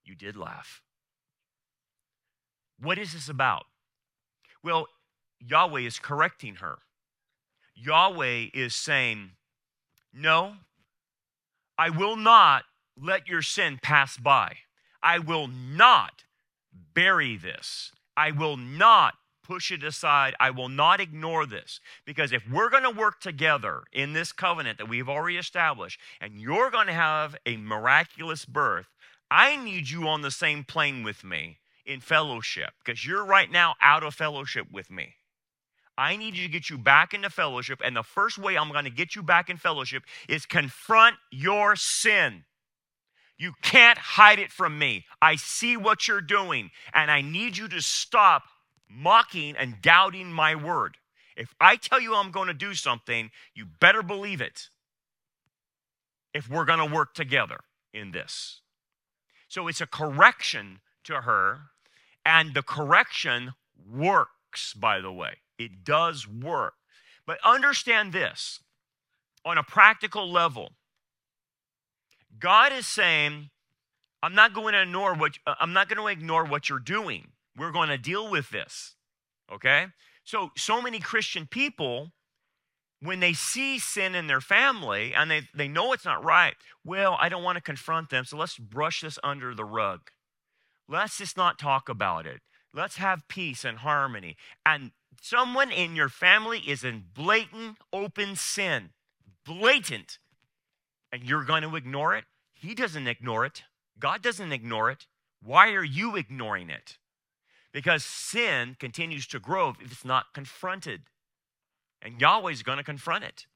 You 0.04 0.14
did 0.14 0.36
laugh. 0.36 0.82
What 2.78 2.96
is 2.96 3.12
this 3.12 3.28
about? 3.28 3.64
Well, 4.62 4.86
Yahweh 5.40 5.80
is 5.80 5.98
correcting 5.98 6.56
her. 6.56 6.78
Yahweh 7.74 8.46
is 8.54 8.74
saying, 8.74 9.32
No, 10.12 10.54
I 11.76 11.90
will 11.90 12.16
not 12.16 12.64
let 12.96 13.26
your 13.26 13.42
sin 13.42 13.80
pass 13.82 14.16
by. 14.16 14.58
I 15.02 15.18
will 15.18 15.48
not 15.48 16.22
bury 16.94 17.36
this. 17.36 17.90
I 18.16 18.30
will 18.30 18.56
not 18.56 19.14
push 19.44 19.70
it 19.70 19.84
aside. 19.84 20.34
I 20.40 20.50
will 20.50 20.68
not 20.68 21.00
ignore 21.00 21.46
this. 21.46 21.78
Because 22.04 22.32
if 22.32 22.42
we're 22.50 22.70
going 22.70 22.82
to 22.82 22.90
work 22.90 23.20
together 23.20 23.84
in 23.92 24.12
this 24.12 24.32
covenant 24.32 24.78
that 24.78 24.88
we've 24.88 25.08
already 25.08 25.36
established, 25.36 26.00
and 26.20 26.40
you're 26.40 26.70
going 26.70 26.88
to 26.88 26.92
have 26.92 27.36
a 27.46 27.56
miraculous 27.56 28.44
birth, 28.44 28.86
I 29.30 29.56
need 29.56 29.88
you 29.88 30.08
on 30.08 30.22
the 30.22 30.30
same 30.30 30.64
plane 30.64 31.04
with 31.04 31.22
me 31.22 31.58
in 31.86 32.00
fellowship 32.00 32.70
because 32.84 33.06
you're 33.06 33.24
right 33.24 33.50
now 33.50 33.74
out 33.80 34.02
of 34.02 34.14
fellowship 34.14 34.66
with 34.72 34.90
me. 34.90 35.14
I 35.96 36.16
need 36.16 36.36
you 36.36 36.46
to 36.46 36.52
get 36.52 36.70
you 36.70 36.78
back 36.78 37.14
into 37.14 37.30
fellowship. 37.30 37.80
And 37.84 37.96
the 37.96 38.02
first 38.02 38.38
way 38.38 38.56
I'm 38.56 38.72
going 38.72 38.84
to 38.84 38.90
get 38.90 39.14
you 39.14 39.22
back 39.22 39.48
in 39.48 39.56
fellowship 39.56 40.02
is 40.28 40.46
confront 40.46 41.16
your 41.30 41.76
sin. 41.76 42.44
You 43.38 43.52
can't 43.62 43.98
hide 43.98 44.38
it 44.38 44.50
from 44.52 44.78
me. 44.78 45.04
I 45.20 45.36
see 45.36 45.76
what 45.76 46.06
you're 46.06 46.20
doing, 46.20 46.70
and 46.92 47.10
I 47.10 47.20
need 47.20 47.56
you 47.56 47.68
to 47.68 47.82
stop 47.82 48.44
mocking 48.88 49.56
and 49.56 49.80
doubting 49.82 50.32
my 50.32 50.54
word. 50.54 50.96
If 51.36 51.54
I 51.60 51.76
tell 51.76 52.00
you 52.00 52.14
I'm 52.14 52.30
going 52.30 52.48
to 52.48 52.54
do 52.54 52.74
something, 52.74 53.30
you 53.54 53.66
better 53.80 54.02
believe 54.02 54.40
it 54.40 54.68
if 56.32 56.48
we're 56.48 56.64
going 56.64 56.78
to 56.78 56.94
work 56.94 57.14
together 57.14 57.60
in 57.92 58.12
this. 58.12 58.60
So 59.48 59.68
it's 59.68 59.80
a 59.80 59.86
correction 59.86 60.80
to 61.04 61.22
her, 61.22 61.60
and 62.24 62.54
the 62.54 62.62
correction 62.62 63.54
works, 63.90 64.72
by 64.72 65.00
the 65.00 65.12
way. 65.12 65.36
It 65.58 65.84
does 65.84 66.26
work. 66.28 66.74
But 67.26 67.38
understand 67.44 68.12
this 68.12 68.60
on 69.44 69.58
a 69.58 69.62
practical 69.62 70.30
level 70.30 70.72
God 72.38 72.72
is 72.72 72.86
saying, 72.86 73.50
I'm 74.22 74.34
not 74.34 74.54
going 74.54 74.74
to 74.74 74.82
ignore 74.82 75.14
what 75.14 75.38
uh, 75.46 75.54
I'm 75.60 75.72
not 75.72 75.88
going 75.88 76.00
to 76.00 76.08
ignore 76.08 76.44
what 76.44 76.68
you're 76.68 76.78
doing. 76.78 77.28
We're 77.56 77.72
going 77.72 77.88
to 77.88 77.98
deal 77.98 78.30
with 78.30 78.50
this. 78.50 78.96
Okay? 79.52 79.86
So 80.24 80.50
so 80.56 80.80
many 80.80 81.00
Christian 81.00 81.46
people 81.46 82.12
when 83.04 83.20
they 83.20 83.34
see 83.34 83.78
sin 83.78 84.14
in 84.14 84.26
their 84.26 84.40
family 84.40 85.12
and 85.14 85.30
they, 85.30 85.42
they 85.54 85.68
know 85.68 85.92
it's 85.92 86.06
not 86.06 86.24
right, 86.24 86.54
well, 86.84 87.18
I 87.20 87.28
don't 87.28 87.42
want 87.42 87.56
to 87.56 87.62
confront 87.62 88.08
them, 88.08 88.24
so 88.24 88.38
let's 88.38 88.56
brush 88.56 89.02
this 89.02 89.18
under 89.22 89.54
the 89.54 89.64
rug. 89.64 90.10
Let's 90.88 91.18
just 91.18 91.36
not 91.36 91.58
talk 91.58 91.90
about 91.90 92.26
it. 92.26 92.40
Let's 92.72 92.96
have 92.96 93.28
peace 93.28 93.64
and 93.64 93.78
harmony. 93.78 94.36
And 94.64 94.92
someone 95.20 95.70
in 95.70 95.94
your 95.94 96.08
family 96.08 96.60
is 96.60 96.82
in 96.82 97.04
blatant, 97.14 97.76
open 97.92 98.36
sin, 98.36 98.90
blatant, 99.44 100.18
and 101.12 101.22
you're 101.22 101.44
going 101.44 101.62
to 101.62 101.76
ignore 101.76 102.16
it? 102.16 102.24
He 102.54 102.74
doesn't 102.74 103.06
ignore 103.06 103.44
it. 103.44 103.64
God 103.98 104.22
doesn't 104.22 104.52
ignore 104.52 104.90
it. 104.90 105.06
Why 105.42 105.72
are 105.72 105.84
you 105.84 106.16
ignoring 106.16 106.70
it? 106.70 106.98
Because 107.74 108.04
sin 108.04 108.76
continues 108.78 109.26
to 109.26 109.40
grow 109.40 109.70
if 109.70 109.82
it's 109.82 110.04
not 110.04 110.32
confronted. 110.32 111.02
And 112.00 112.20
Yahweh's 112.20 112.62
going 112.62 112.78
to 112.78 112.84
confront 112.84 113.24
it. 113.24 113.46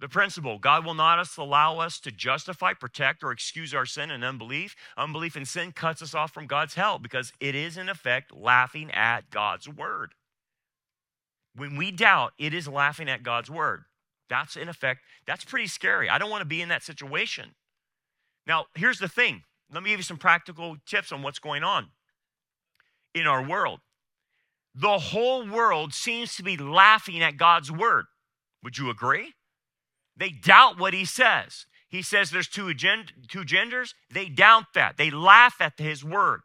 The 0.00 0.08
principle 0.08 0.58
God 0.58 0.84
will 0.84 0.94
not 0.94 1.24
allow 1.36 1.78
us 1.78 2.00
to 2.00 2.10
justify, 2.10 2.72
protect, 2.72 3.22
or 3.22 3.30
excuse 3.30 3.74
our 3.74 3.84
sin 3.84 4.10
and 4.10 4.24
unbelief. 4.24 4.74
Unbelief 4.96 5.36
and 5.36 5.46
sin 5.46 5.72
cuts 5.72 6.00
us 6.00 6.14
off 6.14 6.32
from 6.32 6.46
God's 6.46 6.74
help 6.74 7.02
because 7.02 7.32
it 7.38 7.54
is, 7.54 7.76
in 7.76 7.88
effect, 7.90 8.34
laughing 8.34 8.90
at 8.90 9.30
God's 9.30 9.68
word. 9.68 10.14
When 11.54 11.76
we 11.76 11.92
doubt, 11.92 12.32
it 12.38 12.54
is 12.54 12.66
laughing 12.66 13.10
at 13.10 13.22
God's 13.22 13.50
word. 13.50 13.84
That's, 14.30 14.56
in 14.56 14.70
effect, 14.70 15.02
that's 15.26 15.44
pretty 15.44 15.66
scary. 15.66 16.08
I 16.08 16.16
don't 16.16 16.30
want 16.30 16.40
to 16.40 16.46
be 16.46 16.62
in 16.62 16.70
that 16.70 16.82
situation. 16.82 17.50
Now, 18.46 18.64
here's 18.74 18.98
the 18.98 19.08
thing 19.08 19.42
let 19.70 19.82
me 19.82 19.90
give 19.90 19.98
you 19.98 20.04
some 20.04 20.16
practical 20.16 20.78
tips 20.86 21.12
on 21.12 21.22
what's 21.22 21.38
going 21.38 21.62
on 21.62 21.88
in 23.14 23.26
our 23.26 23.42
world. 23.42 23.80
The 24.74 24.98
whole 24.98 25.46
world 25.46 25.92
seems 25.92 26.34
to 26.36 26.42
be 26.42 26.56
laughing 26.56 27.22
at 27.22 27.36
God's 27.36 27.70
word. 27.70 28.06
Would 28.62 28.78
you 28.78 28.90
agree? 28.90 29.34
They 30.16 30.30
doubt 30.30 30.78
what 30.78 30.94
he 30.94 31.04
says. 31.04 31.66
He 31.88 32.00
says 32.00 32.30
there's 32.30 32.48
two, 32.48 32.72
two 33.28 33.44
genders. 33.44 33.94
They 34.10 34.28
doubt 34.28 34.66
that. 34.74 34.96
They 34.96 35.10
laugh 35.10 35.56
at 35.60 35.78
his 35.78 36.02
word. 36.02 36.40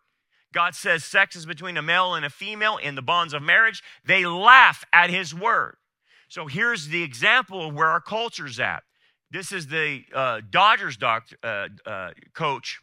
God 0.53 0.76
says 0.76 1.03
sex 1.03 1.36
is 1.36 1.45
between 1.45 1.78
a 1.78 1.82
male 1.82 2.15
and 2.15 2.26
a 2.26 2.30
female 2.30 2.78
in 2.78 2.95
the 2.95 3.01
bonds 3.01 3.34
of 3.34 3.41
marriage. 3.41 3.84
They 4.05 4.26
laugh 4.26 4.84
at 4.91 5.09
his 5.09 5.34
word. 5.34 5.76
So 6.28 6.47
here's 6.47 6.88
the 6.88 7.03
example 7.03 7.68
of 7.68 7.74
where 7.74 7.88
our 7.88 8.01
culture's 8.01 8.59
at. 8.59 8.84
This 9.32 9.51
is 9.51 9.68
the 9.68 10.03
uh, 10.13 10.41
Dodgers 10.49 10.97
uh, 11.01 11.20
uh, 11.86 12.11
coach 12.34 12.80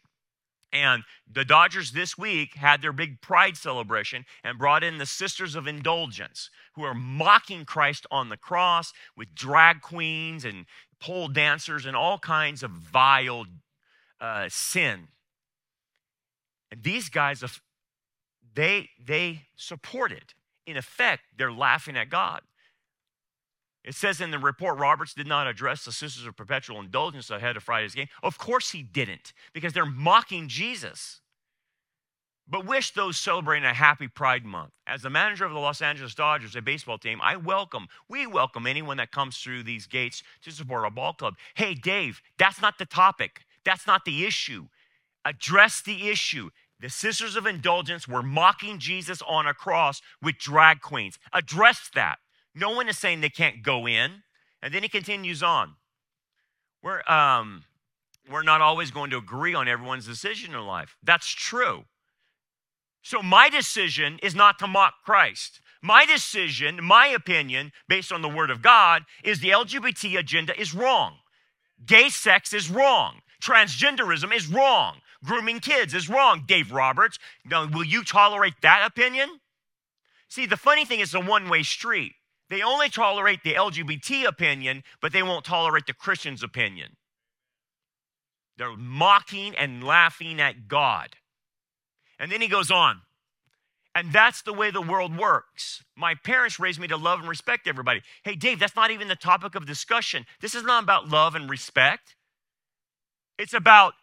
and 0.74 1.04
the 1.32 1.44
Dodgers 1.44 1.92
this 1.92 2.18
week 2.18 2.54
had 2.54 2.82
their 2.82 2.92
big 2.92 3.20
pride 3.20 3.56
celebration 3.56 4.26
and 4.42 4.58
brought 4.58 4.82
in 4.82 4.98
the 4.98 5.06
Sisters 5.06 5.54
of 5.54 5.68
Indulgence, 5.68 6.50
who 6.74 6.82
are 6.82 6.94
mocking 6.94 7.64
Christ 7.64 8.06
on 8.10 8.28
the 8.28 8.36
cross 8.36 8.92
with 9.16 9.34
drag 9.34 9.80
queens 9.80 10.44
and 10.44 10.66
pole 11.00 11.28
dancers 11.28 11.86
and 11.86 11.96
all 11.96 12.18
kinds 12.18 12.64
of 12.64 12.72
vile 12.72 13.46
uh, 14.20 14.48
sin. 14.48 15.08
And 16.72 16.82
these 16.82 17.08
guys, 17.08 17.44
they, 18.54 18.88
they 19.02 19.42
support 19.54 20.10
it. 20.10 20.34
In 20.66 20.76
effect, 20.76 21.22
they're 21.38 21.52
laughing 21.52 21.96
at 21.96 22.10
God. 22.10 22.40
It 23.84 23.94
says 23.94 24.20
in 24.20 24.30
the 24.30 24.38
report, 24.38 24.78
Roberts 24.78 25.12
did 25.12 25.26
not 25.26 25.46
address 25.46 25.84
the 25.84 25.92
Sisters 25.92 26.26
of 26.26 26.36
Perpetual 26.36 26.80
Indulgence 26.80 27.30
ahead 27.30 27.56
of 27.56 27.62
Friday's 27.62 27.94
game. 27.94 28.08
Of 28.22 28.38
course 28.38 28.70
he 28.70 28.82
didn't, 28.82 29.34
because 29.52 29.74
they're 29.74 29.84
mocking 29.84 30.48
Jesus. 30.48 31.20
But 32.48 32.66
wish 32.66 32.92
those 32.92 33.18
celebrating 33.18 33.64
a 33.68 33.74
happy 33.74 34.08
Pride 34.08 34.44
Month. 34.44 34.72
As 34.86 35.02
the 35.02 35.10
manager 35.10 35.44
of 35.44 35.52
the 35.52 35.58
Los 35.58 35.82
Angeles 35.82 36.14
Dodgers, 36.14 36.56
a 36.56 36.62
baseball 36.62 36.98
team, 36.98 37.20
I 37.22 37.36
welcome, 37.36 37.88
we 38.08 38.26
welcome 38.26 38.66
anyone 38.66 38.98
that 38.98 39.12
comes 39.12 39.38
through 39.38 39.62
these 39.62 39.86
gates 39.86 40.22
to 40.42 40.50
support 40.50 40.84
our 40.84 40.90
ball 40.90 41.14
club. 41.14 41.34
Hey, 41.54 41.74
Dave, 41.74 42.20
that's 42.38 42.60
not 42.60 42.78
the 42.78 42.86
topic. 42.86 43.40
That's 43.64 43.86
not 43.86 44.04
the 44.04 44.26
issue. 44.26 44.68
Address 45.24 45.82
the 45.82 46.08
issue. 46.08 46.50
The 46.80 46.90
Sisters 46.90 47.36
of 47.36 47.46
Indulgence 47.46 48.06
were 48.06 48.22
mocking 48.22 48.78
Jesus 48.78 49.22
on 49.22 49.46
a 49.46 49.54
cross 49.54 50.02
with 50.20 50.36
drag 50.38 50.80
queens. 50.80 51.18
Address 51.32 51.90
that. 51.94 52.18
No 52.54 52.70
one 52.70 52.88
is 52.88 52.98
saying 52.98 53.20
they 53.20 53.28
can't 53.28 53.62
go 53.62 53.86
in. 53.86 54.22
And 54.62 54.72
then 54.72 54.82
he 54.82 54.88
continues 54.88 55.42
on. 55.42 55.74
We're, 56.82 57.02
um, 57.06 57.64
we're 58.30 58.42
not 58.42 58.62
always 58.62 58.90
going 58.90 59.10
to 59.10 59.18
agree 59.18 59.54
on 59.54 59.68
everyone's 59.68 60.06
decision 60.06 60.54
in 60.54 60.60
life. 60.60 60.96
That's 61.02 61.28
true. 61.28 61.84
So 63.02 63.20
my 63.22 63.50
decision 63.50 64.18
is 64.22 64.34
not 64.34 64.58
to 64.60 64.66
mock 64.66 64.94
Christ. 65.04 65.60
My 65.82 66.06
decision, 66.06 66.82
my 66.82 67.08
opinion, 67.08 67.72
based 67.88 68.10
on 68.10 68.22
the 68.22 68.28
word 68.28 68.48
of 68.48 68.62
God, 68.62 69.02
is 69.22 69.40
the 69.40 69.50
LGBT 69.50 70.18
agenda 70.18 70.58
is 70.58 70.74
wrong. 70.74 71.16
Gay 71.84 72.08
sex 72.08 72.54
is 72.54 72.70
wrong. 72.70 73.20
Transgenderism 73.42 74.34
is 74.34 74.46
wrong. 74.46 75.02
Grooming 75.22 75.60
kids 75.60 75.92
is 75.92 76.08
wrong. 76.08 76.44
Dave 76.46 76.72
Roberts, 76.72 77.18
now, 77.44 77.66
will 77.66 77.84
you 77.84 78.02
tolerate 78.02 78.54
that 78.62 78.86
opinion? 78.86 79.40
See, 80.28 80.46
the 80.46 80.56
funny 80.56 80.86
thing 80.86 81.00
is 81.00 81.12
a 81.12 81.20
one 81.20 81.50
way 81.50 81.62
street. 81.62 82.14
They 82.50 82.62
only 82.62 82.88
tolerate 82.88 83.42
the 83.42 83.54
LGBT 83.54 84.26
opinion, 84.26 84.82
but 85.00 85.12
they 85.12 85.22
won't 85.22 85.44
tolerate 85.44 85.86
the 85.86 85.94
Christian's 85.94 86.42
opinion. 86.42 86.96
They're 88.56 88.76
mocking 88.76 89.54
and 89.56 89.82
laughing 89.82 90.40
at 90.40 90.68
God. 90.68 91.16
And 92.18 92.30
then 92.30 92.40
he 92.40 92.48
goes 92.48 92.70
on. 92.70 93.00
And 93.94 94.12
that's 94.12 94.42
the 94.42 94.52
way 94.52 94.70
the 94.70 94.82
world 94.82 95.16
works. 95.16 95.84
My 95.96 96.14
parents 96.14 96.58
raised 96.58 96.80
me 96.80 96.88
to 96.88 96.96
love 96.96 97.20
and 97.20 97.28
respect 97.28 97.68
everybody. 97.68 98.02
Hey, 98.24 98.34
Dave, 98.34 98.58
that's 98.58 98.74
not 98.74 98.90
even 98.90 99.06
the 99.08 99.14
topic 99.14 99.54
of 99.54 99.66
discussion. 99.66 100.26
This 100.40 100.54
is 100.54 100.64
not 100.64 100.82
about 100.82 101.08
love 101.08 101.34
and 101.36 101.48
respect. 101.48 102.16
It's 103.38 103.54
about 103.54 103.94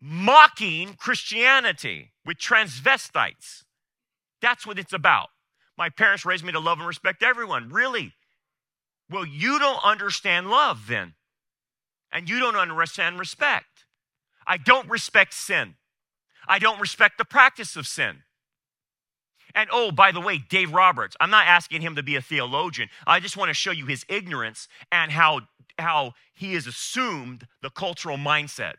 mocking 0.00 0.94
Christianity 0.94 2.10
with 2.26 2.38
transvestites. 2.38 3.62
That's 4.40 4.66
what 4.66 4.78
it's 4.78 4.92
about. 4.92 5.28
My 5.76 5.88
parents 5.88 6.24
raised 6.24 6.44
me 6.44 6.52
to 6.52 6.60
love 6.60 6.78
and 6.78 6.86
respect 6.86 7.22
everyone. 7.22 7.70
Really? 7.70 8.12
Well, 9.10 9.26
you 9.26 9.58
don't 9.58 9.84
understand 9.84 10.50
love 10.50 10.86
then. 10.86 11.14
And 12.12 12.28
you 12.28 12.38
don't 12.40 12.56
understand 12.56 13.18
respect. 13.18 13.86
I 14.46 14.58
don't 14.58 14.88
respect 14.88 15.34
sin. 15.34 15.74
I 16.46 16.58
don't 16.58 16.80
respect 16.80 17.18
the 17.18 17.24
practice 17.24 17.76
of 17.76 17.86
sin. 17.86 18.22
And 19.54 19.68
oh, 19.72 19.92
by 19.92 20.12
the 20.12 20.20
way, 20.20 20.38
Dave 20.38 20.72
Roberts, 20.72 21.16
I'm 21.20 21.30
not 21.30 21.46
asking 21.46 21.82
him 21.82 21.96
to 21.96 22.02
be 22.02 22.16
a 22.16 22.22
theologian. 22.22 22.88
I 23.06 23.20
just 23.20 23.36
want 23.36 23.50
to 23.50 23.54
show 23.54 23.70
you 23.70 23.86
his 23.86 24.04
ignorance 24.08 24.66
and 24.90 25.12
how, 25.12 25.42
how 25.78 26.14
he 26.34 26.54
has 26.54 26.66
assumed 26.66 27.46
the 27.60 27.70
cultural 27.70 28.16
mindset. 28.16 28.74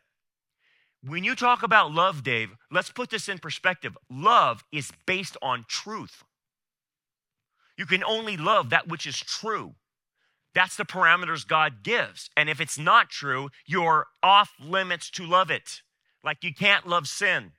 When 1.06 1.22
you 1.22 1.34
talk 1.34 1.62
about 1.62 1.92
love, 1.92 2.22
Dave, 2.22 2.50
let's 2.70 2.90
put 2.90 3.10
this 3.10 3.28
in 3.28 3.38
perspective. 3.38 3.96
Love 4.10 4.64
is 4.72 4.90
based 5.06 5.36
on 5.42 5.64
truth. 5.68 6.24
You 7.76 7.86
can 7.86 8.04
only 8.04 8.36
love 8.36 8.70
that 8.70 8.88
which 8.88 9.06
is 9.06 9.18
true. 9.18 9.74
That's 10.54 10.76
the 10.76 10.84
parameters 10.84 11.46
God 11.46 11.82
gives. 11.82 12.30
And 12.36 12.48
if 12.48 12.60
it's 12.60 12.78
not 12.78 13.10
true, 13.10 13.50
you're 13.66 14.06
off 14.22 14.52
limits 14.60 15.10
to 15.12 15.26
love 15.26 15.50
it. 15.50 15.82
Like 16.22 16.44
you 16.44 16.54
can't 16.54 16.86
love 16.86 17.08
sin 17.08 17.52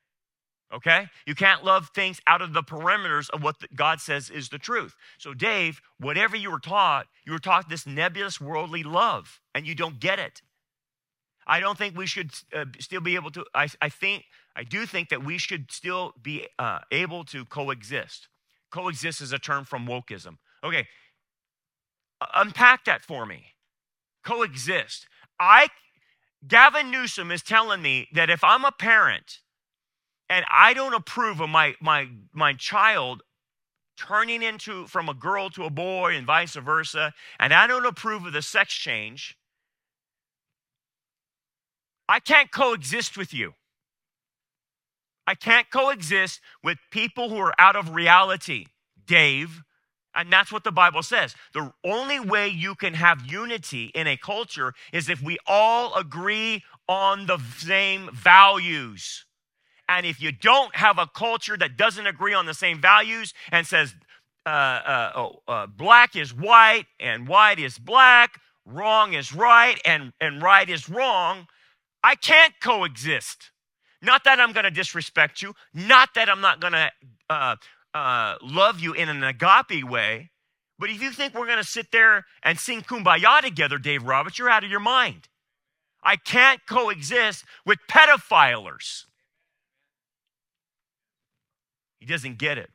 okay? 0.74 1.08
You 1.26 1.36
can't 1.36 1.64
love 1.64 1.90
things 1.94 2.20
out 2.28 2.42
of 2.42 2.54
the 2.54 2.64
perimeters 2.64 3.30
of 3.30 3.44
what 3.44 3.56
God 3.76 4.02
says 4.02 4.30
is 4.30 4.50
the 4.50 4.58
truth. 4.58 4.96
So, 5.18 5.34
Dave, 5.34 5.82
whatever 6.00 6.36
you 6.36 6.52
were 6.52 6.60
taught, 6.60 7.08
you 7.26 7.32
were 7.32 7.40
taught 7.40 7.70
this 7.70 7.86
nebulous 7.86 8.42
worldly 8.42 8.84
love, 8.84 9.40
and 9.54 9.66
you 9.66 9.76
don't 9.76 10.00
get 10.00 10.20
it. 10.20 10.42
I 11.48 11.60
don't 11.60 11.78
think 11.78 11.96
we 11.96 12.08
should 12.08 12.32
uh, 12.54 12.66
still 12.80 13.02
be 13.02 13.16
able 13.16 13.32
to, 13.32 13.46
I, 13.54 13.68
I, 13.82 13.90
think, 13.90 14.26
I 14.56 14.64
do 14.64 14.86
think 14.86 15.10
that 15.10 15.24
we 15.24 15.38
should 15.38 15.72
still 15.72 16.14
be 16.22 16.48
uh, 16.58 16.80
able 16.92 17.24
to 17.26 17.46
coexist. 17.46 18.28
Coexist 18.76 19.22
is 19.22 19.32
a 19.32 19.40
term 19.40 19.64
from 19.64 19.88
wokeism. 19.88 20.36
Okay, 20.62 20.86
unpack 22.34 22.84
that 22.84 23.02
for 23.02 23.26
me. 23.26 23.54
Coexist. 24.26 25.08
I, 25.40 25.70
Gavin 26.46 26.92
Newsom 26.92 27.32
is 27.32 27.42
telling 27.42 27.82
me 27.82 28.10
that 28.14 28.30
if 28.30 28.44
I'm 28.44 28.66
a 28.66 28.74
parent 28.74 29.40
and 30.28 30.46
I 30.52 30.74
don't 30.74 30.94
approve 30.94 31.40
of 31.40 31.50
my 31.50 31.76
my 31.80 32.10
my 32.34 32.52
child 32.52 33.24
turning 33.98 34.44
into 34.44 34.88
from 34.88 35.08
a 35.08 35.14
girl 35.14 35.50
to 35.52 35.64
a 35.64 35.70
boy 35.70 36.14
and 36.14 36.28
vice 36.28 36.56
versa, 36.56 37.14
and 37.40 37.54
I 37.54 37.68
don't 37.68 37.86
approve 37.86 38.26
of 38.26 38.34
the 38.34 38.42
sex 38.42 38.74
change, 38.74 39.38
I 42.10 42.20
can't 42.20 42.52
coexist 42.52 43.18
with 43.18 43.34
you. 43.34 43.54
I 45.28 45.36
can't 45.36 45.70
coexist 45.72 46.40
with 46.64 46.78
people 46.92 47.30
who 47.30 47.38
are 47.38 47.54
out 47.60 47.76
of 47.76 47.96
reality, 47.96 48.68
Dave. 49.06 49.64
And 50.14 50.32
that's 50.32 50.52
what 50.52 50.64
the 50.64 50.72
Bible 50.72 51.04
says. 51.04 51.36
The 51.54 51.74
only 51.84 52.20
way 52.20 52.48
you 52.48 52.74
can 52.76 52.94
have 52.94 53.26
unity 53.26 53.92
in 53.94 54.08
a 54.08 54.16
culture 54.16 54.74
is 54.94 55.10
if 55.10 55.22
we 55.22 55.38
all 55.46 55.94
agree 55.96 56.64
on 56.88 57.26
the 57.26 57.38
same 57.58 58.10
values. 58.14 59.26
And 59.90 60.06
if 60.06 60.22
you 60.22 60.32
don't 60.32 60.76
have 60.76 60.98
a 60.98 61.08
culture 61.08 61.58
that 61.58 61.78
doesn't 61.78 62.08
agree 62.08 62.34
on 62.34 62.46
the 62.46 62.54
same 62.54 62.80
values 62.80 63.34
and 63.52 63.68
says 63.68 63.94
uh, 64.46 64.50
uh, 64.50 65.12
oh, 65.16 65.42
uh, 65.48 65.68
black 65.68 66.16
is 66.16 66.34
white 66.34 66.86
and 67.00 67.28
white 67.28 67.60
is 67.60 67.78
black, 67.78 68.40
wrong 68.66 69.14
is 69.14 69.34
right 69.34 69.80
and, 69.86 70.14
and 70.22 70.42
right 70.42 70.70
is 70.70 70.90
wrong, 70.90 71.48
I 72.04 72.16
can't 72.16 72.54
coexist. 72.62 73.52
Not 74.06 74.24
that 74.26 74.40
I'm 74.40 74.54
going 74.54 74.66
to 74.66 74.72
disrespect 74.72 75.42
you, 75.42 75.56
not 75.74 76.10
that 76.14 76.30
I'm 76.30 76.42
not 76.42 76.62
going 76.62 76.74
to 76.74 76.92
uh, 77.30 77.56
uh, 77.94 78.36
love 78.42 78.80
you 78.80 78.94
in 78.94 79.10
an 79.10 79.24
agape 79.24 79.84
way, 79.84 80.30
but 80.78 80.92
if 80.92 81.02
you 81.02 81.12
think 81.12 81.34
we're 81.34 81.48
going 81.48 81.58
to 81.58 81.64
sit 81.64 81.92
there 81.92 82.26
and 82.44 82.60
sing 82.60 82.82
kumbaya 82.82 83.42
together, 83.42 83.80
Dave 83.80 84.04
Roberts, 84.04 84.38
you're 84.38 84.50
out 84.50 84.64
of 84.64 84.70
your 84.70 84.80
mind. 84.80 85.28
I 86.04 86.18
can't 86.18 86.62
coexist 86.68 87.46
with 87.66 87.80
pedophilers. 87.90 89.06
He 92.00 92.06
doesn't 92.06 92.38
get 92.38 92.60
it. 92.60 92.70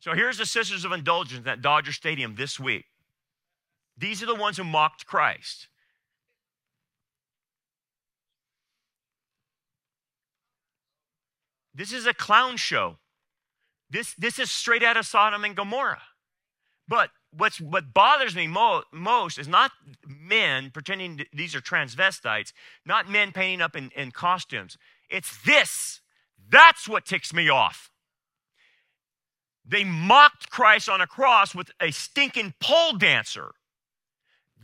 So 0.00 0.12
here's 0.12 0.36
the 0.36 0.46
Sisters 0.46 0.84
of 0.84 0.92
Indulgence 0.92 1.46
at 1.46 1.62
Dodger 1.62 1.92
Stadium 1.92 2.34
this 2.34 2.60
week. 2.60 2.84
These 3.96 4.22
are 4.22 4.26
the 4.26 4.34
ones 4.34 4.58
who 4.58 4.64
mocked 4.64 5.06
Christ. 5.06 5.68
This 11.78 11.92
is 11.92 12.06
a 12.06 12.12
clown 12.12 12.56
show. 12.56 12.98
This, 13.88 14.12
this 14.14 14.40
is 14.40 14.50
straight 14.50 14.82
out 14.82 14.96
of 14.96 15.06
Sodom 15.06 15.44
and 15.44 15.54
Gomorrah. 15.54 16.02
But 16.88 17.10
what's, 17.30 17.60
what 17.60 17.94
bothers 17.94 18.34
me 18.34 18.48
mo- 18.48 18.82
most 18.92 19.38
is 19.38 19.46
not 19.46 19.70
men 20.04 20.70
pretending 20.72 21.24
these 21.32 21.54
are 21.54 21.60
transvestites, 21.60 22.52
not 22.84 23.08
men 23.08 23.30
painting 23.30 23.62
up 23.62 23.76
in, 23.76 23.90
in 23.94 24.10
costumes. 24.10 24.76
It's 25.08 25.40
this 25.42 26.00
that's 26.50 26.88
what 26.88 27.04
ticks 27.04 27.32
me 27.32 27.48
off. 27.48 27.90
They 29.64 29.84
mocked 29.84 30.50
Christ 30.50 30.88
on 30.88 31.00
a 31.00 31.06
cross 31.06 31.54
with 31.54 31.70
a 31.80 31.90
stinking 31.90 32.54
pole 32.58 32.94
dancer. 32.94 33.52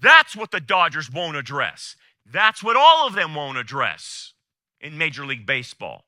That's 0.01 0.35
what 0.35 0.51
the 0.51 0.61
Dodgers 0.61 1.13
won't 1.13 1.37
address. 1.37 1.95
That's 2.27 2.63
what 2.63 2.77
all 2.77 3.07
of 3.07 3.15
them 3.15 3.35
won't 3.35 3.59
address 3.59 4.33
in 4.81 4.97
Major 4.97 5.27
League 5.27 5.47
Baseball. 5.47 6.05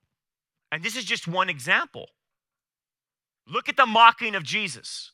And 0.73 0.83
this 0.83 0.97
is 0.97 1.05
just 1.05 1.29
one 1.29 1.49
example. 1.49 2.09
Look 3.47 3.69
at 3.69 3.77
the 3.77 3.87
mocking 3.87 4.35
of 4.35 4.43
Jesus. 4.43 5.13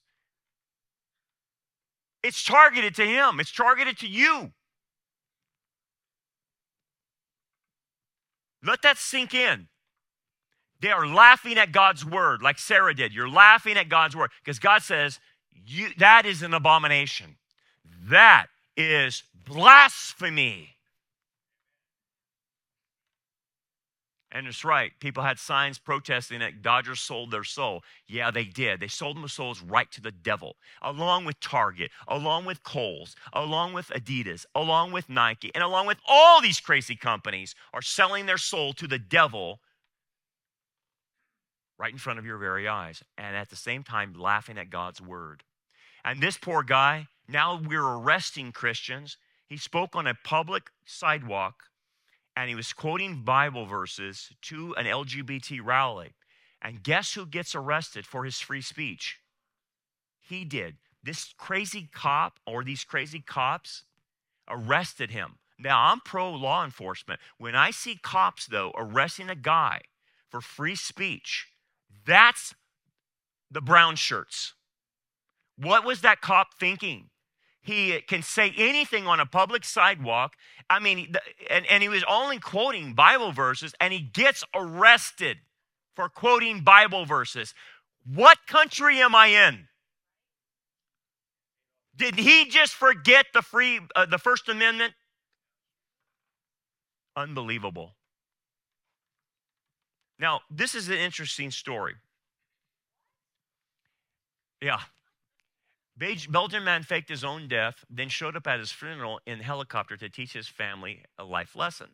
It's 2.22 2.44
targeted 2.44 2.94
to 2.96 3.04
him, 3.04 3.40
it's 3.40 3.52
targeted 3.52 3.98
to 3.98 4.08
you. 4.08 4.52
Let 8.64 8.82
that 8.82 8.96
sink 8.96 9.34
in. 9.34 9.68
They 10.80 10.90
are 10.90 11.06
laughing 11.06 11.58
at 11.58 11.72
God's 11.72 12.04
word, 12.04 12.42
like 12.42 12.58
Sarah 12.58 12.94
did. 12.94 13.12
You're 13.12 13.28
laughing 13.28 13.76
at 13.76 13.88
God's 13.88 14.16
word 14.16 14.30
because 14.44 14.58
God 14.58 14.82
says 14.82 15.20
you, 15.52 15.88
that 15.98 16.26
is 16.26 16.42
an 16.42 16.54
abomination. 16.54 17.36
That 18.08 18.46
is 18.76 19.22
blasphemy. 19.46 20.71
And 24.34 24.46
it's 24.46 24.64
right. 24.64 24.92
People 24.98 25.22
had 25.22 25.38
signs 25.38 25.78
protesting 25.78 26.38
that 26.40 26.62
Dodgers 26.62 27.00
sold 27.00 27.30
their 27.30 27.44
soul. 27.44 27.82
Yeah, 28.08 28.30
they 28.30 28.44
did. 28.44 28.80
They 28.80 28.88
sold 28.88 29.18
their 29.18 29.28
souls 29.28 29.60
right 29.60 29.92
to 29.92 30.00
the 30.00 30.10
devil, 30.10 30.56
along 30.80 31.26
with 31.26 31.38
Target, 31.38 31.90
along 32.08 32.46
with 32.46 32.62
Kohl's, 32.62 33.14
along 33.34 33.74
with 33.74 33.88
Adidas, 33.88 34.46
along 34.54 34.92
with 34.92 35.10
Nike, 35.10 35.50
and 35.54 35.62
along 35.62 35.86
with 35.86 35.98
all 36.08 36.40
these 36.40 36.60
crazy 36.60 36.96
companies 36.96 37.54
are 37.74 37.82
selling 37.82 38.24
their 38.24 38.38
soul 38.38 38.72
to 38.72 38.86
the 38.88 38.98
devil 38.98 39.60
right 41.78 41.92
in 41.92 41.98
front 41.98 42.18
of 42.18 42.24
your 42.24 42.38
very 42.38 42.68
eyes, 42.68 43.02
and 43.18 43.36
at 43.36 43.50
the 43.50 43.56
same 43.56 43.82
time 43.82 44.14
laughing 44.16 44.56
at 44.56 44.70
God's 44.70 45.00
word. 45.00 45.42
And 46.04 46.22
this 46.22 46.38
poor 46.38 46.62
guy, 46.62 47.08
now 47.28 47.60
we're 47.60 47.84
arresting 47.84 48.52
Christians. 48.52 49.18
He 49.46 49.56
spoke 49.56 49.96
on 49.96 50.06
a 50.06 50.14
public 50.24 50.70
sidewalk 50.86 51.64
and 52.36 52.48
he 52.48 52.54
was 52.54 52.72
quoting 52.72 53.22
Bible 53.22 53.66
verses 53.66 54.30
to 54.42 54.74
an 54.76 54.86
LGBT 54.86 55.60
rally. 55.62 56.12
And 56.60 56.82
guess 56.82 57.14
who 57.14 57.26
gets 57.26 57.54
arrested 57.54 58.06
for 58.06 58.24
his 58.24 58.40
free 58.40 58.62
speech? 58.62 59.18
He 60.20 60.44
did. 60.44 60.76
This 61.02 61.34
crazy 61.36 61.88
cop 61.92 62.38
or 62.46 62.62
these 62.62 62.84
crazy 62.84 63.20
cops 63.20 63.82
arrested 64.48 65.10
him. 65.10 65.38
Now, 65.58 65.90
I'm 65.90 66.00
pro 66.00 66.32
law 66.32 66.64
enforcement. 66.64 67.20
When 67.38 67.54
I 67.54 67.70
see 67.70 67.98
cops, 68.00 68.46
though, 68.46 68.72
arresting 68.76 69.28
a 69.28 69.34
guy 69.34 69.82
for 70.28 70.40
free 70.40 70.74
speech, 70.74 71.48
that's 72.06 72.54
the 73.50 73.60
brown 73.60 73.96
shirts. 73.96 74.54
What 75.56 75.84
was 75.84 76.00
that 76.00 76.20
cop 76.20 76.54
thinking? 76.58 77.10
He 77.62 78.00
can 78.08 78.22
say 78.22 78.52
anything 78.56 79.06
on 79.06 79.20
a 79.20 79.26
public 79.26 79.64
sidewalk. 79.64 80.34
I 80.68 80.80
mean, 80.80 81.14
and, 81.48 81.64
and 81.66 81.82
he 81.82 81.88
was 81.88 82.04
only 82.08 82.38
quoting 82.38 82.94
Bible 82.94 83.30
verses, 83.30 83.72
and 83.80 83.92
he 83.92 84.00
gets 84.00 84.42
arrested 84.52 85.38
for 85.94 86.08
quoting 86.08 86.64
Bible 86.64 87.04
verses. 87.04 87.54
What 88.04 88.38
country 88.48 89.00
am 89.00 89.14
I 89.14 89.28
in? 89.28 89.68
Did 91.94 92.16
he 92.16 92.46
just 92.46 92.72
forget 92.72 93.26
the 93.32 93.42
free 93.42 93.80
uh, 93.94 94.06
the 94.06 94.18
First 94.18 94.48
Amendment? 94.48 94.94
Unbelievable. 97.14 97.94
Now, 100.18 100.40
this 100.50 100.74
is 100.74 100.88
an 100.88 100.96
interesting 100.98 101.50
story. 101.50 101.94
Yeah. 104.60 104.80
Belgian 105.96 106.64
man 106.64 106.82
faked 106.82 107.08
his 107.08 107.22
own 107.22 107.48
death, 107.48 107.84
then 107.90 108.08
showed 108.08 108.36
up 108.36 108.46
at 108.46 108.58
his 108.58 108.72
funeral 108.72 109.20
in 109.26 109.40
helicopter 109.40 109.96
to 109.96 110.08
teach 110.08 110.32
his 110.32 110.48
family 110.48 111.04
a 111.18 111.24
life 111.24 111.54
lesson. 111.54 111.88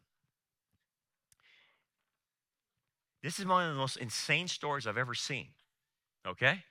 This 3.23 3.39
is 3.39 3.47
one 3.47 3.67
of 3.67 3.75
the 3.75 3.79
most 3.79 3.97
insane 3.97 4.49
stories 4.49 4.87
I've 4.87 4.97
ever 4.97 5.15
seen. 5.15 5.49
Okay? 6.27 6.63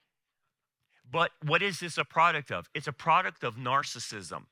But 1.09 1.31
what 1.45 1.61
is 1.61 1.79
this 1.79 1.97
a 1.97 2.05
product 2.05 2.51
of? 2.51 2.69
It's 2.73 2.87
a 2.87 2.93
product 2.93 3.43
of 3.43 3.55
narcissism. 3.55 4.43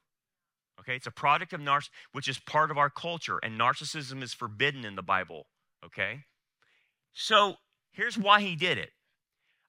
Okay? 0.80 0.95
It's 0.95 1.07
a 1.07 1.11
product 1.11 1.53
of 1.53 1.61
narcissism, 1.61 1.89
which 2.11 2.28
is 2.28 2.39
part 2.39 2.71
of 2.71 2.78
our 2.78 2.89
culture, 2.89 3.39
and 3.41 3.59
narcissism 3.59 4.21
is 4.21 4.34
forbidden 4.34 4.86
in 4.86 4.95
the 4.95 5.01
Bible. 5.01 5.47
Okay? 5.86 6.26
So 7.13 7.55
here's 7.91 8.17
why 8.17 8.41
he 8.41 8.55
did 8.55 8.78
it. 8.78 8.91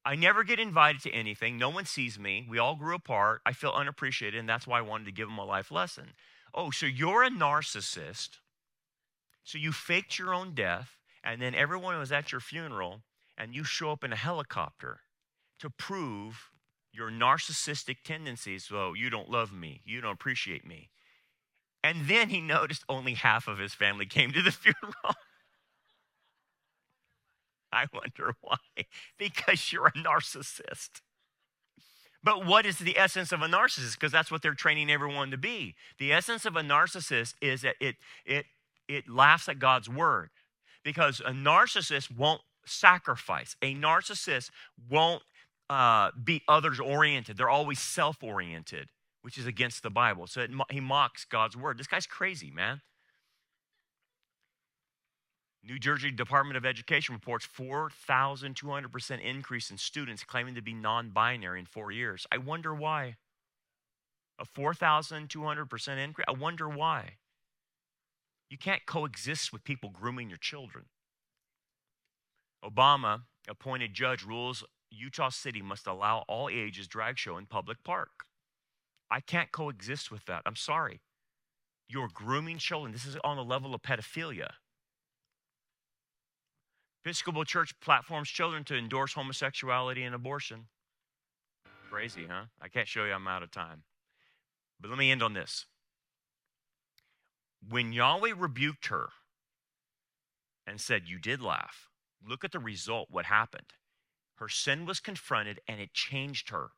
I 0.06 0.14
never 0.14 0.44
get 0.44 0.60
invited 0.60 1.02
to 1.02 1.10
anything. 1.10 1.58
No 1.58 1.68
one 1.68 1.84
sees 1.84 2.16
me. 2.16 2.46
We 2.48 2.60
all 2.60 2.76
grew 2.76 2.94
apart. 2.94 3.40
I 3.44 3.52
feel 3.52 3.72
unappreciated, 3.72 4.38
and 4.38 4.48
that's 4.48 4.64
why 4.64 4.78
I 4.78 4.82
wanted 4.82 5.06
to 5.06 5.12
give 5.12 5.28
him 5.28 5.38
a 5.38 5.44
life 5.44 5.72
lesson. 5.72 6.12
Oh, 6.54 6.70
so 6.70 6.86
you're 6.86 7.24
a 7.24 7.28
narcissist. 7.28 8.38
So 9.42 9.58
you 9.58 9.72
faked 9.72 10.16
your 10.16 10.32
own 10.32 10.54
death, 10.54 10.96
and 11.24 11.42
then 11.42 11.56
everyone 11.56 11.98
was 11.98 12.12
at 12.12 12.30
your 12.30 12.40
funeral, 12.40 13.02
and 13.36 13.52
you 13.52 13.64
show 13.64 13.90
up 13.90 14.04
in 14.04 14.12
a 14.12 14.16
helicopter 14.16 15.00
to 15.58 15.70
prove 15.70 16.50
your 16.92 17.10
narcissistic 17.10 17.96
tendencies. 18.04 18.64
So 18.64 18.94
you 18.94 19.10
don't 19.10 19.28
love 19.28 19.52
me. 19.52 19.82
You 19.84 20.00
don't 20.00 20.12
appreciate 20.12 20.64
me. 20.64 20.90
And 21.82 22.06
then 22.06 22.28
he 22.28 22.40
noticed 22.40 22.84
only 22.88 23.14
half 23.14 23.48
of 23.48 23.58
his 23.58 23.74
family 23.74 24.06
came 24.06 24.32
to 24.32 24.42
the 24.42 24.52
funeral. 24.52 25.16
I 27.76 27.86
wonder 27.92 28.34
why. 28.40 28.56
Because 29.18 29.72
you're 29.72 29.88
a 29.88 29.92
narcissist. 29.92 31.02
But 32.22 32.44
what 32.44 32.66
is 32.66 32.78
the 32.78 32.98
essence 32.98 33.30
of 33.30 33.42
a 33.42 33.46
narcissist? 33.46 33.94
Because 33.94 34.10
that's 34.12 34.30
what 34.30 34.42
they're 34.42 34.54
training 34.54 34.90
everyone 34.90 35.30
to 35.30 35.36
be. 35.36 35.74
The 35.98 36.12
essence 36.12 36.44
of 36.44 36.56
a 36.56 36.62
narcissist 36.62 37.34
is 37.40 37.62
that 37.62 37.76
it, 37.80 37.96
it, 38.24 38.46
it 38.88 39.08
laughs 39.08 39.48
at 39.48 39.58
God's 39.58 39.88
word. 39.88 40.30
Because 40.82 41.20
a 41.20 41.30
narcissist 41.30 42.16
won't 42.16 42.40
sacrifice, 42.64 43.56
a 43.62 43.74
narcissist 43.74 44.50
won't 44.90 45.22
uh, 45.68 46.10
be 46.22 46.42
others 46.48 46.80
oriented. 46.80 47.36
They're 47.36 47.48
always 47.48 47.80
self 47.80 48.22
oriented, 48.22 48.88
which 49.22 49.36
is 49.36 49.46
against 49.46 49.82
the 49.82 49.90
Bible. 49.90 50.26
So 50.26 50.40
it, 50.42 50.50
he 50.70 50.80
mocks 50.80 51.24
God's 51.24 51.56
word. 51.56 51.78
This 51.78 51.88
guy's 51.88 52.06
crazy, 52.06 52.50
man. 52.50 52.82
New 55.66 55.80
Jersey 55.80 56.12
Department 56.12 56.56
of 56.56 56.64
Education 56.64 57.14
reports 57.14 57.48
4,200% 57.58 59.20
increase 59.20 59.68
in 59.68 59.78
students 59.78 60.22
claiming 60.22 60.54
to 60.54 60.62
be 60.62 60.72
non 60.72 61.10
binary 61.10 61.58
in 61.58 61.66
four 61.66 61.90
years. 61.90 62.24
I 62.30 62.38
wonder 62.38 62.72
why. 62.72 63.16
A 64.38 64.44
4,200% 64.44 65.98
increase? 65.98 66.24
I 66.28 66.32
wonder 66.32 66.68
why. 66.68 67.14
You 68.48 68.58
can't 68.58 68.86
coexist 68.86 69.52
with 69.52 69.64
people 69.64 69.90
grooming 69.90 70.28
your 70.28 70.38
children. 70.38 70.84
Obama 72.64 73.22
appointed 73.48 73.92
judge 73.92 74.22
rules 74.22 74.62
Utah 74.90 75.30
City 75.30 75.62
must 75.62 75.88
allow 75.88 76.24
all 76.28 76.48
ages 76.48 76.86
drag 76.86 77.18
show 77.18 77.38
in 77.38 77.46
public 77.46 77.82
park. 77.82 78.10
I 79.10 79.18
can't 79.18 79.50
coexist 79.50 80.12
with 80.12 80.26
that. 80.26 80.42
I'm 80.46 80.54
sorry. 80.54 81.00
You're 81.88 82.08
grooming 82.12 82.58
children. 82.58 82.92
This 82.92 83.06
is 83.06 83.16
on 83.24 83.36
the 83.36 83.44
level 83.44 83.74
of 83.74 83.82
pedophilia. 83.82 84.50
Episcopal 87.06 87.44
Church 87.44 87.72
platforms 87.78 88.28
children 88.28 88.64
to 88.64 88.76
endorse 88.76 89.12
homosexuality 89.12 90.02
and 90.02 90.12
abortion. 90.12 90.66
Crazy, 91.88 92.26
huh? 92.28 92.46
I 92.60 92.66
can't 92.66 92.88
show 92.88 93.04
you, 93.04 93.12
I'm 93.12 93.28
out 93.28 93.44
of 93.44 93.52
time. 93.52 93.84
But 94.80 94.90
let 94.90 94.98
me 94.98 95.12
end 95.12 95.22
on 95.22 95.32
this. 95.32 95.66
When 97.68 97.92
Yahweh 97.92 98.32
rebuked 98.36 98.88
her 98.88 99.10
and 100.66 100.80
said, 100.80 101.02
You 101.06 101.20
did 101.20 101.40
laugh, 101.40 101.90
look 102.28 102.42
at 102.42 102.50
the 102.50 102.58
result, 102.58 103.06
what 103.08 103.26
happened. 103.26 103.74
Her 104.38 104.48
sin 104.48 104.84
was 104.84 104.98
confronted 104.98 105.60
and 105.68 105.80
it 105.80 105.94
changed 105.94 106.50
her. 106.50 106.70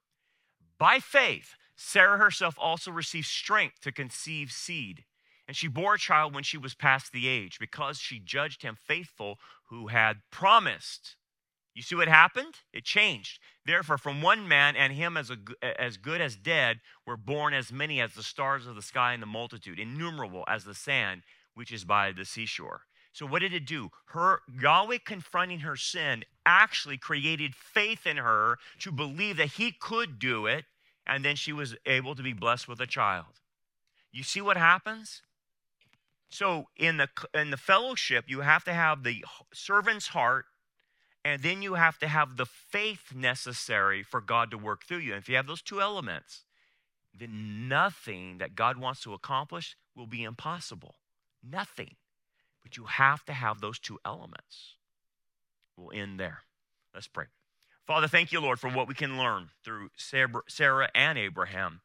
By 0.79 1.01
faith, 1.01 1.55
Sarah 1.75 2.19
herself 2.19 2.55
also 2.59 2.91
received 2.91 3.29
strength 3.29 3.81
to 3.81 3.93
conceive 3.93 4.53
seed. 4.53 5.05
And 5.49 5.57
she 5.57 5.67
bore 5.67 5.95
a 5.95 5.99
child 5.99 6.35
when 6.35 6.45
she 6.45 6.59
was 6.59 6.75
past 6.75 7.11
the 7.11 7.27
age 7.27 7.59
because 7.59 7.99
she 7.99 8.21
judged 8.21 8.63
him 8.63 8.77
faithful 8.77 9.39
who 9.71 9.89
had 9.89 10.19
promised. 10.31 11.17
You 11.75 11.83
see 11.83 11.95
what 11.95 12.09
happened? 12.09 12.57
It 12.73 12.85
changed. 12.85 13.41
Therefore, 13.65 13.99
from 13.99 14.21
one 14.21 14.47
man 14.47 14.77
and 14.77 14.93
him 14.93 15.17
as, 15.17 15.31
a, 15.31 15.81
as 15.81 15.97
good 15.97 16.21
as 16.21 16.37
dead 16.37 16.81
were 17.07 17.17
born 17.17 17.55
as 17.55 17.73
many 17.73 18.01
as 18.01 18.13
the 18.13 18.23
stars 18.23 18.67
of 18.67 18.75
the 18.75 18.83
sky 18.83 19.15
and 19.15 19.23
the 19.23 19.27
multitude, 19.27 19.79
innumerable 19.79 20.45
as 20.49 20.65
the 20.65 20.75
sand 20.75 21.23
which 21.55 21.73
is 21.73 21.85
by 21.85 22.13
the 22.13 22.25
seashore. 22.25 22.83
So, 23.13 23.27
what 23.27 23.41
did 23.41 23.55
it 23.55 23.65
do? 23.65 23.91
Her 24.07 24.41
Yahweh 24.49 24.99
confronting 25.05 25.61
her 25.61 25.77
sin 25.77 26.25
actually 26.45 26.99
created 26.99 27.55
faith 27.55 28.07
in 28.07 28.17
her 28.17 28.59
to 28.81 28.93
believe 28.93 29.39
that 29.39 29.53
he 29.53 29.73
could 29.73 30.19
do 30.19 30.47
it, 30.47 30.67
and 31.07 31.25
then 31.25 31.37
she 31.37 31.53
was 31.53 31.75
able 31.87 32.15
to 32.15 32.23
be 32.23 32.33
blessed 32.33 32.69
with 32.69 32.81
a 32.81 32.87
child. 32.87 33.41
You 34.13 34.23
see 34.23 34.41
what 34.41 34.57
happens? 34.57 35.23
So 36.29 36.69
in 36.77 36.99
the 36.99 37.09
in 37.35 37.51
the 37.51 37.57
fellowship, 37.57 38.27
you 38.29 38.41
have 38.41 38.65
to 38.65 38.75
have 38.75 39.03
the 39.03 39.25
servant's 39.53 40.09
heart, 40.09 40.45
and 41.25 41.43
then 41.43 41.63
you 41.63 41.75
have 41.75 41.99
to 41.99 42.09
have 42.09 42.37
the 42.37 42.47
faith 42.47 43.15
necessary 43.15 44.03
for 44.03 44.21
God 44.21 44.51
to 44.51 44.59
work 44.59 44.85
through 44.85 44.99
you. 44.99 45.15
And 45.15 45.23
if 45.23 45.29
you 45.29 45.37
have 45.37 45.47
those 45.47 45.63
two 45.63 45.81
elements, 45.81 46.45
then 47.19 47.69
nothing 47.69 48.39
that 48.39 48.55
God 48.55 48.79
wants 48.79 49.03
to 49.03 49.15
accomplish 49.15 49.77
will 49.97 50.07
be 50.07 50.23
impossible. 50.23 50.97
Nothing. 51.43 51.97
But 52.63 52.77
you 52.77 52.85
have 52.85 53.25
to 53.25 53.33
have 53.33 53.61
those 53.61 53.79
two 53.79 53.99
elements. 54.05 54.75
We'll 55.77 55.99
end 55.99 56.21
there. 56.21 56.43
Let's 56.93 57.09
pray. 57.09 57.27
Father, 57.87 58.09
thank 58.09 58.33
you, 58.33 58.41
Lord, 58.41 58.61
for 58.61 58.69
what 58.69 58.87
we 58.87 58.95
can 58.95 59.17
learn 59.17 59.49
through 59.65 59.91
Sarah 59.97 60.91
and 60.95 61.17
Abraham. 61.17 61.81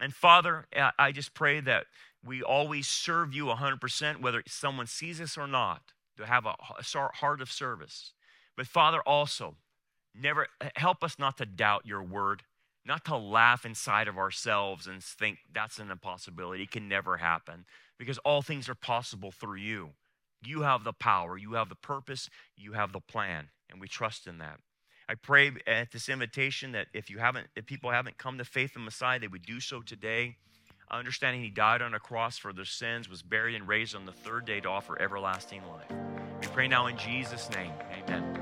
And 0.00 0.14
Father, 0.14 0.66
I 0.98 1.12
just 1.12 1.34
pray 1.34 1.60
that 1.60 1.86
we 2.24 2.42
always 2.42 2.86
serve 2.88 3.32
you 3.34 3.46
100%, 3.46 4.20
whether 4.20 4.42
someone 4.46 4.86
sees 4.86 5.20
us 5.20 5.38
or 5.38 5.46
not, 5.46 5.92
to 6.16 6.26
have 6.26 6.46
a 6.46 6.56
heart 6.58 7.40
of 7.40 7.50
service. 7.50 8.12
But 8.56 8.66
Father, 8.66 9.00
also, 9.00 9.56
never 10.14 10.48
help 10.74 11.04
us 11.04 11.18
not 11.18 11.38
to 11.38 11.46
doubt 11.46 11.86
your 11.86 12.02
word, 12.02 12.42
not 12.84 13.04
to 13.04 13.16
laugh 13.16 13.64
inside 13.64 14.08
of 14.08 14.18
ourselves 14.18 14.86
and 14.86 15.02
think 15.02 15.38
that's 15.52 15.78
an 15.78 15.90
impossibility. 15.90 16.64
It 16.64 16.70
can 16.72 16.88
never 16.88 17.18
happen 17.18 17.66
because 17.98 18.18
all 18.18 18.42
things 18.42 18.68
are 18.68 18.74
possible 18.74 19.30
through 19.30 19.58
you. 19.58 19.90
You 20.44 20.62
have 20.62 20.84
the 20.84 20.92
power, 20.92 21.36
you 21.36 21.52
have 21.52 21.68
the 21.68 21.74
purpose, 21.74 22.28
you 22.56 22.72
have 22.72 22.92
the 22.92 23.00
plan, 23.00 23.48
and 23.70 23.80
we 23.80 23.88
trust 23.88 24.26
in 24.26 24.38
that. 24.38 24.58
I 25.08 25.14
pray 25.14 25.52
at 25.66 25.92
this 25.92 26.08
invitation 26.08 26.72
that 26.72 26.88
if 26.92 27.10
you 27.10 27.18
haven't, 27.18 27.46
if 27.56 27.66
people 27.66 27.90
haven't 27.90 28.18
come 28.18 28.38
to 28.38 28.44
faith 28.44 28.76
in 28.76 28.84
Messiah, 28.84 29.18
they 29.18 29.28
would 29.28 29.46
do 29.46 29.60
so 29.60 29.80
today 29.80 30.36
understanding 30.90 31.42
he 31.42 31.50
died 31.50 31.82
on 31.82 31.94
a 31.94 32.00
cross 32.00 32.38
for 32.38 32.52
their 32.52 32.64
sins, 32.64 33.08
was 33.08 33.22
buried, 33.22 33.54
and 33.54 33.68
raised 33.68 33.94
on 33.94 34.06
the 34.06 34.12
third 34.12 34.44
day 34.44 34.60
to 34.60 34.68
offer 34.68 35.00
everlasting 35.00 35.62
life. 35.68 35.92
We 36.40 36.46
pray 36.48 36.68
now 36.68 36.86
in 36.86 36.96
Jesus' 36.96 37.50
name. 37.50 37.72
Amen. 37.92 38.38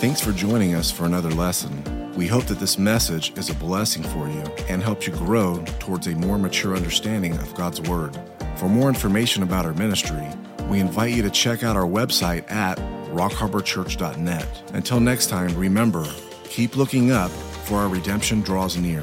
Thanks 0.00 0.20
for 0.20 0.32
joining 0.32 0.74
us 0.74 0.90
for 0.90 1.04
another 1.04 1.30
lesson. 1.30 2.14
We 2.14 2.26
hope 2.26 2.44
that 2.44 2.58
this 2.58 2.78
message 2.78 3.36
is 3.36 3.50
a 3.50 3.54
blessing 3.54 4.02
for 4.02 4.28
you 4.28 4.42
and 4.68 4.82
helps 4.82 5.06
you 5.06 5.12
grow 5.12 5.62
towards 5.78 6.06
a 6.06 6.14
more 6.14 6.38
mature 6.38 6.74
understanding 6.74 7.34
of 7.34 7.54
God's 7.54 7.80
Word. 7.82 8.18
For 8.56 8.68
more 8.68 8.88
information 8.88 9.42
about 9.42 9.66
our 9.66 9.74
ministry, 9.74 10.26
we 10.68 10.80
invite 10.80 11.12
you 11.12 11.22
to 11.22 11.30
check 11.30 11.62
out 11.62 11.76
our 11.76 11.86
website 11.86 12.50
at 12.50 12.78
rockharborchurch.net. 13.10 14.72
Until 14.74 15.00
next 15.00 15.28
time, 15.28 15.54
remember, 15.56 16.06
keep 16.44 16.76
looking 16.76 17.10
up, 17.10 17.30
for 17.30 17.76
our 17.76 17.88
redemption 17.88 18.40
draws 18.40 18.76
near. 18.76 19.02